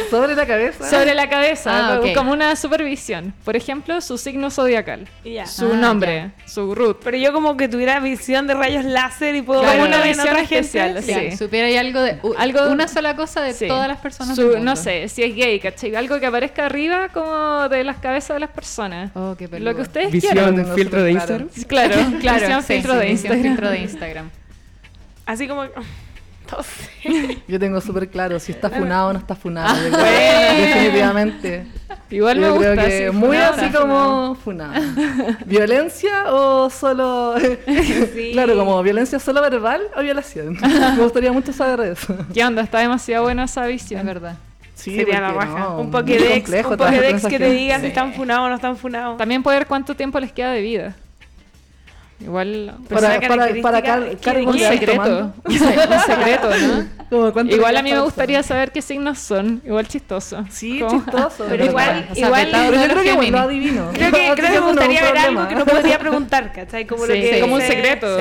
Sobre 0.09 0.33
la 0.33 0.45
cabeza. 0.47 0.89
Sobre 0.89 1.13
la 1.13 1.27
cabeza, 1.27 1.95
Ah, 1.95 1.99
ok. 1.99 2.13
como 2.15 2.31
una 2.31 2.55
supervisión. 2.55 3.33
Por 3.43 3.57
ejemplo, 3.57 3.99
su 3.99 4.17
signo 4.17 4.49
zodiacal, 4.49 5.09
Y 5.25 5.33
ya. 5.33 5.45
su 5.45 5.73
Ah, 5.73 5.75
nombre, 5.75 6.31
su 6.45 6.73
root. 6.73 7.01
Pero 7.03 7.17
yo 7.17 7.33
como 7.33 7.57
que 7.57 7.67
tuviera 7.67 7.99
visión 7.99 8.47
de 8.47 8.53
rayos 8.53 8.85
láser 8.85 9.35
y 9.35 9.41
puedo 9.41 9.59
Claro. 9.63 9.79
ver 9.79 9.87
una 9.89 10.01
visión 10.01 10.25
otra 10.29 10.41
especial, 10.41 10.93
gente. 10.95 11.01
sí. 11.01 11.29
Ya, 11.31 11.37
supiera 11.37 11.67
ahí 11.67 11.75
algo 11.75 11.99
de 11.99 12.17
u- 12.23 12.33
Algo- 12.37 12.69
una 12.71 12.87
sola 12.87 13.17
cosa 13.17 13.41
de 13.41 13.51
Sí. 13.53 13.67
todas 13.67 13.89
las 13.89 13.97
personas. 13.97 14.37
Su- 14.37 14.51
del 14.51 14.63
no 14.63 14.77
sé, 14.77 15.09
si 15.09 15.23
es 15.23 15.35
gay, 15.35 15.59
¿cachai? 15.59 15.93
Algo 15.97 16.17
que 16.21 16.27
aparezca 16.27 16.65
arriba 16.65 17.09
como 17.09 17.67
de 17.67 17.83
las 17.83 17.97
cabezas 17.97 18.35
de 18.35 18.39
las 18.39 18.51
personas. 18.51 19.11
Oh, 19.15 19.35
qué. 19.37 19.49
Lo 19.59 19.75
que 19.75 19.81
ustedes 19.81 20.13
Lo 20.13 20.19
quieran. 20.21 20.55
Visión, 20.55 20.75
filtro 20.75 21.03
de 21.03 21.11
súper 21.11 21.27
claro. 21.27 21.43
Instagram. 21.43 21.67
Claro, 21.67 21.93
Claro, 22.21 22.39
visión 22.39 22.61
sí, 22.63 22.73
filtro 22.73 22.93
sí, 22.93 22.99
de 22.99 23.05
visión 23.05 23.33
Instagram. 23.33 23.43
filtro 23.43 23.69
de 23.69 23.77
Instagram. 23.79 24.29
Así 25.25 25.45
como... 25.49 25.65
Yo 27.47 27.59
tengo 27.59 27.79
súper 27.81 28.09
claro 28.09 28.39
si 28.39 28.51
está 28.51 28.69
funado 28.69 29.09
o 29.09 29.13
no 29.13 29.19
está 29.19 29.35
funado. 29.35 29.75
bueno. 29.89 29.97
Definitivamente. 30.59 31.67
Igual 32.09 32.39
me 32.39 32.49
gusta. 32.49 32.71
creo 32.73 32.85
que 32.85 33.07
sí, 33.11 33.15
muy 33.17 33.37
así 33.37 33.69
como 33.69 34.35
funado. 34.35 34.73
¿Violencia 35.45 36.31
o 36.33 36.69
solo.? 36.69 37.35
claro, 38.33 38.55
como 38.57 38.81
violencia 38.83 39.19
solo 39.19 39.41
verbal 39.41 39.81
o 39.95 40.01
violación. 40.01 40.57
Me 40.61 41.03
gustaría 41.03 41.31
mucho 41.31 41.51
saber 41.53 41.91
eso. 41.91 42.15
¿Qué 42.33 42.43
onda? 42.43 42.61
Está 42.61 42.79
demasiado 42.79 43.23
buena 43.23 43.43
esa 43.45 43.67
Es 43.67 43.73
visión. 43.73 44.05
verdad. 44.05 44.35
Sí, 44.75 44.95
Sería 44.95 45.19
la 45.19 45.31
raja. 45.31 45.59
no, 45.59 45.79
un 45.79 45.89
Pokédex, 45.91 46.49
un 46.69 46.77
Pokédex 46.77 47.25
que 47.25 47.39
te 47.39 47.49
diga 47.51 47.75
Sí. 47.77 47.81
si 47.81 47.87
están 47.87 48.13
funados 48.13 48.45
o 48.45 48.49
no 48.49 48.55
están 48.55 48.77
funados. 48.77 49.17
También 49.17 49.41
poder 49.41 49.65
cuánto 49.65 49.95
tiempo 49.95 50.19
les 50.19 50.31
queda 50.31 50.51
de 50.51 50.61
vida. 50.61 50.95
Igual. 52.19 52.75
Para, 52.89 53.19
para, 53.21 53.47
para 53.61 53.81
car- 53.83 54.09
¿qué- 54.09 54.17
cargos 54.17 54.55
un 54.55 54.59
secreto. 54.59 55.33
Un, 55.45 55.57
se- 55.59 55.65
un 55.65 55.99
secreto, 55.99 56.49
¿no? 56.49 56.97
Como, 57.09 57.31
¿cuánto 57.31 57.55
Igual 57.55 57.77
a 57.77 57.83
mí 57.83 57.91
me 57.91 57.99
gustaría 58.01 58.39
eso? 58.39 58.49
saber 58.49 58.71
qué 58.71 58.81
signos 58.81 59.19
son. 59.19 59.61
Igual 59.63 59.87
chistoso. 59.87 60.43
Sí, 60.49 60.79
Como- 60.79 61.03
chistoso. 61.03 61.45
Pero 61.47 61.65
igual- 61.65 61.85
verdad. 61.87 62.11
O 62.11 62.15
sea, 62.15 62.25
igual- 62.27 62.49
Pero 62.51 62.73
yo 62.73 62.83
creo 62.89 63.03
que 63.03 63.09
Géminis. 63.11 63.31
lo 63.31 63.39
adivino. 63.39 63.89
Creo 63.93 64.11
que, 64.11 64.31
creo 64.35 64.51
que 64.51 64.59
me 64.59 64.65
gustaría 64.67 65.01
ver 65.03 65.17
algo 65.19 65.47
que 65.47 65.55
no 65.55 65.65
podría 65.65 65.99
preguntar, 65.99 66.51
¿cachai? 66.53 66.85
Como 66.87 67.05
lo 67.05 67.13
Sí, 67.13 67.21
que 67.21 67.39
como 67.39 67.55
un 67.55 67.61
secreto. 67.61 68.17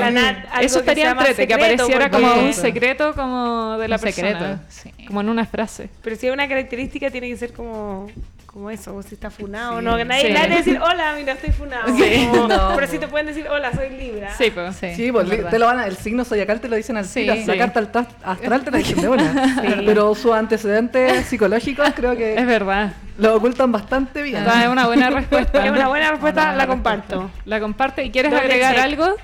Eso 0.61 0.79
estaría 0.79 1.11
entrete, 1.11 1.47
que 1.47 1.53
apareciera 1.55 2.09
como 2.11 2.33
un 2.35 2.53
secreto 2.53 3.13
como 3.15 3.77
de 3.79 3.87
la 3.87 3.95
Un 3.95 4.01
persona. 4.01 4.27
secreto, 4.29 4.59
sí. 4.69 4.93
Como 5.07 5.21
en 5.21 5.29
una 5.29 5.45
frase. 5.45 5.89
Pero 6.03 6.15
si 6.15 6.27
hay 6.27 6.33
una 6.33 6.47
característica 6.47 7.09
tiene 7.09 7.29
que 7.29 7.37
ser 7.37 7.53
como, 7.53 8.07
como 8.45 8.69
eso, 8.69 8.95
o 8.95 9.01
si 9.03 9.13
está 9.15 9.29
funado 9.29 9.75
o 9.75 9.79
Sí. 9.79 9.85
no. 9.85 9.95
Que 9.97 10.05
nadie, 10.05 10.27
Sí. 10.27 10.33
va 10.33 10.41
a 10.41 10.47
decir, 10.47 10.79
hola, 10.81 11.13
mira, 11.17 11.33
estoy 11.33 11.51
funado. 11.51 11.95
Sí. 11.97 12.27
Como- 12.31 12.47
No. 12.47 12.71
Pero 12.75 12.87
sí 12.87 12.97
te 12.99 13.07
pueden 13.07 13.27
decir, 13.27 13.47
hola, 13.47 13.71
soy 13.73 13.89
Libra. 13.91 14.31
Sí, 14.37 14.51
pues. 14.51 14.75
Sí, 14.75 14.95
Sí, 14.95 15.11
pues 15.11 15.29
te 15.49 15.59
lo 15.59 15.65
van 15.67 15.79
a, 15.79 15.87
el 15.87 15.95
signo 15.97 16.25
zodiacal 16.25 16.59
te 16.59 16.67
lo 16.67 16.75
dicen 16.75 16.97
al 16.97 17.05
Sí. 17.05 17.21
tiro, 17.21 17.35
la 17.35 17.53
Sí. 17.53 17.57
carta 17.59 17.79
al- 17.79 18.07
astral 18.23 18.63
te 18.63 18.71
la 18.71 18.77
dicen 18.79 19.01
de 19.01 19.09
una. 19.09 19.53
Pero 19.85 20.13
sus 20.15 20.31
antecedentes 20.33 21.25
psicológicos 21.27 21.89
creo 21.95 22.15
que 22.15 22.35
Es 22.35 22.45
verdad. 22.45 22.93
Lo 23.17 23.35
ocultan 23.35 23.71
bastante 23.71 24.21
bien. 24.21 24.37
Esta 24.37 24.63
es 24.63 24.69
una 24.69 24.85
buena 24.87 25.09
respuesta. 25.09 25.63
Es 25.65 25.71
una 25.71 25.87
buena 25.87 26.11
respuesta, 26.11 26.41
Una 26.41 26.49
buena 26.51 26.65
la 26.65 26.67
comparto. 26.67 27.31
La 27.45 27.59
comparte. 27.59 28.03
¿Y 28.03 28.11
quieres 28.11 28.31
Doble 28.31 28.43
agregar 28.45 28.75
check. 28.75 28.83
algo? 28.83 29.15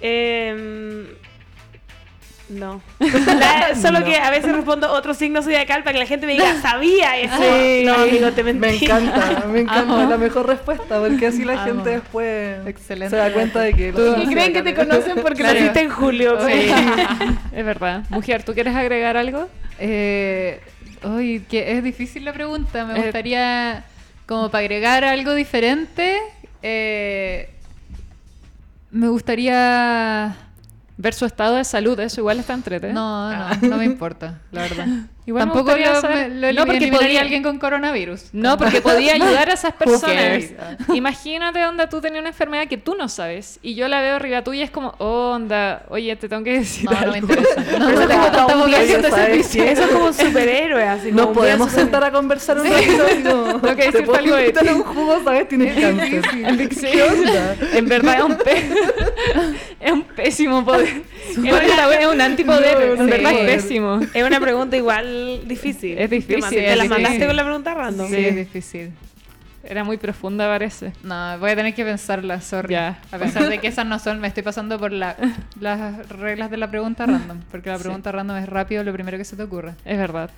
Em, 0.00 1.06
no. 2.48 2.80
La- 3.00 3.74
solo 3.74 4.00
No. 4.00 4.06
que 4.06 4.16
a 4.16 4.30
veces 4.30 4.52
respondo 4.54 4.90
otro 4.92 5.14
signo 5.14 5.42
zodiacal 5.42 5.82
para 5.82 5.94
que 5.94 5.98
la 6.00 6.06
gente 6.06 6.26
me 6.26 6.32
diga, 6.34 6.60
sabía 6.60 7.16
eso. 7.20 7.34
Sí. 7.36 7.84
No, 7.84 7.94
amigo, 7.94 8.30
te 8.32 8.42
mentí. 8.44 8.60
Me 8.60 8.74
encanta, 8.76 9.44
me 9.50 9.60
encanta 9.60 9.80
Amo. 10.00 10.10
la 10.10 10.16
mejor 10.18 10.46
respuesta, 10.46 10.98
porque 11.00 11.26
así 11.26 11.44
la 11.44 11.54
Amo. 11.54 11.64
gente 11.64 11.90
después 11.90 12.66
Excelente. 12.66 13.10
se 13.10 13.16
da 13.16 13.32
cuenta 13.32 13.60
de 13.60 13.74
que... 13.74 13.92
los 13.92 14.22
Y 14.24 14.26
creen 14.26 14.52
que 14.52 14.62
te 14.62 14.74
conocen 14.74 15.16
porque 15.22 15.42
Claro. 15.42 15.58
naciste 15.58 15.80
en 15.80 15.90
julio. 15.90 16.38
Sí. 16.46 16.70
es 17.52 17.64
verdad. 17.64 18.04
Mujer, 18.10 18.42
¿tú 18.44 18.54
quieres 18.54 18.74
agregar 18.76 19.16
algo? 19.16 19.48
Eh, 19.78 20.60
uy, 21.04 21.44
que 21.48 21.72
es 21.72 21.82
difícil 21.82 22.24
la 22.24 22.32
pregunta. 22.32 22.84
Me 22.84 22.98
Eh. 22.98 23.02
gustaría, 23.02 23.84
como 24.26 24.50
para 24.50 24.60
agregar 24.60 25.04
algo 25.04 25.34
diferente, 25.34 26.18
eh, 26.62 27.50
me 28.90 29.08
gustaría... 29.08 30.36
Ver 30.96 31.14
su 31.14 31.26
estado 31.26 31.56
de 31.56 31.64
salud, 31.64 31.98
eso 32.00 32.20
igual 32.20 32.38
está 32.38 32.54
entrete. 32.54 32.92
No, 32.92 33.30
no, 33.30 33.68
no 33.68 33.76
me 33.76 33.84
importa, 33.84 34.40
la 34.50 34.62
verdad. 34.62 34.86
Igual 35.26 35.40
Tampoco 35.42 35.64
gustaría 35.64 35.92
lo, 35.92 36.00
saber- 36.00 36.28
me- 36.30 36.52
lo 36.52 36.60
No, 36.60 36.66
porque 36.66 36.86
podía- 36.86 37.20
alguien 37.20 37.42
con 37.42 37.58
coronavirus. 37.58 38.26
No, 38.32 38.56
porque 38.56 38.80
podía 38.80 39.14
ayudar 39.20 39.50
a 39.50 39.54
esas 39.54 39.72
personas. 39.72 40.14
cares? 40.14 40.52
Imagínate 40.94 41.64
onda 41.66 41.88
tú 41.88 42.00
tenías 42.00 42.20
una 42.20 42.28
enfermedad 42.28 42.68
que 42.68 42.76
tú 42.76 42.94
no 42.94 43.08
sabes 43.08 43.58
y 43.60 43.74
yo 43.74 43.88
la 43.88 44.00
veo 44.02 44.14
arriba 44.16 44.42
tuya 44.44 44.60
y 44.60 44.62
es 44.62 44.70
como, 44.70 44.94
oh, 44.98 45.32
onda, 45.32 45.82
oye, 45.88 46.14
te 46.14 46.28
tengo 46.28 46.44
que 46.44 46.58
decir 46.60 46.84
No, 46.84 46.92
no 46.92 46.98
algo. 46.98 47.12
me 47.12 47.18
interesa. 47.18 47.64
No, 47.78 47.88
no. 47.90 48.66
Eso 48.66 49.58
es 49.62 49.80
como 49.90 50.06
un 50.06 50.14
superhéroe, 50.14 50.84
así 50.84 51.10
Nos 51.12 51.28
podemos 51.28 51.72
sentar 51.72 52.04
a 52.04 52.10
conversar 52.12 52.58
un 52.60 52.66
ratito. 52.70 53.04
Digo, 53.06 53.44
Tengo 53.60 53.60
que 53.60 53.74
¿te 53.74 53.74
decirte 53.86 54.02
puedo 54.06 54.18
algo 54.18 54.36
de 54.36 54.40
invitar 54.42 54.62
ti? 54.62 54.68
a 54.68 54.74
un 54.74 54.82
jugo, 54.84 55.24
¿sabes? 55.24 55.48
Tienes 55.48 55.74
cáncer. 55.74 56.22
En 57.74 57.88
verdad 57.88 58.16
es 58.18 58.22
un, 58.24 58.36
pe- 58.36 58.68
es 59.80 59.92
un 59.92 60.02
pésimo 60.04 60.64
poder. 60.64 61.02
Es, 61.30 62.06
un 62.06 62.20
antipoder, 62.20 62.96
No, 62.96 63.02
en 63.02 63.10
verdad 63.10 63.32
es 63.32 63.62
pésimo. 63.62 64.00
Es 64.14 64.22
una 64.22 64.40
pregunta 64.40 64.76
igual 64.76 65.15
difícil. 65.46 65.98
Es 65.98 66.10
difícil, 66.10 66.44
Te, 66.50 66.62
la 66.76 66.84
difícil. 66.84 66.88
mandaste 66.90 67.26
con 67.26 67.36
la 67.36 67.44
pregunta 67.44 67.74
random. 67.74 68.08
Sí, 68.08 68.16
es 68.16 68.36
difícil. 68.36 68.92
Era 69.64 69.82
muy 69.82 69.96
profunda, 69.96 70.46
parece. 70.46 70.92
No, 71.02 71.38
voy 71.40 71.50
a 71.50 71.56
tener 71.56 71.74
que 71.74 71.84
pensarla, 71.84 72.40
sorry. 72.40 72.72
Ya. 72.74 73.00
A 73.10 73.18
pesar 73.18 73.48
de 73.48 73.58
que 73.58 73.66
esas 73.66 73.84
no 73.84 73.98
son, 73.98 74.20
me 74.20 74.28
estoy 74.28 74.44
pasando 74.44 74.78
por 74.78 74.92
la, 74.92 75.16
las 75.60 76.08
reglas 76.08 76.50
de 76.52 76.56
la 76.56 76.70
pregunta 76.70 77.04
random. 77.04 77.40
Porque 77.50 77.70
la 77.70 77.78
pregunta 77.78 78.12
random 78.12 78.36
es 78.36 78.48
rápido 78.48 78.84
lo 78.84 78.92
primero 78.92 79.18
que 79.18 79.24
se 79.24 79.34
te 79.36 79.42
ocurre. 79.42 79.74
Es 79.84 79.98
verdad. 79.98 80.30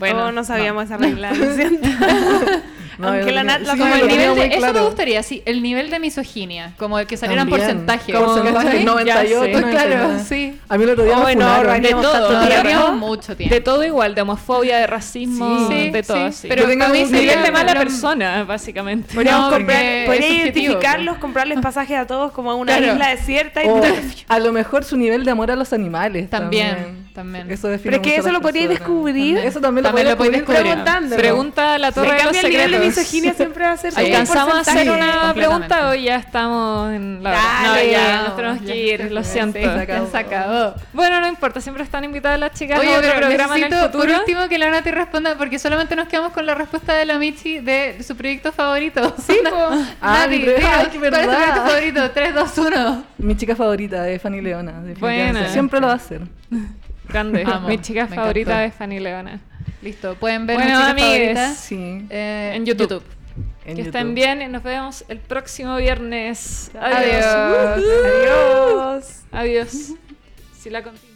Bueno, 0.00 0.24
oh, 0.26 0.32
no 0.32 0.42
sabíamos 0.42 0.84
esa 0.86 0.96
regla, 0.98 1.32
lo 1.32 1.54
siento. 1.54 1.88
No, 2.98 3.08
Aunque 3.08 3.32
la 3.32 3.42
Nat 3.44 3.62
la 3.62 3.72
sí, 3.72 3.78
Como 3.78 3.94
el 3.94 4.06
nivel 4.08 4.34
de, 4.34 4.46
eso 4.56 4.72
me 4.74 4.80
gustaría, 4.82 5.22
sí, 5.22 5.42
el 5.46 5.62
nivel 5.62 5.88
de 5.88 5.98
misoginia, 5.98 6.74
como 6.76 6.98
el 6.98 7.06
que 7.06 7.16
salieran 7.16 7.48
También, 7.48 7.66
porcentaje. 7.66 8.12
Porcentaje, 8.12 8.66
¿cachai? 8.66 8.84
98, 8.84 9.06
Ya 9.06 9.40
sé. 9.40 9.52
99. 9.52 9.70
Claro, 9.70 10.18
sí. 10.22 10.60
A 10.68 10.76
mí 10.76 10.84
el 10.84 10.90
otro 10.90 11.04
día 11.04 11.16
Oh, 11.16 11.24
me 11.24 11.32
funaron. 11.32 11.80
De 11.80 11.88
todo. 11.92 12.46
tiempo. 12.62 12.92
mucho 12.92 13.34
tiempo. 13.38 13.54
De 13.54 13.60
todo 13.62 13.84
igual, 13.84 14.14
de 14.14 14.20
homofobia, 14.20 14.76
de 14.76 14.86
racismo, 14.86 15.66
Sí, 15.70 15.88
de 15.88 16.02
todo. 16.02 16.30
sí, 16.30 16.46
pero 16.46 16.64
para 16.64 16.88
mí 16.90 17.04
nivel 17.04 17.42
de 17.42 17.50
mala 17.50 17.72
persona, 17.72 18.44
básicamente. 18.44 19.14
Podríamos 19.14 19.50
No, 19.50 19.56
comprar, 19.56 20.04
podría 20.04 20.28
identificarlos, 20.28 21.16
comprarles 21.16 21.58
pasajes 21.62 21.96
a 21.96 22.06
todos 22.06 22.32
como 22.32 22.50
a 22.50 22.54
una 22.54 22.78
isla 22.78 23.08
desierta 23.08 23.64
y 23.64 23.68
a 24.28 24.38
lo 24.40 24.52
mejor 24.52 24.84
su 24.84 24.98
nivel 24.98 25.24
de 25.24 25.30
amor 25.30 25.50
a 25.50 25.56
los 25.56 25.72
animales. 25.72 26.28
También, 26.28 26.99
También. 27.14 27.50
Eso 27.50 27.68
Pero 27.82 27.96
es 27.96 28.02
que 28.02 28.16
eso 28.16 28.30
lo 28.30 28.40
personas. 28.40 28.68
descubrir. 28.68 29.38
Eso 29.38 29.60
también, 29.60 29.82
También 29.84 30.08
lo 30.08 30.16
podéis 30.16 30.36
descubrir. 30.36 30.62
preguntando. 30.62 31.16
Pregunta 31.16 31.74
a 31.74 31.78
la 31.78 31.90
torre 31.92 32.06
de 32.12 32.12
los 32.14 32.22
cambio, 32.22 32.40
el 32.42 32.48
nivel 32.50 32.70
de 32.70 32.78
misoginia 32.78 33.34
siempre 33.34 33.64
va 33.64 33.72
a 33.72 33.76
ser 33.76 33.92
¿Alcanzamos 33.96 34.54
a 34.54 34.60
hacer 34.60 34.90
una 34.90 35.34
pregunta 35.34 35.90
o 35.90 35.94
ya 35.94 36.16
estamos 36.16 36.92
en 36.92 37.22
la 37.22 37.30
hora? 37.30 37.40
Dale, 37.62 37.84
no, 37.86 37.92
ya, 37.92 38.22
nos 38.22 38.36
tenemos 38.36 38.60
ya, 38.60 38.66
que 38.66 38.76
ir, 38.76 39.12
lo 39.12 39.24
siento. 39.24 39.58
se 39.58 39.66
acabó. 39.68 40.10
Se 40.10 40.18
acabó. 40.18 40.74
Bueno, 40.92 41.20
no 41.20 41.28
importa, 41.28 41.60
siempre 41.60 41.82
están 41.84 42.04
invitadas 42.04 42.38
las 42.38 42.52
chicas 42.52 42.78
Oye, 42.78 42.94
a 42.94 42.98
otro 42.98 43.10
pero 43.14 43.26
programa 43.26 43.56
en 43.56 43.64
el 43.64 43.70
necesito 43.70 43.92
por 43.92 44.00
futuro. 44.02 44.18
último 44.20 44.48
que 44.48 44.58
la 44.58 44.70
Nati 44.70 44.90
responda, 44.90 45.34
porque 45.36 45.58
solamente 45.58 45.96
nos 45.96 46.08
quedamos 46.08 46.32
con 46.32 46.46
la 46.46 46.54
respuesta 46.54 46.94
de 46.94 47.06
la 47.06 47.18
Michi 47.18 47.58
de 47.58 48.02
su 48.02 48.16
proyecto 48.16 48.52
favorito. 48.52 49.14
Sí, 49.26 49.36
Ah, 50.00 50.26
mi 50.28 50.38
pre- 50.38 50.56
ay, 50.64 50.88
qué 50.92 50.98
¿cuál 50.98 51.14
es 51.14 51.20
tu 51.20 51.26
proyecto 51.30 51.62
favorito? 51.66 52.10
3, 52.12 52.34
2, 52.34 52.58
1. 52.58 53.04
Mi 53.18 53.36
chica 53.36 53.54
favorita 53.56 54.08
es 54.08 54.22
Fanny 54.22 54.40
Leona. 54.40 54.74
Buena. 54.98 55.48
Siempre 55.48 55.80
lo 55.80 55.86
va 55.88 55.94
a 55.94 55.96
hacer. 55.96 56.22
Grande. 57.10 57.42
Amo, 57.46 57.68
Mi 57.68 57.78
chica 57.80 58.06
favorita 58.06 58.52
encantó. 58.52 58.68
es 58.68 58.74
Fanny 58.74 59.00
Leona. 59.00 59.40
Listo, 59.82 60.14
pueden 60.16 60.46
ver 60.46 60.56
Bueno, 60.56 60.70
mi 60.70 60.76
chica 60.76 60.90
amigues, 60.90 61.38
favorita 61.38 61.54
Sí. 61.54 62.06
eh, 62.10 62.52
en 62.54 62.66
YouTube. 62.66 63.02
en 63.64 63.76
que 63.76 63.82
YouTube. 63.82 63.86
estén 63.86 64.14
bien 64.14 64.42
y 64.42 64.48
nos 64.48 64.62
vemos 64.62 65.04
el 65.08 65.18
próximo 65.18 65.76
viernes. 65.76 66.70
Adiós. 66.78 67.24
Adiós. 67.24 67.84
Adiós. 68.04 69.22
Adiós. 69.32 69.92
Si 70.58 70.70
la 70.70 70.82
contigo. 70.82 71.09